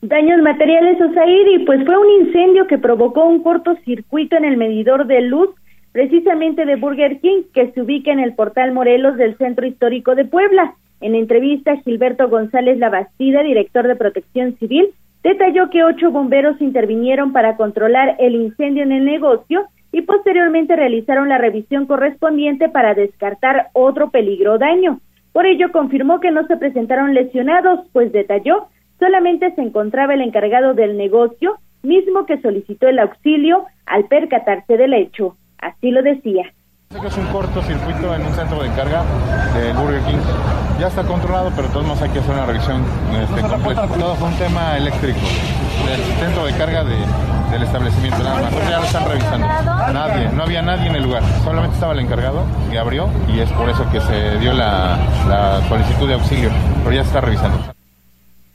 Daños 0.00 0.40
materiales, 0.42 1.00
Osair, 1.00 1.48
y 1.48 1.58
pues 1.64 1.84
fue 1.84 1.96
un 1.96 2.26
incendio 2.26 2.66
que 2.66 2.78
provocó 2.78 3.24
un 3.24 3.42
cortocircuito 3.42 4.36
en 4.36 4.44
el 4.44 4.56
medidor 4.56 5.06
de 5.06 5.22
luz 5.22 5.50
precisamente 5.92 6.64
de 6.64 6.76
Burger 6.76 7.20
King, 7.20 7.42
que 7.54 7.70
se 7.72 7.82
ubica 7.82 8.10
en 8.10 8.18
el 8.18 8.34
portal 8.34 8.72
Morelos 8.72 9.16
del 9.16 9.36
Centro 9.36 9.66
Histórico 9.66 10.14
de 10.14 10.24
Puebla. 10.24 10.74
En 11.00 11.14
entrevista, 11.14 11.76
Gilberto 11.78 12.28
González 12.28 12.78
Labastida, 12.78 13.42
director 13.42 13.86
de 13.86 13.96
Protección 13.96 14.56
Civil, 14.58 14.88
detalló 15.22 15.70
que 15.70 15.84
ocho 15.84 16.10
bomberos 16.10 16.60
intervinieron 16.60 17.32
para 17.32 17.56
controlar 17.56 18.16
el 18.18 18.34
incendio 18.34 18.82
en 18.82 18.92
el 18.92 19.04
negocio 19.04 19.66
y 19.92 20.02
posteriormente 20.02 20.74
realizaron 20.74 21.28
la 21.28 21.38
revisión 21.38 21.86
correspondiente 21.86 22.68
para 22.68 22.94
descartar 22.94 23.68
otro 23.74 24.10
peligro 24.10 24.54
o 24.54 24.58
daño. 24.58 25.00
Por 25.32 25.46
ello, 25.46 25.70
confirmó 25.70 26.20
que 26.20 26.30
no 26.30 26.46
se 26.46 26.56
presentaron 26.56 27.14
lesionados, 27.14 27.80
pues 27.92 28.10
detalló, 28.12 28.68
solamente 28.98 29.54
se 29.54 29.60
encontraba 29.60 30.14
el 30.14 30.22
encargado 30.22 30.74
del 30.74 30.96
negocio, 30.96 31.58
mismo 31.82 32.26
que 32.26 32.40
solicitó 32.40 32.88
el 32.88 32.98
auxilio 32.98 33.64
al 33.86 34.04
percatarse 34.04 34.76
del 34.76 34.94
hecho. 34.94 35.36
Así 35.62 35.90
lo 35.92 36.02
decía. 36.02 36.42
Es 36.90 37.16
un 37.16 37.26
cortocircuito 37.28 38.14
en 38.14 38.26
un 38.26 38.34
centro 38.34 38.62
de 38.62 38.68
carga 38.76 39.02
de 39.54 39.72
Burger 39.72 40.02
King. 40.02 40.18
Ya 40.78 40.88
está 40.88 41.02
controlado, 41.04 41.50
pero 41.56 41.68
todos 41.68 41.86
modos 41.86 42.02
hay 42.02 42.10
que 42.10 42.18
hacer 42.18 42.34
una 42.34 42.44
revisión 42.44 42.82
este, 43.22 43.40
completa. 43.48 43.86
Todo 43.86 44.14
fue 44.16 44.28
un 44.28 44.36
tema 44.36 44.76
eléctrico 44.76 45.20
del 45.86 46.00
centro 46.20 46.44
de 46.44 46.52
carga 46.52 46.84
de, 46.84 46.96
del 47.50 47.62
establecimiento. 47.62 48.18
Nada 48.18 48.42
más. 48.42 48.68
ya 48.68 48.78
lo 48.78 48.84
están 48.84 49.08
revisando. 49.08 49.46
Nadie, 49.46 50.28
no 50.36 50.42
había 50.42 50.62
nadie 50.62 50.88
en 50.88 50.96
el 50.96 51.04
lugar. 51.04 51.22
Solamente 51.44 51.74
estaba 51.74 51.94
el 51.94 52.00
encargado 52.00 52.44
y 52.70 52.76
abrió 52.76 53.08
y 53.34 53.40
es 53.40 53.50
por 53.52 53.70
eso 53.70 53.88
que 53.90 54.00
se 54.00 54.38
dio 54.38 54.52
la, 54.52 54.98
la 55.28 55.60
solicitud 55.68 56.08
de 56.08 56.14
auxilio. 56.14 56.50
Pero 56.82 56.94
ya 56.94 57.02
se 57.02 57.08
está 57.08 57.20
revisando. 57.22 57.58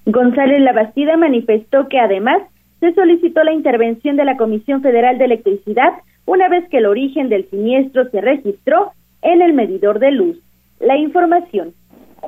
González 0.05 0.61
Labastida 0.61 1.17
manifestó 1.17 1.87
que 1.87 1.99
además 1.99 2.43
se 2.81 2.93
solicitó 2.93 3.43
la 3.43 3.53
intervención 3.53 4.15
de 4.15 4.25
la 4.25 4.37
Comisión 4.37 4.83
Federal 4.83 5.17
de 5.17 5.25
Electricidad 5.25 5.93
una 6.27 6.49
vez 6.49 6.69
que 6.69 6.77
el 6.77 6.85
origen 6.85 7.29
del 7.29 7.49
siniestro 7.49 8.09
se 8.11 8.21
registró 8.21 8.91
en 9.23 9.41
el 9.41 9.53
medidor 9.53 9.97
de 9.97 10.11
luz. 10.11 10.37
La 10.79 10.95
información. 10.97 11.73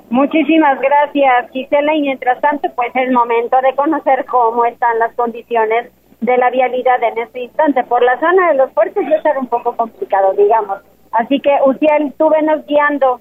Muchísimas 0.10 0.80
gracias, 0.80 1.52
Gisela. 1.52 1.94
Y 1.94 2.02
mientras 2.02 2.40
tanto, 2.42 2.70
pues 2.76 2.90
es 2.96 3.12
momento 3.12 3.58
de 3.62 3.76
conocer 3.76 4.26
cómo 4.26 4.66
están 4.66 4.98
las 5.00 5.14
condiciones 5.16 5.92
de 6.22 6.38
la 6.38 6.50
vialidad 6.50 7.04
en 7.04 7.18
este 7.20 7.42
instante. 7.42 7.84
Por 7.84 8.02
la 8.02 8.18
zona 8.20 8.52
de 8.52 8.58
los 8.58 8.72
puertos 8.72 9.04
va 9.04 9.18
a 9.18 9.22
ser 9.22 9.38
un 9.38 9.48
poco 9.48 9.76
complicado, 9.76 10.34
digamos. 10.34 10.80
Así 11.12 11.40
que, 11.42 11.52
Uciel, 11.66 12.14
tú 12.18 12.30
venos 12.30 12.66
guiando. 12.66 13.20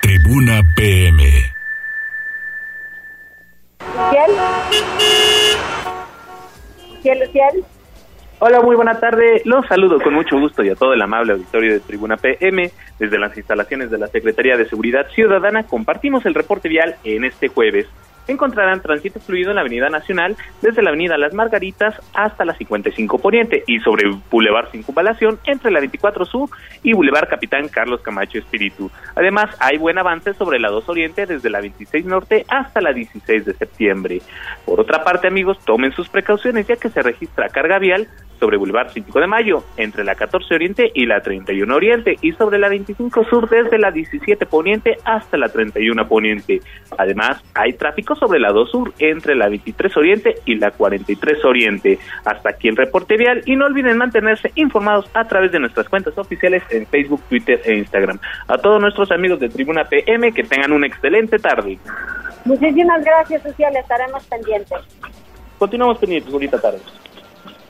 Tribuna 0.00 0.62
PM. 0.74 1.22
Uciel. 3.80 4.30
Uciel, 6.98 7.22
Uciel. 7.28 7.64
Hola, 8.44 8.60
muy 8.60 8.74
buena 8.74 8.98
tarde. 8.98 9.40
Los 9.44 9.64
saludo 9.68 10.00
con 10.00 10.14
mucho 10.14 10.36
gusto 10.36 10.64
y 10.64 10.68
a 10.68 10.74
todo 10.74 10.94
el 10.94 11.00
amable 11.00 11.34
auditorio 11.34 11.74
de 11.74 11.78
Tribuna 11.78 12.16
PM. 12.16 12.72
Desde 12.98 13.16
las 13.16 13.36
instalaciones 13.36 13.88
de 13.88 13.98
la 13.98 14.08
Secretaría 14.08 14.56
de 14.56 14.68
Seguridad 14.68 15.06
Ciudadana 15.14 15.62
compartimos 15.62 16.26
el 16.26 16.34
reporte 16.34 16.68
vial 16.68 16.96
en 17.04 17.24
este 17.24 17.46
jueves 17.46 17.86
encontrarán 18.28 18.80
tránsito 18.80 19.20
fluido 19.20 19.50
en 19.50 19.56
la 19.56 19.62
Avenida 19.62 19.88
Nacional 19.88 20.36
desde 20.60 20.82
la 20.82 20.90
Avenida 20.90 21.18
Las 21.18 21.34
Margaritas 21.34 21.94
hasta 22.14 22.44
la 22.44 22.54
55 22.54 23.18
Poniente 23.18 23.64
y 23.66 23.78
sobre 23.80 24.10
Boulevard 24.30 24.70
Circunvalación 24.70 25.38
entre 25.44 25.70
la 25.70 25.80
24 25.80 26.24
Sur 26.24 26.50
y 26.82 26.92
Boulevard 26.92 27.28
Capitán 27.28 27.68
Carlos 27.68 28.00
Camacho 28.02 28.38
Espíritu. 28.38 28.90
Además, 29.14 29.54
hay 29.60 29.78
buen 29.78 29.98
avance 29.98 30.34
sobre 30.34 30.58
la 30.58 30.70
2 30.70 30.88
Oriente 30.88 31.26
desde 31.26 31.50
la 31.50 31.60
26 31.60 32.04
Norte 32.06 32.44
hasta 32.48 32.80
la 32.80 32.92
16 32.92 33.44
de 33.44 33.54
septiembre. 33.54 34.20
Por 34.64 34.80
otra 34.80 35.04
parte, 35.04 35.28
amigos, 35.28 35.58
tomen 35.64 35.92
sus 35.92 36.08
precauciones 36.08 36.66
ya 36.66 36.76
que 36.76 36.90
se 36.90 37.02
registra 37.02 37.48
carga 37.48 37.78
vial 37.78 38.08
sobre 38.42 38.56
Boulevard 38.56 38.90
5 38.90 39.20
de 39.20 39.26
Mayo, 39.28 39.62
entre 39.76 40.02
la 40.02 40.16
14 40.16 40.52
Oriente 40.52 40.90
y 40.92 41.06
la 41.06 41.20
31 41.20 41.72
Oriente, 41.76 42.16
y 42.22 42.32
sobre 42.32 42.58
la 42.58 42.68
25 42.68 43.24
Sur 43.30 43.48
desde 43.48 43.78
la 43.78 43.92
17 43.92 44.46
Poniente 44.46 44.96
hasta 45.04 45.36
la 45.36 45.48
31 45.48 46.08
Poniente. 46.08 46.60
Además, 46.98 47.40
hay 47.54 47.74
tráfico 47.74 48.11
sobre 48.14 48.40
la 48.40 48.52
2 48.52 48.70
Sur, 48.70 48.92
entre 48.98 49.34
la 49.34 49.48
23 49.48 49.96
Oriente 49.96 50.34
y 50.44 50.56
la 50.56 50.70
43 50.70 51.44
Oriente. 51.44 51.98
Hasta 52.24 52.50
aquí 52.50 52.68
el 52.68 52.76
reporte 52.76 53.16
vial, 53.16 53.42
y 53.46 53.56
no 53.56 53.66
olviden 53.66 53.96
mantenerse 53.98 54.52
informados 54.54 55.10
a 55.14 55.26
través 55.26 55.52
de 55.52 55.60
nuestras 55.60 55.88
cuentas 55.88 56.16
oficiales 56.16 56.62
en 56.70 56.86
Facebook, 56.86 57.22
Twitter 57.28 57.60
e 57.64 57.76
Instagram. 57.76 58.18
A 58.48 58.58
todos 58.58 58.80
nuestros 58.80 59.10
amigos 59.10 59.40
de 59.40 59.48
Tribuna 59.48 59.84
PM, 59.84 60.32
que 60.32 60.44
tengan 60.44 60.72
una 60.72 60.86
excelente 60.86 61.38
tarde. 61.38 61.78
Muchísimas 62.44 63.04
gracias, 63.04 63.42
Social, 63.42 63.76
estaremos 63.76 64.24
pendientes. 64.26 64.78
Continuamos 65.58 65.98
pendientes, 65.98 66.32
bonita 66.32 66.60
tarde. 66.60 66.78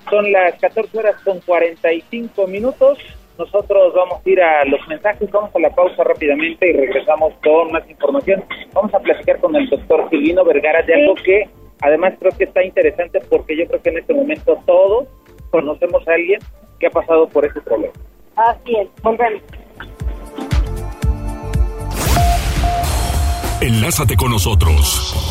Son 0.08 0.30
las 0.32 0.58
14 0.60 0.98
horas 0.98 1.16
con 1.24 1.40
45 1.40 2.46
minutos. 2.46 2.98
Nosotros 3.38 3.94
vamos 3.94 4.20
a 4.24 4.30
ir 4.30 4.40
a 4.40 4.64
los 4.66 4.86
mensajes, 4.88 5.30
vamos 5.30 5.50
a 5.54 5.58
la 5.58 5.70
pausa 5.70 6.04
rápidamente 6.04 6.68
y 6.68 6.72
regresamos 6.72 7.32
con 7.42 7.72
más 7.72 7.88
información. 7.88 8.44
Vamos 8.72 8.92
a 8.94 9.00
platicar 9.00 9.40
con 9.40 9.56
el 9.56 9.68
doctor 9.68 10.08
Silvino 10.10 10.44
Vergara 10.44 10.82
de 10.82 10.94
algo 10.94 11.14
que 11.14 11.48
además 11.80 12.14
creo 12.18 12.32
que 12.36 12.44
está 12.44 12.62
interesante 12.62 13.20
porque 13.30 13.56
yo 13.56 13.66
creo 13.66 13.82
que 13.82 13.90
en 13.90 13.98
este 13.98 14.14
momento 14.14 14.58
todos 14.66 15.08
conocemos 15.50 16.06
a 16.06 16.12
alguien 16.12 16.40
que 16.78 16.86
ha 16.86 16.90
pasado 16.90 17.28
por 17.28 17.44
ese 17.44 17.60
problema. 17.60 17.92
Así 18.36 18.76
es, 18.76 18.88
volvemos. 19.02 19.42
Enlázate 23.60 24.16
con 24.16 24.32
nosotros. 24.32 25.22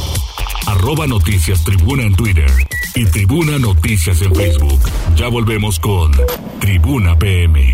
Arroba 0.67 1.07
Noticias 1.07 1.63
Tribuna 1.63 2.03
en 2.03 2.15
Twitter 2.15 2.49
y 2.95 3.05
Tribuna 3.05 3.57
Noticias 3.57 4.21
en 4.21 4.33
Facebook. 4.35 4.79
Ya 5.15 5.27
volvemos 5.27 5.79
con 5.79 6.11
Tribuna 6.59 7.17
PM. 7.17 7.73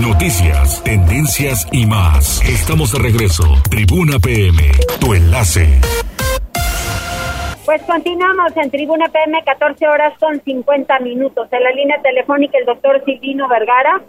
Noticias, 0.00 0.82
tendencias 0.84 1.66
y 1.72 1.86
más. 1.86 2.42
Estamos 2.48 2.92
de 2.92 2.98
regreso. 2.98 3.44
Tribuna 3.70 4.18
PM, 4.18 4.70
tu 5.00 5.14
enlace. 5.14 5.80
Pues 7.64 7.82
continuamos 7.82 8.56
en 8.56 8.70
Tribuna 8.70 9.08
PM, 9.08 9.42
14 9.44 9.86
horas 9.86 10.12
con 10.18 10.42
50 10.42 10.98
minutos. 11.00 11.48
En 11.52 11.62
la 11.62 11.70
línea 11.70 12.00
telefónica 12.02 12.58
el 12.58 12.66
doctor 12.66 13.02
Silvino 13.04 13.48
Vergara, 13.48 14.02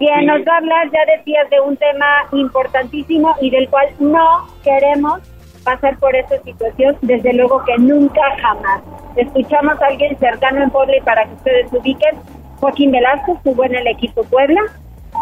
quien 0.00 0.24
nos 0.24 0.40
va 0.40 0.54
a 0.54 0.56
hablar, 0.56 0.90
ya 0.90 1.14
decías, 1.14 1.48
de 1.50 1.60
un 1.60 1.76
tema 1.76 2.24
importantísimo 2.32 3.34
y 3.42 3.50
del 3.50 3.68
cual 3.68 3.86
no 3.98 4.48
queremos 4.64 5.20
pasar 5.62 5.98
por 5.98 6.16
esta 6.16 6.42
situación, 6.42 6.96
desde 7.02 7.34
luego 7.34 7.62
que 7.66 7.76
nunca 7.76 8.22
jamás. 8.40 8.80
Escuchamos 9.16 9.80
a 9.82 9.86
alguien 9.88 10.18
cercano 10.18 10.62
en 10.62 10.70
Puebla 10.70 10.96
y 10.96 11.00
para 11.02 11.26
que 11.26 11.34
ustedes 11.34 11.72
ubiquen, 11.72 12.16
Joaquín 12.60 12.92
Velasco 12.92 13.34
estuvo 13.34 13.62
en 13.64 13.74
el 13.74 13.86
equipo 13.88 14.24
Puebla 14.24 14.62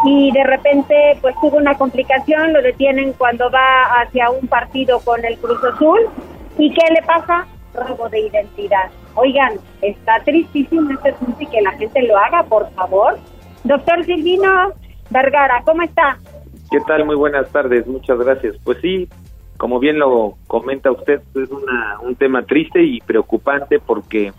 y 0.05 0.31
de 0.31 0.43
repente 0.45 1.17
pues 1.19 1.35
tuvo 1.41 1.57
una 1.57 1.77
complicación, 1.77 2.53
lo 2.53 2.61
detienen 2.61 3.11
cuando 3.11 3.51
va 3.51 4.01
hacia 4.01 4.29
un 4.29 4.47
partido 4.47 5.01
con 5.01 5.25
el 5.25 5.37
Cruz 5.39 5.61
Azul 5.61 5.99
y 6.57 6.73
¿qué 6.73 6.93
le 6.93 7.01
pasa? 7.01 7.45
Robo 7.73 8.07
de 8.07 8.21
identidad. 8.21 8.89
Oigan, 9.15 9.55
está 9.81 10.21
tristísimo 10.23 10.89
este 10.91 11.09
asunto 11.09 11.35
y 11.37 11.47
que 11.47 11.61
la 11.61 11.71
gente 11.73 12.01
lo 12.03 12.17
haga, 12.17 12.43
por 12.43 12.71
favor. 12.75 13.19
Doctor 13.63 14.05
Silvino 14.05 14.73
Vergara, 15.09 15.61
¿cómo 15.65 15.81
está? 15.81 16.17
¿Qué 16.71 16.79
tal? 16.81 17.05
Muy 17.05 17.15
buenas 17.15 17.51
tardes, 17.51 17.87
muchas 17.87 18.19
gracias. 18.19 18.55
Pues 18.63 18.77
sí, 18.81 19.07
como 19.57 19.79
bien 19.79 19.99
lo 19.99 20.35
comenta 20.47 20.91
usted, 20.91 21.21
es 21.35 21.49
una, 21.49 21.99
un 22.01 22.15
tema 22.15 22.43
triste 22.43 22.83
y 22.83 23.01
preocupante 23.01 23.79
porque 23.79 24.31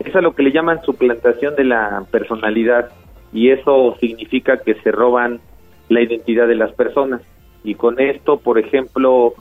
es 0.00 0.14
a 0.14 0.20
lo 0.20 0.34
que 0.34 0.42
le 0.42 0.52
llaman 0.52 0.82
suplantación 0.82 1.54
de 1.56 1.64
la 1.64 2.04
personalidad 2.10 2.90
y 3.32 3.50
eso 3.50 3.96
significa 4.00 4.58
que 4.58 4.74
se 4.76 4.90
roban 4.90 5.40
la 5.88 6.02
identidad 6.02 6.46
de 6.48 6.56
las 6.56 6.72
personas 6.72 7.22
y 7.64 7.74
con 7.74 8.00
esto, 8.00 8.38
por 8.38 8.58
ejemplo, 8.58 9.34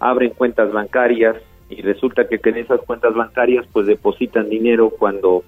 abren 0.00 0.30
cuentas 0.30 0.72
bancarias 0.72 1.36
y 1.68 1.80
resulta 1.82 2.28
que 2.28 2.38
en 2.42 2.56
esas 2.58 2.80
cuentas 2.82 3.14
bancarias 3.14 3.66
pues 3.72 3.86
depositan 3.86 4.48
dinero 4.48 4.90
cuando 4.90 5.44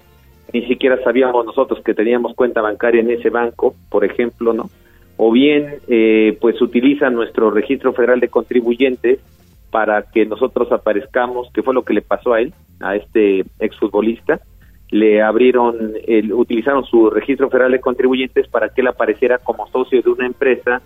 ni 0.53 0.67
siquiera 0.67 1.03
sabíamos 1.03 1.45
nosotros 1.45 1.83
que 1.85 1.95
teníamos 1.95 2.35
cuenta 2.35 2.61
bancaria 2.61 3.01
en 3.01 3.11
ese 3.11 3.31
banco, 3.31 3.75
por 3.91 4.05
ejemplo, 4.05 4.53
¿no? 4.53 4.71
O 5.17 5.33
bien, 5.33 5.77
eh, 5.89 6.37
pues 6.41 6.61
utilizan 6.61 7.15
nuestro 7.15 7.51
registro 7.51 7.93
federal 7.93 8.21
de 8.21 8.29
contribuyentes 8.29 9.19
para 9.71 10.03
que 10.03 10.27
nosotros 10.27 10.71
aparezcamos, 10.73 11.51
que 11.53 11.63
fue 11.63 11.75
lo 11.75 11.83
que 11.83 11.95
le 11.95 12.03
pasó 12.03 12.35
a 12.35 12.41
él, 12.41 12.53
a 12.81 12.97
este 12.97 13.45
exfutbolista, 13.59 14.41
le 14.91 15.23
abrieron, 15.23 15.95
el, 16.07 16.33
utilizaron 16.33 16.85
su 16.85 17.11
registro 17.11 17.51
federal 17.51 17.73
de 17.73 17.81
contribuyentes 17.81 18.47
para 18.49 18.69
que 18.69 18.83
él 18.83 18.87
apareciera 18.87 19.39
como 19.39 19.67
socio 19.69 20.01
de 20.03 20.11
una 20.11 20.27
empresa, 20.27 20.83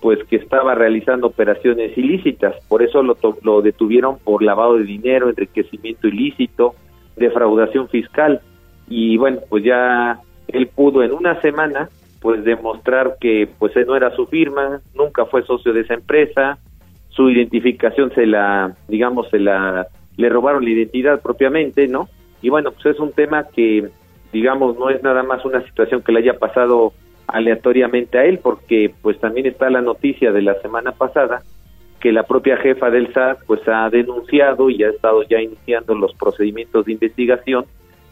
pues 0.00 0.22
que 0.24 0.36
estaba 0.36 0.74
realizando 0.74 1.26
operaciones 1.26 1.96
ilícitas, 1.98 2.54
por 2.68 2.82
eso 2.82 3.02
lo, 3.02 3.16
lo 3.42 3.60
detuvieron 3.60 4.18
por 4.18 4.42
lavado 4.42 4.78
de 4.78 4.84
dinero, 4.84 5.28
enriquecimiento 5.28 6.06
ilícito, 6.08 6.74
defraudación 7.16 7.88
fiscal, 7.88 8.40
y 8.90 9.16
bueno, 9.16 9.38
pues 9.48 9.64
ya 9.64 10.20
él 10.48 10.66
pudo 10.66 11.02
en 11.02 11.12
una 11.12 11.40
semana 11.40 11.88
pues 12.20 12.44
demostrar 12.44 13.16
que 13.18 13.48
pues 13.58 13.74
él 13.76 13.86
no 13.86 13.96
era 13.96 14.14
su 14.14 14.26
firma, 14.26 14.82
nunca 14.94 15.24
fue 15.24 15.42
socio 15.44 15.72
de 15.72 15.80
esa 15.80 15.94
empresa, 15.94 16.58
su 17.08 17.30
identificación 17.30 18.12
se 18.14 18.26
la, 18.26 18.76
digamos, 18.88 19.30
se 19.30 19.38
la, 19.38 19.86
le 20.16 20.28
robaron 20.28 20.64
la 20.64 20.70
identidad 20.70 21.22
propiamente, 21.22 21.88
¿no? 21.88 22.08
Y 22.42 22.50
bueno, 22.50 22.72
pues 22.72 22.94
es 22.94 23.00
un 23.00 23.12
tema 23.12 23.44
que, 23.44 23.88
digamos, 24.32 24.78
no 24.78 24.90
es 24.90 25.02
nada 25.02 25.22
más 25.22 25.44
una 25.46 25.64
situación 25.64 26.02
que 26.02 26.12
le 26.12 26.18
haya 26.18 26.38
pasado 26.38 26.92
aleatoriamente 27.26 28.18
a 28.18 28.24
él, 28.24 28.38
porque 28.42 28.92
pues 29.00 29.18
también 29.18 29.46
está 29.46 29.70
la 29.70 29.80
noticia 29.80 30.32
de 30.32 30.42
la 30.42 30.60
semana 30.60 30.92
pasada 30.92 31.42
que 32.00 32.12
la 32.12 32.24
propia 32.24 32.56
jefa 32.56 32.90
del 32.90 33.12
SAT 33.12 33.44
pues 33.46 33.60
ha 33.68 33.88
denunciado 33.90 34.68
y 34.70 34.82
ha 34.82 34.88
estado 34.88 35.22
ya 35.22 35.40
iniciando 35.40 35.94
los 35.94 36.14
procedimientos 36.14 36.86
de 36.86 36.92
investigación 36.92 37.66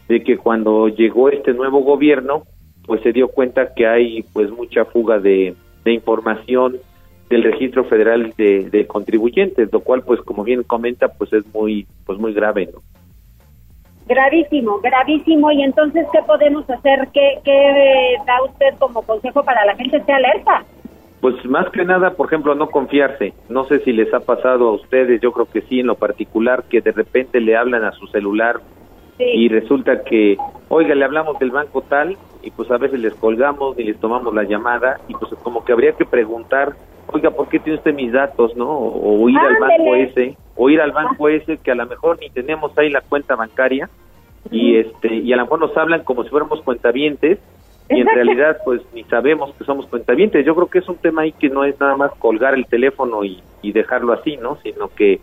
de 0.09 0.22
que 0.22 0.38
cuando 0.38 0.88
llegó 0.88 1.28
este 1.28 1.52
nuevo 1.52 1.80
gobierno, 1.80 2.44
pues 2.86 3.02
se 3.02 3.12
dio 3.12 3.28
cuenta 3.28 3.74
que 3.74 3.86
hay 3.86 4.22
pues 4.32 4.50
mucha 4.50 4.84
fuga 4.86 5.18
de, 5.18 5.54
información 5.84 6.76
del 7.30 7.42
registro 7.42 7.84
federal 7.84 8.34
de, 8.36 8.86
contribuyentes, 8.86 9.72
lo 9.72 9.80
cual 9.80 10.02
pues 10.02 10.20
como 10.20 10.44
bien 10.44 10.62
comenta 10.62 11.09
pues 11.09 11.32
es 11.32 11.46
muy 11.54 11.86
pues 12.04 12.18
muy 12.18 12.34
grave, 12.34 12.68
¿no? 12.72 12.80
Gravísimo, 14.06 14.80
gravísimo. 14.80 15.52
Y 15.52 15.62
entonces, 15.62 16.06
¿qué 16.11 16.20
podemos 16.26 16.68
hacer? 16.70 17.09
¿Qué, 17.12 17.40
qué 17.44 18.16
da 18.26 18.42
usted 18.42 18.78
como 18.78 19.02
consejo 19.02 19.44
para 19.44 19.66
la 19.66 19.76
gente? 19.76 19.98
¿Esté 19.98 20.12
alerta? 20.14 20.64
Pues 21.20 21.44
más 21.44 21.68
que 21.70 21.84
nada, 21.84 22.14
por 22.14 22.26
ejemplo, 22.26 22.54
no 22.54 22.70
confiarse. 22.70 23.34
No 23.50 23.64
sé 23.66 23.80
si 23.80 23.92
les 23.92 24.12
ha 24.14 24.20
pasado 24.20 24.68
a 24.68 24.72
ustedes, 24.72 25.20
yo 25.20 25.32
creo 25.32 25.46
que 25.46 25.61
sí, 25.62 25.80
en 25.80 25.88
lo 25.88 25.96
particular, 25.96 26.64
que 26.70 26.80
de 26.80 26.92
repente 26.92 27.40
le 27.40 27.56
hablan 27.56 27.84
a 27.84 27.92
su 27.92 28.06
celular 28.06 28.61
y 29.18 29.48
resulta 29.48 30.02
que, 30.04 30.36
oiga, 30.68 30.94
le 30.94 31.04
hablamos 31.04 31.38
del 31.38 31.50
banco 31.50 31.82
tal 31.82 32.16
y 32.42 32.50
pues 32.50 32.70
a 32.70 32.78
veces 32.78 33.00
les 33.00 33.14
colgamos 33.14 33.78
y 33.78 33.84
les 33.84 33.98
tomamos 33.98 34.32
la 34.32 34.44
llamada 34.44 35.00
y 35.08 35.14
pues 35.14 35.32
como 35.42 35.64
que 35.64 35.72
habría 35.72 35.92
que 35.92 36.04
preguntar, 36.04 36.74
oiga, 37.08 37.30
¿por 37.30 37.48
qué 37.48 37.58
tiene 37.58 37.78
usted 37.78 37.94
mis 37.94 38.12
datos, 38.12 38.56
no? 38.56 38.68
O, 38.70 39.28
ir 39.28 39.38
al 39.38 39.56
banco 39.58 39.94
ese, 39.96 40.36
o 40.56 40.70
ir 40.70 40.80
al 40.80 40.92
banco 40.92 41.28
ese 41.28 41.58
que 41.58 41.72
a 41.72 41.74
lo 41.74 41.86
mejor 41.86 42.18
ni 42.20 42.30
tenemos 42.30 42.76
ahí 42.78 42.90
la 42.90 43.00
cuenta 43.00 43.34
bancaria 43.34 43.88
y 44.50 44.76
este 44.76 45.14
y 45.14 45.32
a 45.32 45.36
lo 45.36 45.42
mejor 45.42 45.60
nos 45.60 45.76
hablan 45.76 46.04
como 46.04 46.22
si 46.22 46.30
fuéramos 46.30 46.62
cuentavientes 46.62 47.38
y 47.90 48.00
en 48.00 48.06
realidad 48.06 48.58
pues 48.64 48.82
ni 48.94 49.02
sabemos 49.04 49.52
que 49.54 49.64
somos 49.64 49.86
cuentavientes. 49.86 50.44
Yo 50.46 50.54
creo 50.54 50.68
que 50.68 50.78
es 50.78 50.88
un 50.88 50.96
tema 50.96 51.22
ahí 51.22 51.32
que 51.32 51.48
no 51.48 51.64
es 51.64 51.78
nada 51.80 51.96
más 51.96 52.12
colgar 52.18 52.54
el 52.54 52.66
teléfono 52.66 53.24
y, 53.24 53.42
y 53.62 53.72
dejarlo 53.72 54.12
así, 54.12 54.36
¿no? 54.36 54.58
Sino 54.62 54.88
que 54.88 55.20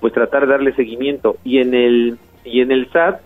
pues 0.00 0.12
tratar 0.12 0.46
de 0.46 0.52
darle 0.52 0.72
seguimiento. 0.74 1.36
Y 1.44 1.58
en 1.58 1.74
el 1.74 2.18
y 2.44 2.60
en 2.60 2.72
el 2.72 2.90
SAT, 2.90 3.20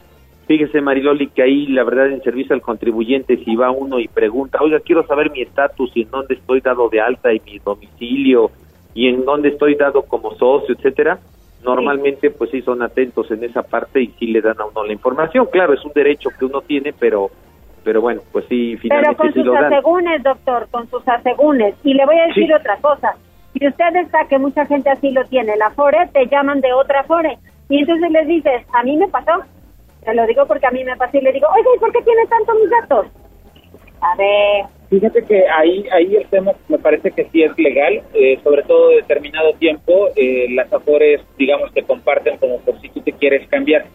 fíjese 0.52 0.82
Mariloli 0.82 1.28
que 1.28 1.42
ahí 1.42 1.66
la 1.68 1.82
verdad 1.82 2.08
en 2.12 2.22
servicio 2.22 2.54
al 2.54 2.60
contribuyente 2.60 3.38
si 3.42 3.56
va 3.56 3.70
uno 3.70 3.98
y 3.98 4.06
pregunta, 4.06 4.58
"Oiga, 4.60 4.80
quiero 4.80 5.06
saber 5.06 5.30
mi 5.30 5.40
estatus 5.40 5.90
y 5.94 6.02
en 6.02 6.10
dónde 6.10 6.34
estoy 6.34 6.60
dado 6.60 6.90
de 6.90 7.00
alta 7.00 7.32
y 7.32 7.40
mi 7.40 7.58
domicilio 7.58 8.50
y 8.94 9.08
en 9.08 9.24
dónde 9.24 9.48
estoy 9.48 9.76
dado 9.76 10.02
como 10.02 10.34
socio, 10.34 10.74
etcétera." 10.74 11.18
Normalmente 11.64 12.30
pues 12.30 12.50
sí 12.50 12.60
son 12.60 12.82
atentos 12.82 13.30
en 13.30 13.44
esa 13.44 13.62
parte 13.62 14.02
y 14.02 14.08
sí 14.18 14.26
le 14.26 14.42
dan 14.42 14.60
a 14.60 14.66
uno 14.66 14.84
la 14.84 14.92
información. 14.92 15.46
Claro, 15.50 15.72
es 15.72 15.82
un 15.86 15.92
derecho 15.94 16.28
que 16.38 16.44
uno 16.44 16.60
tiene, 16.60 16.92
pero 16.92 17.30
pero 17.82 18.02
bueno, 18.02 18.20
pues 18.30 18.44
sí, 18.50 18.76
finalmente 18.76 19.16
Pero 19.16 19.16
con 19.16 19.32
sí 19.32 19.38
sus 19.38 19.46
lo 19.46 19.52
dan. 19.54 19.72
asegúnes, 19.72 20.22
doctor, 20.22 20.68
con 20.70 20.86
sus 20.90 21.08
asegúnes. 21.08 21.74
Y 21.82 21.94
le 21.94 22.04
voy 22.04 22.16
a 22.18 22.26
decir 22.26 22.52
otra 22.52 22.76
cosa. 22.76 23.14
Si 23.54 23.66
usted 23.66 23.96
está, 23.96 24.26
que 24.28 24.38
mucha 24.38 24.66
gente 24.66 24.90
así 24.90 25.10
lo 25.12 25.24
tiene, 25.24 25.56
la 25.56 25.70
FORE, 25.70 26.08
te 26.12 26.26
llaman 26.26 26.60
de 26.60 26.72
otra 26.74 27.02
FORE. 27.04 27.38
Y 27.70 27.78
entonces 27.78 28.10
les 28.10 28.28
dices, 28.28 28.62
a 28.74 28.82
mí 28.82 28.96
me 28.98 29.08
pasó. 29.08 29.42
Te 30.04 30.14
lo 30.14 30.26
digo 30.26 30.46
porque 30.46 30.66
a 30.66 30.70
mí 30.70 30.84
me 30.84 30.96
pasó 30.96 31.16
y 31.16 31.20
le 31.20 31.32
digo, 31.32 31.46
oye, 31.52 31.68
¿y 31.76 31.78
por 31.78 31.92
qué 31.92 32.02
tiene 32.02 32.26
tanto 32.26 32.54
mis 32.54 32.70
datos? 32.70 33.06
A 34.00 34.16
ver. 34.16 34.64
Fíjate 34.90 35.22
que 35.22 35.48
ahí, 35.48 35.86
ahí 35.90 36.16
el 36.16 36.26
tema 36.26 36.52
me 36.68 36.78
parece 36.78 37.12
que 37.12 37.24
sí 37.30 37.42
es 37.42 37.56
legal, 37.56 38.02
eh, 38.12 38.38
sobre 38.42 38.62
todo 38.64 38.90
de 38.90 38.96
determinado 38.96 39.54
tiempo, 39.54 40.08
eh, 40.16 40.48
las 40.50 40.70
afores, 40.72 41.22
digamos, 41.38 41.72
que 41.72 41.82
comparten 41.82 42.36
como 42.36 42.58
por 42.60 42.78
si 42.80 42.88
tú 42.90 43.00
te 43.00 43.12
quieres 43.12 43.48
cambiar. 43.48 43.86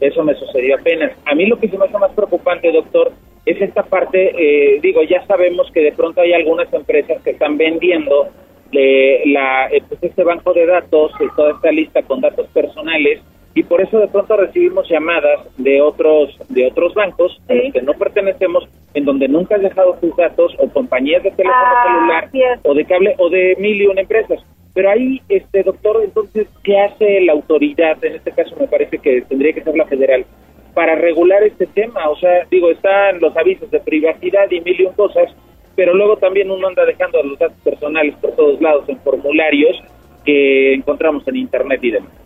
Eso 0.00 0.22
me 0.22 0.34
sucedió 0.34 0.76
apenas. 0.76 1.12
A 1.26 1.34
mí 1.34 1.46
lo 1.46 1.58
que 1.58 1.68
se 1.68 1.76
me 1.76 1.84
hace 1.84 1.98
más 1.98 2.12
preocupante, 2.12 2.72
doctor, 2.72 3.12
es 3.44 3.60
esta 3.60 3.82
parte, 3.82 4.32
eh, 4.36 4.80
digo, 4.80 5.02
ya 5.02 5.26
sabemos 5.26 5.70
que 5.72 5.80
de 5.80 5.92
pronto 5.92 6.20
hay 6.20 6.32
algunas 6.32 6.72
empresas 6.72 7.20
que 7.22 7.30
están 7.30 7.56
vendiendo 7.56 8.28
eh, 8.72 9.22
la, 9.26 9.68
pues 9.88 10.02
este 10.02 10.24
banco 10.24 10.52
de 10.52 10.66
datos, 10.66 11.12
toda 11.36 11.52
esta 11.52 11.70
lista 11.70 12.02
con 12.02 12.20
datos 12.20 12.48
personales, 12.48 13.20
y 13.56 13.62
por 13.62 13.80
eso 13.80 13.98
de 13.98 14.06
pronto 14.08 14.36
recibimos 14.36 14.86
llamadas 14.86 15.40
de 15.56 15.80
otros 15.80 16.36
de 16.50 16.66
otros 16.66 16.92
bancos 16.92 17.40
a 17.48 17.54
los 17.54 17.72
que 17.72 17.80
no 17.80 17.94
pertenecemos, 17.94 18.68
en 18.92 19.06
donde 19.06 19.28
nunca 19.28 19.56
has 19.56 19.62
dejado 19.62 19.94
tus 19.94 20.14
datos, 20.14 20.54
o 20.58 20.68
compañías 20.68 21.22
de 21.22 21.30
teléfono 21.30 21.64
celular, 21.86 22.28
o 22.64 22.74
de 22.74 22.84
cable, 22.84 23.14
o 23.16 23.30
de 23.30 23.56
mil 23.58 23.80
y 23.80 23.86
una 23.86 24.02
empresas. 24.02 24.44
Pero 24.74 24.90
ahí, 24.90 25.22
este 25.30 25.62
doctor, 25.62 26.02
entonces, 26.04 26.46
¿qué 26.62 26.78
hace 26.78 27.22
la 27.22 27.32
autoridad? 27.32 27.96
En 28.04 28.16
este 28.16 28.30
caso 28.32 28.54
me 28.60 28.68
parece 28.68 28.98
que 28.98 29.22
tendría 29.22 29.54
que 29.54 29.62
ser 29.62 29.74
la 29.74 29.86
federal 29.86 30.26
para 30.74 30.94
regular 30.94 31.42
este 31.42 31.66
tema. 31.66 32.10
O 32.10 32.16
sea, 32.18 32.44
digo, 32.50 32.70
están 32.70 33.20
los 33.20 33.34
avisos 33.38 33.70
de 33.70 33.80
privacidad 33.80 34.50
y 34.50 34.60
mil 34.60 34.78
y 34.78 34.84
un 34.84 34.92
cosas, 34.92 35.34
pero 35.74 35.94
luego 35.94 36.18
también 36.18 36.50
uno 36.50 36.68
anda 36.68 36.84
dejando 36.84 37.22
los 37.22 37.38
datos 37.38 37.56
personales 37.64 38.16
por 38.16 38.32
todos 38.32 38.60
lados 38.60 38.86
en 38.88 38.98
formularios 38.98 39.82
que 40.26 40.74
encontramos 40.74 41.26
en 41.26 41.36
internet 41.36 41.82
y 41.82 41.92
demás. 41.92 42.25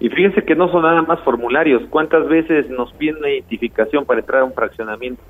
Y 0.00 0.08
fíjense 0.10 0.44
que 0.44 0.54
no 0.54 0.70
son 0.70 0.82
nada 0.82 1.02
más 1.02 1.20
formularios. 1.20 1.82
¿Cuántas 1.90 2.28
veces 2.28 2.70
nos 2.70 2.92
piden 2.94 3.16
una 3.16 3.30
identificación 3.30 4.04
para 4.04 4.20
entrar 4.20 4.42
a 4.42 4.44
un 4.44 4.52
fraccionamiento? 4.52 5.22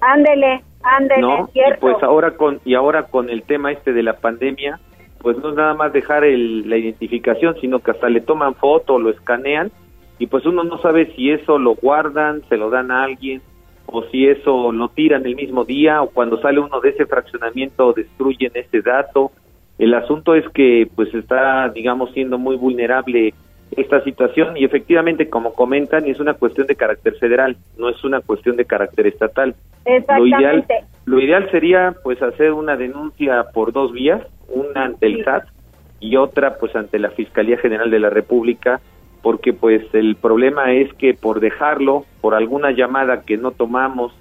Ándele, 0.00 0.62
ándele, 0.82 1.20
¿No? 1.20 1.48
Y 1.48 1.52
cierto. 1.52 1.80
pues 1.80 2.02
ahora 2.02 2.32
con 2.32 2.60
y 2.64 2.74
ahora 2.74 3.04
con 3.04 3.30
el 3.30 3.44
tema 3.44 3.72
este 3.72 3.92
de 3.92 4.02
la 4.02 4.14
pandemia, 4.14 4.80
pues 5.20 5.38
no 5.38 5.50
es 5.50 5.54
nada 5.54 5.74
más 5.74 5.92
dejar 5.92 6.24
el, 6.24 6.68
la 6.68 6.76
identificación, 6.76 7.56
sino 7.60 7.78
que 7.78 7.92
hasta 7.92 8.08
le 8.08 8.20
toman 8.20 8.54
foto, 8.56 8.98
lo 8.98 9.10
escanean 9.10 9.70
y 10.18 10.26
pues 10.26 10.44
uno 10.44 10.64
no 10.64 10.78
sabe 10.78 11.12
si 11.14 11.30
eso 11.30 11.58
lo 11.58 11.74
guardan, 11.74 12.42
se 12.48 12.56
lo 12.56 12.70
dan 12.70 12.90
a 12.90 13.04
alguien 13.04 13.42
o 13.86 14.04
si 14.04 14.26
eso 14.26 14.70
lo 14.70 14.88
tiran 14.88 15.26
el 15.26 15.34
mismo 15.34 15.64
día 15.64 16.02
o 16.02 16.10
cuando 16.10 16.40
sale 16.40 16.60
uno 16.60 16.80
de 16.80 16.90
ese 16.90 17.06
fraccionamiento 17.06 17.92
destruyen 17.92 18.52
ese 18.54 18.82
dato. 18.82 19.32
El 19.78 19.94
asunto 19.94 20.34
es 20.34 20.48
que 20.50 20.88
pues 20.94 21.12
está, 21.14 21.68
digamos, 21.70 22.12
siendo 22.12 22.38
muy 22.38 22.56
vulnerable 22.56 23.34
esta 23.76 24.02
situación 24.04 24.56
y 24.56 24.64
efectivamente, 24.64 25.28
como 25.28 25.54
comentan, 25.54 26.06
es 26.06 26.20
una 26.20 26.34
cuestión 26.34 26.66
de 26.66 26.76
carácter 26.76 27.14
federal, 27.16 27.56
no 27.78 27.88
es 27.88 28.02
una 28.04 28.20
cuestión 28.20 28.56
de 28.56 28.64
carácter 28.64 29.06
estatal. 29.06 29.54
Lo 30.16 30.26
ideal, 30.26 30.64
lo 31.06 31.20
ideal 31.20 31.50
sería 31.50 31.94
pues 32.02 32.20
hacer 32.22 32.52
una 32.52 32.76
denuncia 32.76 33.44
por 33.54 33.72
dos 33.72 33.92
vías, 33.92 34.22
una 34.48 34.84
ante 34.84 35.06
el 35.06 35.24
SAT 35.24 35.44
y 36.00 36.16
otra 36.16 36.58
pues 36.58 36.74
ante 36.76 36.98
la 36.98 37.10
Fiscalía 37.10 37.56
General 37.56 37.90
de 37.90 38.00
la 38.00 38.10
República, 38.10 38.80
porque 39.22 39.52
pues 39.52 39.82
el 39.94 40.16
problema 40.16 40.72
es 40.72 40.92
que 40.94 41.14
por 41.14 41.40
dejarlo, 41.40 42.04
por 42.20 42.34
alguna 42.34 42.72
llamada 42.72 43.22
que 43.22 43.38
no 43.38 43.52
tomamos 43.52 44.12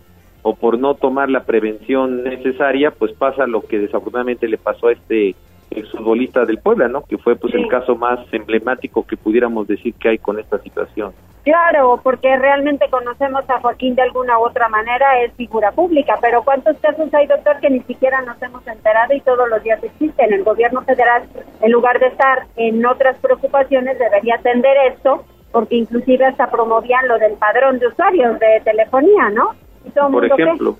o 0.43 0.55
por 0.55 0.79
no 0.79 0.95
tomar 0.95 1.29
la 1.29 1.43
prevención 1.43 2.23
necesaria, 2.23 2.91
pues 2.91 3.11
pasa 3.13 3.45
lo 3.47 3.61
que 3.61 3.79
desafortunadamente 3.79 4.47
le 4.47 4.57
pasó 4.57 4.87
a 4.87 4.93
este 4.93 5.35
exfutbolista 5.71 6.45
del 6.45 6.59
Puebla, 6.59 6.87
¿no? 6.87 7.03
Que 7.03 7.17
fue 7.17 7.35
pues 7.35 7.53
el 7.53 7.67
caso 7.67 7.95
más 7.95 8.19
emblemático 8.31 9.05
que 9.05 9.17
pudiéramos 9.17 9.67
decir 9.67 9.93
que 9.95 10.09
hay 10.09 10.17
con 10.17 10.39
esta 10.39 10.59
situación. 10.59 11.13
Claro, 11.43 11.99
porque 12.03 12.37
realmente 12.37 12.87
conocemos 12.91 13.49
a 13.49 13.59
Joaquín 13.59 13.95
de 13.95 14.03
alguna 14.03 14.37
u 14.37 14.43
otra 14.43 14.69
manera, 14.69 15.21
es 15.23 15.33
figura 15.33 15.71
pública, 15.71 16.15
pero 16.21 16.43
¿cuántos 16.43 16.77
casos 16.77 17.11
hay, 17.13 17.25
doctor, 17.25 17.59
que 17.59 17.69
ni 17.71 17.79
siquiera 17.81 18.21
nos 18.21 18.39
hemos 18.43 18.65
enterado 18.67 19.13
y 19.15 19.21
todos 19.21 19.49
los 19.49 19.63
días 19.63 19.83
existen? 19.83 20.31
El 20.31 20.43
gobierno 20.43 20.81
federal, 20.83 21.23
en 21.61 21.71
lugar 21.71 21.99
de 21.99 22.07
estar 22.07 22.45
en 22.57 22.85
otras 22.85 23.17
preocupaciones, 23.17 23.97
debería 23.97 24.35
atender 24.35 24.77
esto, 24.93 25.23
porque 25.51 25.77
inclusive 25.77 26.25
hasta 26.25 26.51
promovían 26.51 27.07
lo 27.07 27.17
del 27.17 27.33
padrón 27.33 27.79
de 27.79 27.87
usuarios 27.87 28.37
de 28.39 28.61
telefonía, 28.63 29.29
¿no? 29.31 29.55
Y 29.83 29.89
todo 29.89 30.11
Por 30.11 30.21
mundo, 30.21 30.35
ejemplo, 30.35 30.77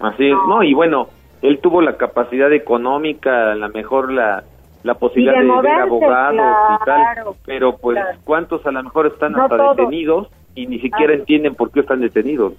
así 0.00 0.28
es, 0.28 0.36
¿no? 0.48 0.64
Y 0.64 0.74
bueno, 0.74 1.08
él 1.42 1.58
tuvo 1.60 1.80
la 1.82 1.96
capacidad 1.96 2.52
económica, 2.52 3.52
a 3.52 3.54
lo 3.54 3.68
mejor 3.70 4.12
la, 4.12 4.44
la 4.82 4.94
posibilidad 4.94 5.34
Y 5.34 5.38
de 5.38 5.44
de, 5.44 5.50
ver 5.50 5.60
moverse, 5.62 5.82
abogados 5.82 6.34
y 6.80 6.84
claro, 6.84 7.24
tal, 7.24 7.34
pero 7.46 7.76
pues 7.76 7.96
claro. 7.96 8.18
cuántos 8.24 8.66
a 8.66 8.70
lo 8.70 8.82
mejor 8.82 9.06
están 9.06 9.32
No 9.32 9.42
hasta 9.44 9.56
todos. 9.56 9.76
detenidos 9.76 10.28
y 10.54 10.66
ni 10.66 10.78
siquiera 10.80 11.14
entienden 11.14 11.54
por 11.54 11.70
qué 11.70 11.80
están 11.80 12.00
detenidos. 12.00 12.54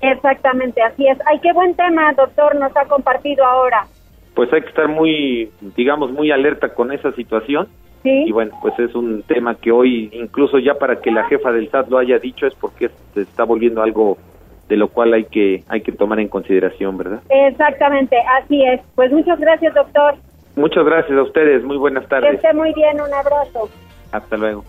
Exactamente, 0.00 0.80
así 0.82 1.06
es. 1.08 1.18
Ay, 1.26 1.40
qué 1.40 1.52
buen 1.52 1.74
tema, 1.74 2.12
doctor, 2.14 2.54
nos 2.56 2.76
ha 2.76 2.84
compartido 2.86 3.44
ahora. 3.44 3.84
Pues 4.34 4.52
hay 4.52 4.60
que 4.62 4.68
estar 4.68 4.88
muy, 4.88 5.50
digamos, 5.76 6.12
muy 6.12 6.30
alerta 6.30 6.72
con 6.74 6.92
esa 6.92 7.10
situación. 7.12 7.66
Sí. 8.04 8.24
Y 8.26 8.30
bueno, 8.32 8.52
pues 8.62 8.78
es 8.78 8.94
un 8.94 9.22
tema 9.24 9.56
que 9.56 9.72
hoy, 9.72 10.08
incluso 10.12 10.58
ya 10.60 10.74
para 10.74 11.00
que 11.00 11.10
la 11.10 11.24
jefa 11.24 11.50
del 11.50 11.68
SAT 11.68 11.88
lo 11.88 11.98
haya 11.98 12.18
dicho, 12.20 12.46
es 12.46 12.54
porque 12.54 12.90
se 13.14 13.22
está 13.22 13.42
volviendo 13.42 13.82
algo 13.82 14.16
de 14.68 14.76
lo 14.76 14.88
cual 14.88 15.14
hay 15.14 15.24
que 15.24 15.62
hay 15.68 15.80
que 15.82 15.92
tomar 15.92 16.20
en 16.20 16.28
consideración, 16.28 16.96
¿verdad? 16.98 17.20
Exactamente, 17.28 18.16
así 18.42 18.62
es. 18.64 18.80
Pues 18.94 19.10
muchas 19.12 19.38
gracias, 19.40 19.74
doctor. 19.74 20.14
Muchas 20.56 20.84
gracias 20.84 21.16
a 21.16 21.22
ustedes, 21.22 21.62
muy 21.64 21.76
buenas 21.76 22.02
Que 22.04 22.08
tardes. 22.08 22.34
esté 22.34 22.52
muy 22.52 22.72
bien, 22.74 23.00
un 23.00 23.12
abrazo. 23.14 23.68
Hasta 24.12 24.36
luego. 24.36 24.64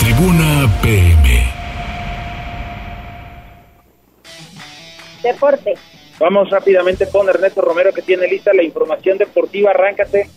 Tribuna 0.00 0.68
PM. 0.82 1.44
Deporte. 5.22 5.74
Vamos 6.18 6.50
rápidamente 6.50 7.08
con 7.08 7.28
Ernesto 7.28 7.60
Romero 7.62 7.92
que 7.92 8.02
tiene 8.02 8.26
lista 8.26 8.52
la 8.52 8.62
información 8.62 9.18
deportiva. 9.18 9.70
Arráncate. 9.70 10.28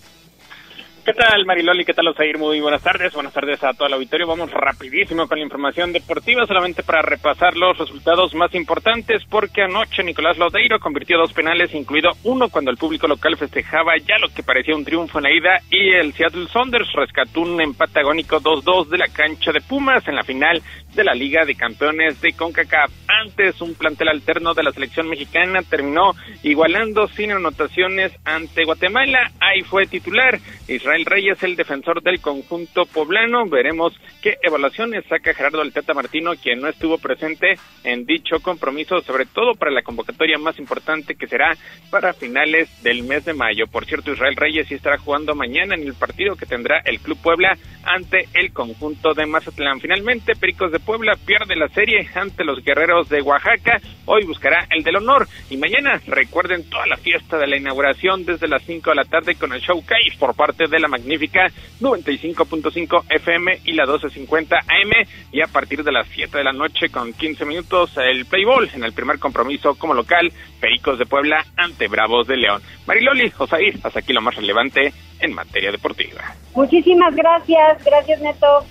¿Qué 1.05 1.13
tal, 1.13 1.45
Mariloli? 1.45 1.85
¿Qué 1.85 1.93
tal, 1.93 2.07
Osair? 2.07 2.39
Muy 2.39 2.59
buenas 2.61 2.81
tardes. 2.81 3.13
Buenas 3.13 3.31
tardes 3.31 3.63
a 3.63 3.73
todo 3.73 3.87
el 3.87 3.93
auditorio. 3.93 4.25
Vamos 4.25 4.49
rapidísimo 4.49 5.27
con 5.27 5.37
la 5.37 5.43
información 5.43 5.93
deportiva, 5.93 6.47
solamente 6.47 6.81
para 6.81 7.03
repasar 7.03 7.55
los 7.55 7.77
resultados 7.77 8.33
más 8.33 8.55
importantes, 8.55 9.23
porque 9.29 9.61
anoche 9.61 10.01
Nicolás 10.03 10.39
Lodeiro 10.39 10.79
convirtió 10.79 11.19
dos 11.19 11.31
penales, 11.31 11.75
incluido 11.75 12.09
uno 12.23 12.49
cuando 12.49 12.71
el 12.71 12.77
público 12.77 13.07
local 13.07 13.37
festejaba 13.37 13.95
ya 13.99 14.17
lo 14.17 14.29
que 14.29 14.41
parecía 14.41 14.75
un 14.75 14.83
triunfo 14.83 15.19
en 15.19 15.25
la 15.25 15.31
ida, 15.31 15.59
y 15.69 15.91
el 15.93 16.11
Seattle 16.13 16.47
Saunders 16.47 16.91
rescató 16.93 17.41
un 17.41 17.61
empate 17.61 17.99
agónico 17.99 18.41
2-2 18.41 18.87
de 18.87 18.97
la 18.97 19.07
cancha 19.07 19.51
de 19.51 19.61
Pumas 19.61 20.07
en 20.07 20.15
la 20.15 20.23
final 20.23 20.63
de 20.95 21.03
la 21.03 21.13
Liga 21.13 21.45
de 21.45 21.53
Campeones 21.53 22.19
de 22.19 22.33
CONCACAF. 22.33 22.89
Antes, 23.07 23.61
un 23.61 23.75
plantel 23.75 24.07
alterno 24.07 24.55
de 24.55 24.63
la 24.63 24.71
selección 24.71 25.07
mexicana 25.07 25.61
terminó 25.61 26.13
igualando 26.41 27.07
sin 27.09 27.31
anotaciones 27.31 28.11
ante 28.23 28.65
Guatemala. 28.65 29.31
Ahí 29.39 29.61
fue 29.61 29.85
titular 29.85 30.39
Israel 30.67 30.94
Reyes, 31.03 31.41
el 31.43 31.55
defensor 31.55 32.01
del 32.03 32.21
conjunto 32.21 32.85
poblano. 32.85 33.45
Veremos 33.47 33.93
qué 34.21 34.37
evaluaciones 34.41 35.03
saca 35.09 35.33
Gerardo 35.33 35.61
Alteta 35.61 35.93
Martino, 35.93 36.33
quien 36.41 36.61
no 36.61 36.69
estuvo 36.69 36.97
presente 36.99 37.55
en 37.83 38.05
dicho 38.05 38.39
compromiso, 38.39 39.01
sobre 39.01 39.25
todo 39.25 39.55
para 39.55 39.71
la 39.71 39.81
convocatoria 39.81 40.37
más 40.37 40.59
importante 40.59 41.15
que 41.15 41.27
será 41.27 41.57
para 41.89 42.13
finales 42.13 42.69
del 42.83 43.03
mes 43.03 43.25
de 43.25 43.33
mayo. 43.33 43.65
Por 43.67 43.85
cierto, 43.85 44.13
Israel 44.13 44.35
Reyes 44.35 44.67
sí 44.67 44.75
estará 44.75 44.97
jugando 44.97 45.35
mañana 45.35 45.75
en 45.75 45.81
el 45.81 45.95
partido 45.95 46.35
que 46.35 46.45
tendrá 46.45 46.79
el 46.85 46.99
Club 46.99 47.17
Puebla 47.21 47.57
ante 47.83 48.27
el 48.33 48.53
conjunto 48.53 49.13
de 49.13 49.25
Mazatlán. 49.25 49.79
Finalmente, 49.79 50.35
Pericos 50.35 50.71
de 50.71 50.79
Puebla 50.79 51.17
pierde 51.25 51.55
la 51.55 51.67
serie 51.69 52.07
ante 52.13 52.43
los 52.43 52.63
Guerreros 52.63 53.09
de 53.09 53.21
Oaxaca. 53.21 53.79
Hoy 54.05 54.25
buscará 54.25 54.67
el 54.69 54.83
del 54.83 54.97
honor 54.97 55.27
y 55.49 55.57
mañana 55.57 55.99
recuerden 56.05 56.69
toda 56.69 56.85
la 56.87 56.97
fiesta 56.97 57.37
de 57.37 57.47
la 57.47 57.57
inauguración 57.57 58.25
desde 58.25 58.47
las 58.47 58.63
5 58.63 58.91
de 58.91 58.95
la 58.95 59.05
tarde 59.05 59.35
con 59.35 59.53
el 59.53 59.61
showcase 59.61 60.17
por 60.19 60.35
parte 60.35 60.67
de 60.67 60.79
la 60.79 60.84
magnífica 60.87 61.47
95.5 61.81 63.03
FM 63.09 63.59
y 63.65 63.73
la 63.73 63.83
1250 63.83 64.57
AM 64.57 65.07
y 65.31 65.41
a 65.41 65.47
partir 65.47 65.83
de 65.83 65.91
las 65.91 66.07
7 66.07 66.37
de 66.37 66.43
la 66.43 66.53
noche 66.53 66.89
con 66.89 67.13
15 67.13 67.45
minutos 67.45 67.91
el 67.97 68.25
Playball 68.25 68.69
en 68.73 68.83
el 68.83 68.93
primer 68.93 69.19
compromiso 69.19 69.75
como 69.75 69.93
local 69.93 70.31
Pericos 70.59 70.99
de 70.99 71.05
Puebla 71.05 71.45
ante 71.55 71.87
Bravos 71.87 72.27
de 72.27 72.37
León. 72.37 72.61
Mariloli, 72.87 73.31
Osair, 73.37 73.79
hasta 73.83 73.99
aquí 73.99 74.13
lo 74.13 74.21
más 74.21 74.35
relevante 74.35 74.93
en 75.19 75.33
materia 75.33 75.71
deportiva. 75.71 76.23
Muchísimas 76.55 77.15
gracias, 77.15 77.83
gracias 77.83 78.21
Neto. 78.21 78.65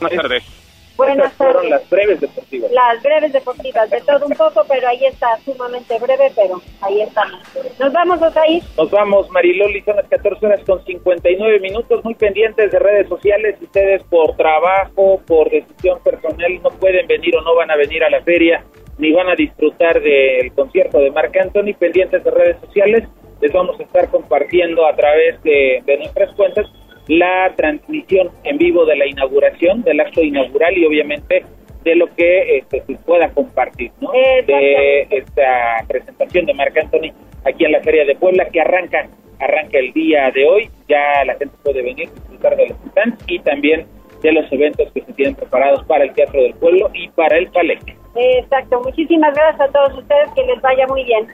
Buenas 0.00 0.22
tardes. 0.22 0.57
Buenas 0.98 1.32
fueron 1.34 1.70
las 1.70 1.88
breves 1.88 2.20
deportivas. 2.20 2.72
Las 2.72 3.00
breves 3.04 3.32
deportivas, 3.32 3.88
de 3.88 4.00
todo 4.00 4.26
un 4.26 4.32
poco, 4.32 4.64
pero 4.68 4.88
ahí 4.88 5.04
está, 5.04 5.38
sumamente 5.44 5.96
breve, 6.00 6.32
pero 6.34 6.60
ahí 6.80 7.02
estamos. 7.02 7.40
Nos 7.78 7.92
vamos, 7.92 8.20
Osair. 8.20 8.64
Nos 8.76 8.90
vamos, 8.90 9.30
Mariloli, 9.30 9.80
son 9.82 9.94
las 9.94 10.08
14 10.08 10.44
horas 10.44 10.60
con 10.66 10.84
59 10.84 11.60
minutos, 11.60 12.04
muy 12.04 12.16
pendientes 12.16 12.72
de 12.72 12.78
redes 12.80 13.08
sociales. 13.08 13.54
Ustedes 13.62 14.02
por 14.10 14.36
trabajo, 14.36 15.22
por 15.24 15.48
decisión 15.48 16.00
personal, 16.02 16.60
no 16.64 16.70
pueden 16.70 17.06
venir 17.06 17.36
o 17.36 17.42
no 17.42 17.54
van 17.54 17.70
a 17.70 17.76
venir 17.76 18.02
a 18.02 18.10
la 18.10 18.20
feria, 18.22 18.64
ni 18.98 19.12
van 19.12 19.28
a 19.28 19.36
disfrutar 19.36 20.02
del 20.02 20.52
concierto 20.52 20.98
de 20.98 21.12
Marc 21.12 21.36
Anthony, 21.36 21.74
pendientes 21.78 22.24
de 22.24 22.30
redes 22.32 22.56
sociales. 22.60 23.04
Les 23.40 23.52
vamos 23.52 23.78
a 23.78 23.84
estar 23.84 24.10
compartiendo 24.10 24.84
a 24.84 24.96
través 24.96 25.40
de, 25.44 25.80
de 25.86 25.96
nuestras 25.98 26.34
cuentas 26.34 26.66
la 27.08 27.52
transmisión 27.56 28.30
en 28.44 28.58
vivo 28.58 28.84
de 28.84 28.96
la 28.96 29.06
inauguración, 29.06 29.82
del 29.82 30.00
acto 30.00 30.22
inaugural 30.22 30.76
y 30.76 30.84
obviamente 30.84 31.44
de 31.84 31.94
lo 31.94 32.14
que 32.14 32.58
este, 32.58 32.82
se 32.86 32.94
pueda 32.96 33.30
compartir, 33.30 33.90
¿no? 34.00 34.12
De 34.12 35.06
esta 35.10 35.84
presentación 35.86 36.46
de 36.46 36.54
Marc 36.54 36.76
Anthony 36.76 37.12
aquí 37.44 37.64
en 37.64 37.72
la 37.72 37.80
Feria 37.80 38.04
de 38.04 38.14
Puebla 38.14 38.46
que 38.50 38.60
arranca 38.60 39.08
arranca 39.40 39.78
el 39.78 39.92
día 39.92 40.30
de 40.32 40.44
hoy, 40.46 40.70
ya 40.88 41.24
la 41.24 41.34
gente 41.36 41.54
puede 41.62 41.82
venir 41.82 42.10
disfrutar 42.12 42.56
de 42.56 42.68
los 42.68 42.78
stands 42.90 43.22
y 43.28 43.38
también 43.40 43.86
de 44.22 44.32
los 44.32 44.50
eventos 44.50 44.90
que 44.92 45.00
se 45.02 45.12
tienen 45.12 45.36
preparados 45.36 45.84
para 45.84 46.04
el 46.04 46.12
Teatro 46.12 46.42
del 46.42 46.54
Pueblo 46.54 46.90
y 46.92 47.08
para 47.10 47.38
el 47.38 47.48
Palenque. 47.50 47.96
Exacto, 48.16 48.80
muchísimas 48.82 49.32
gracias 49.34 49.68
a 49.68 49.72
todos 49.72 49.98
ustedes, 49.98 50.30
que 50.34 50.42
les 50.42 50.60
vaya 50.60 50.86
muy 50.88 51.04
bien. 51.04 51.28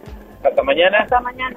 Hasta 0.45 0.63
mañana. 0.63 0.99
Hasta 0.99 1.21
mañana. 1.21 1.57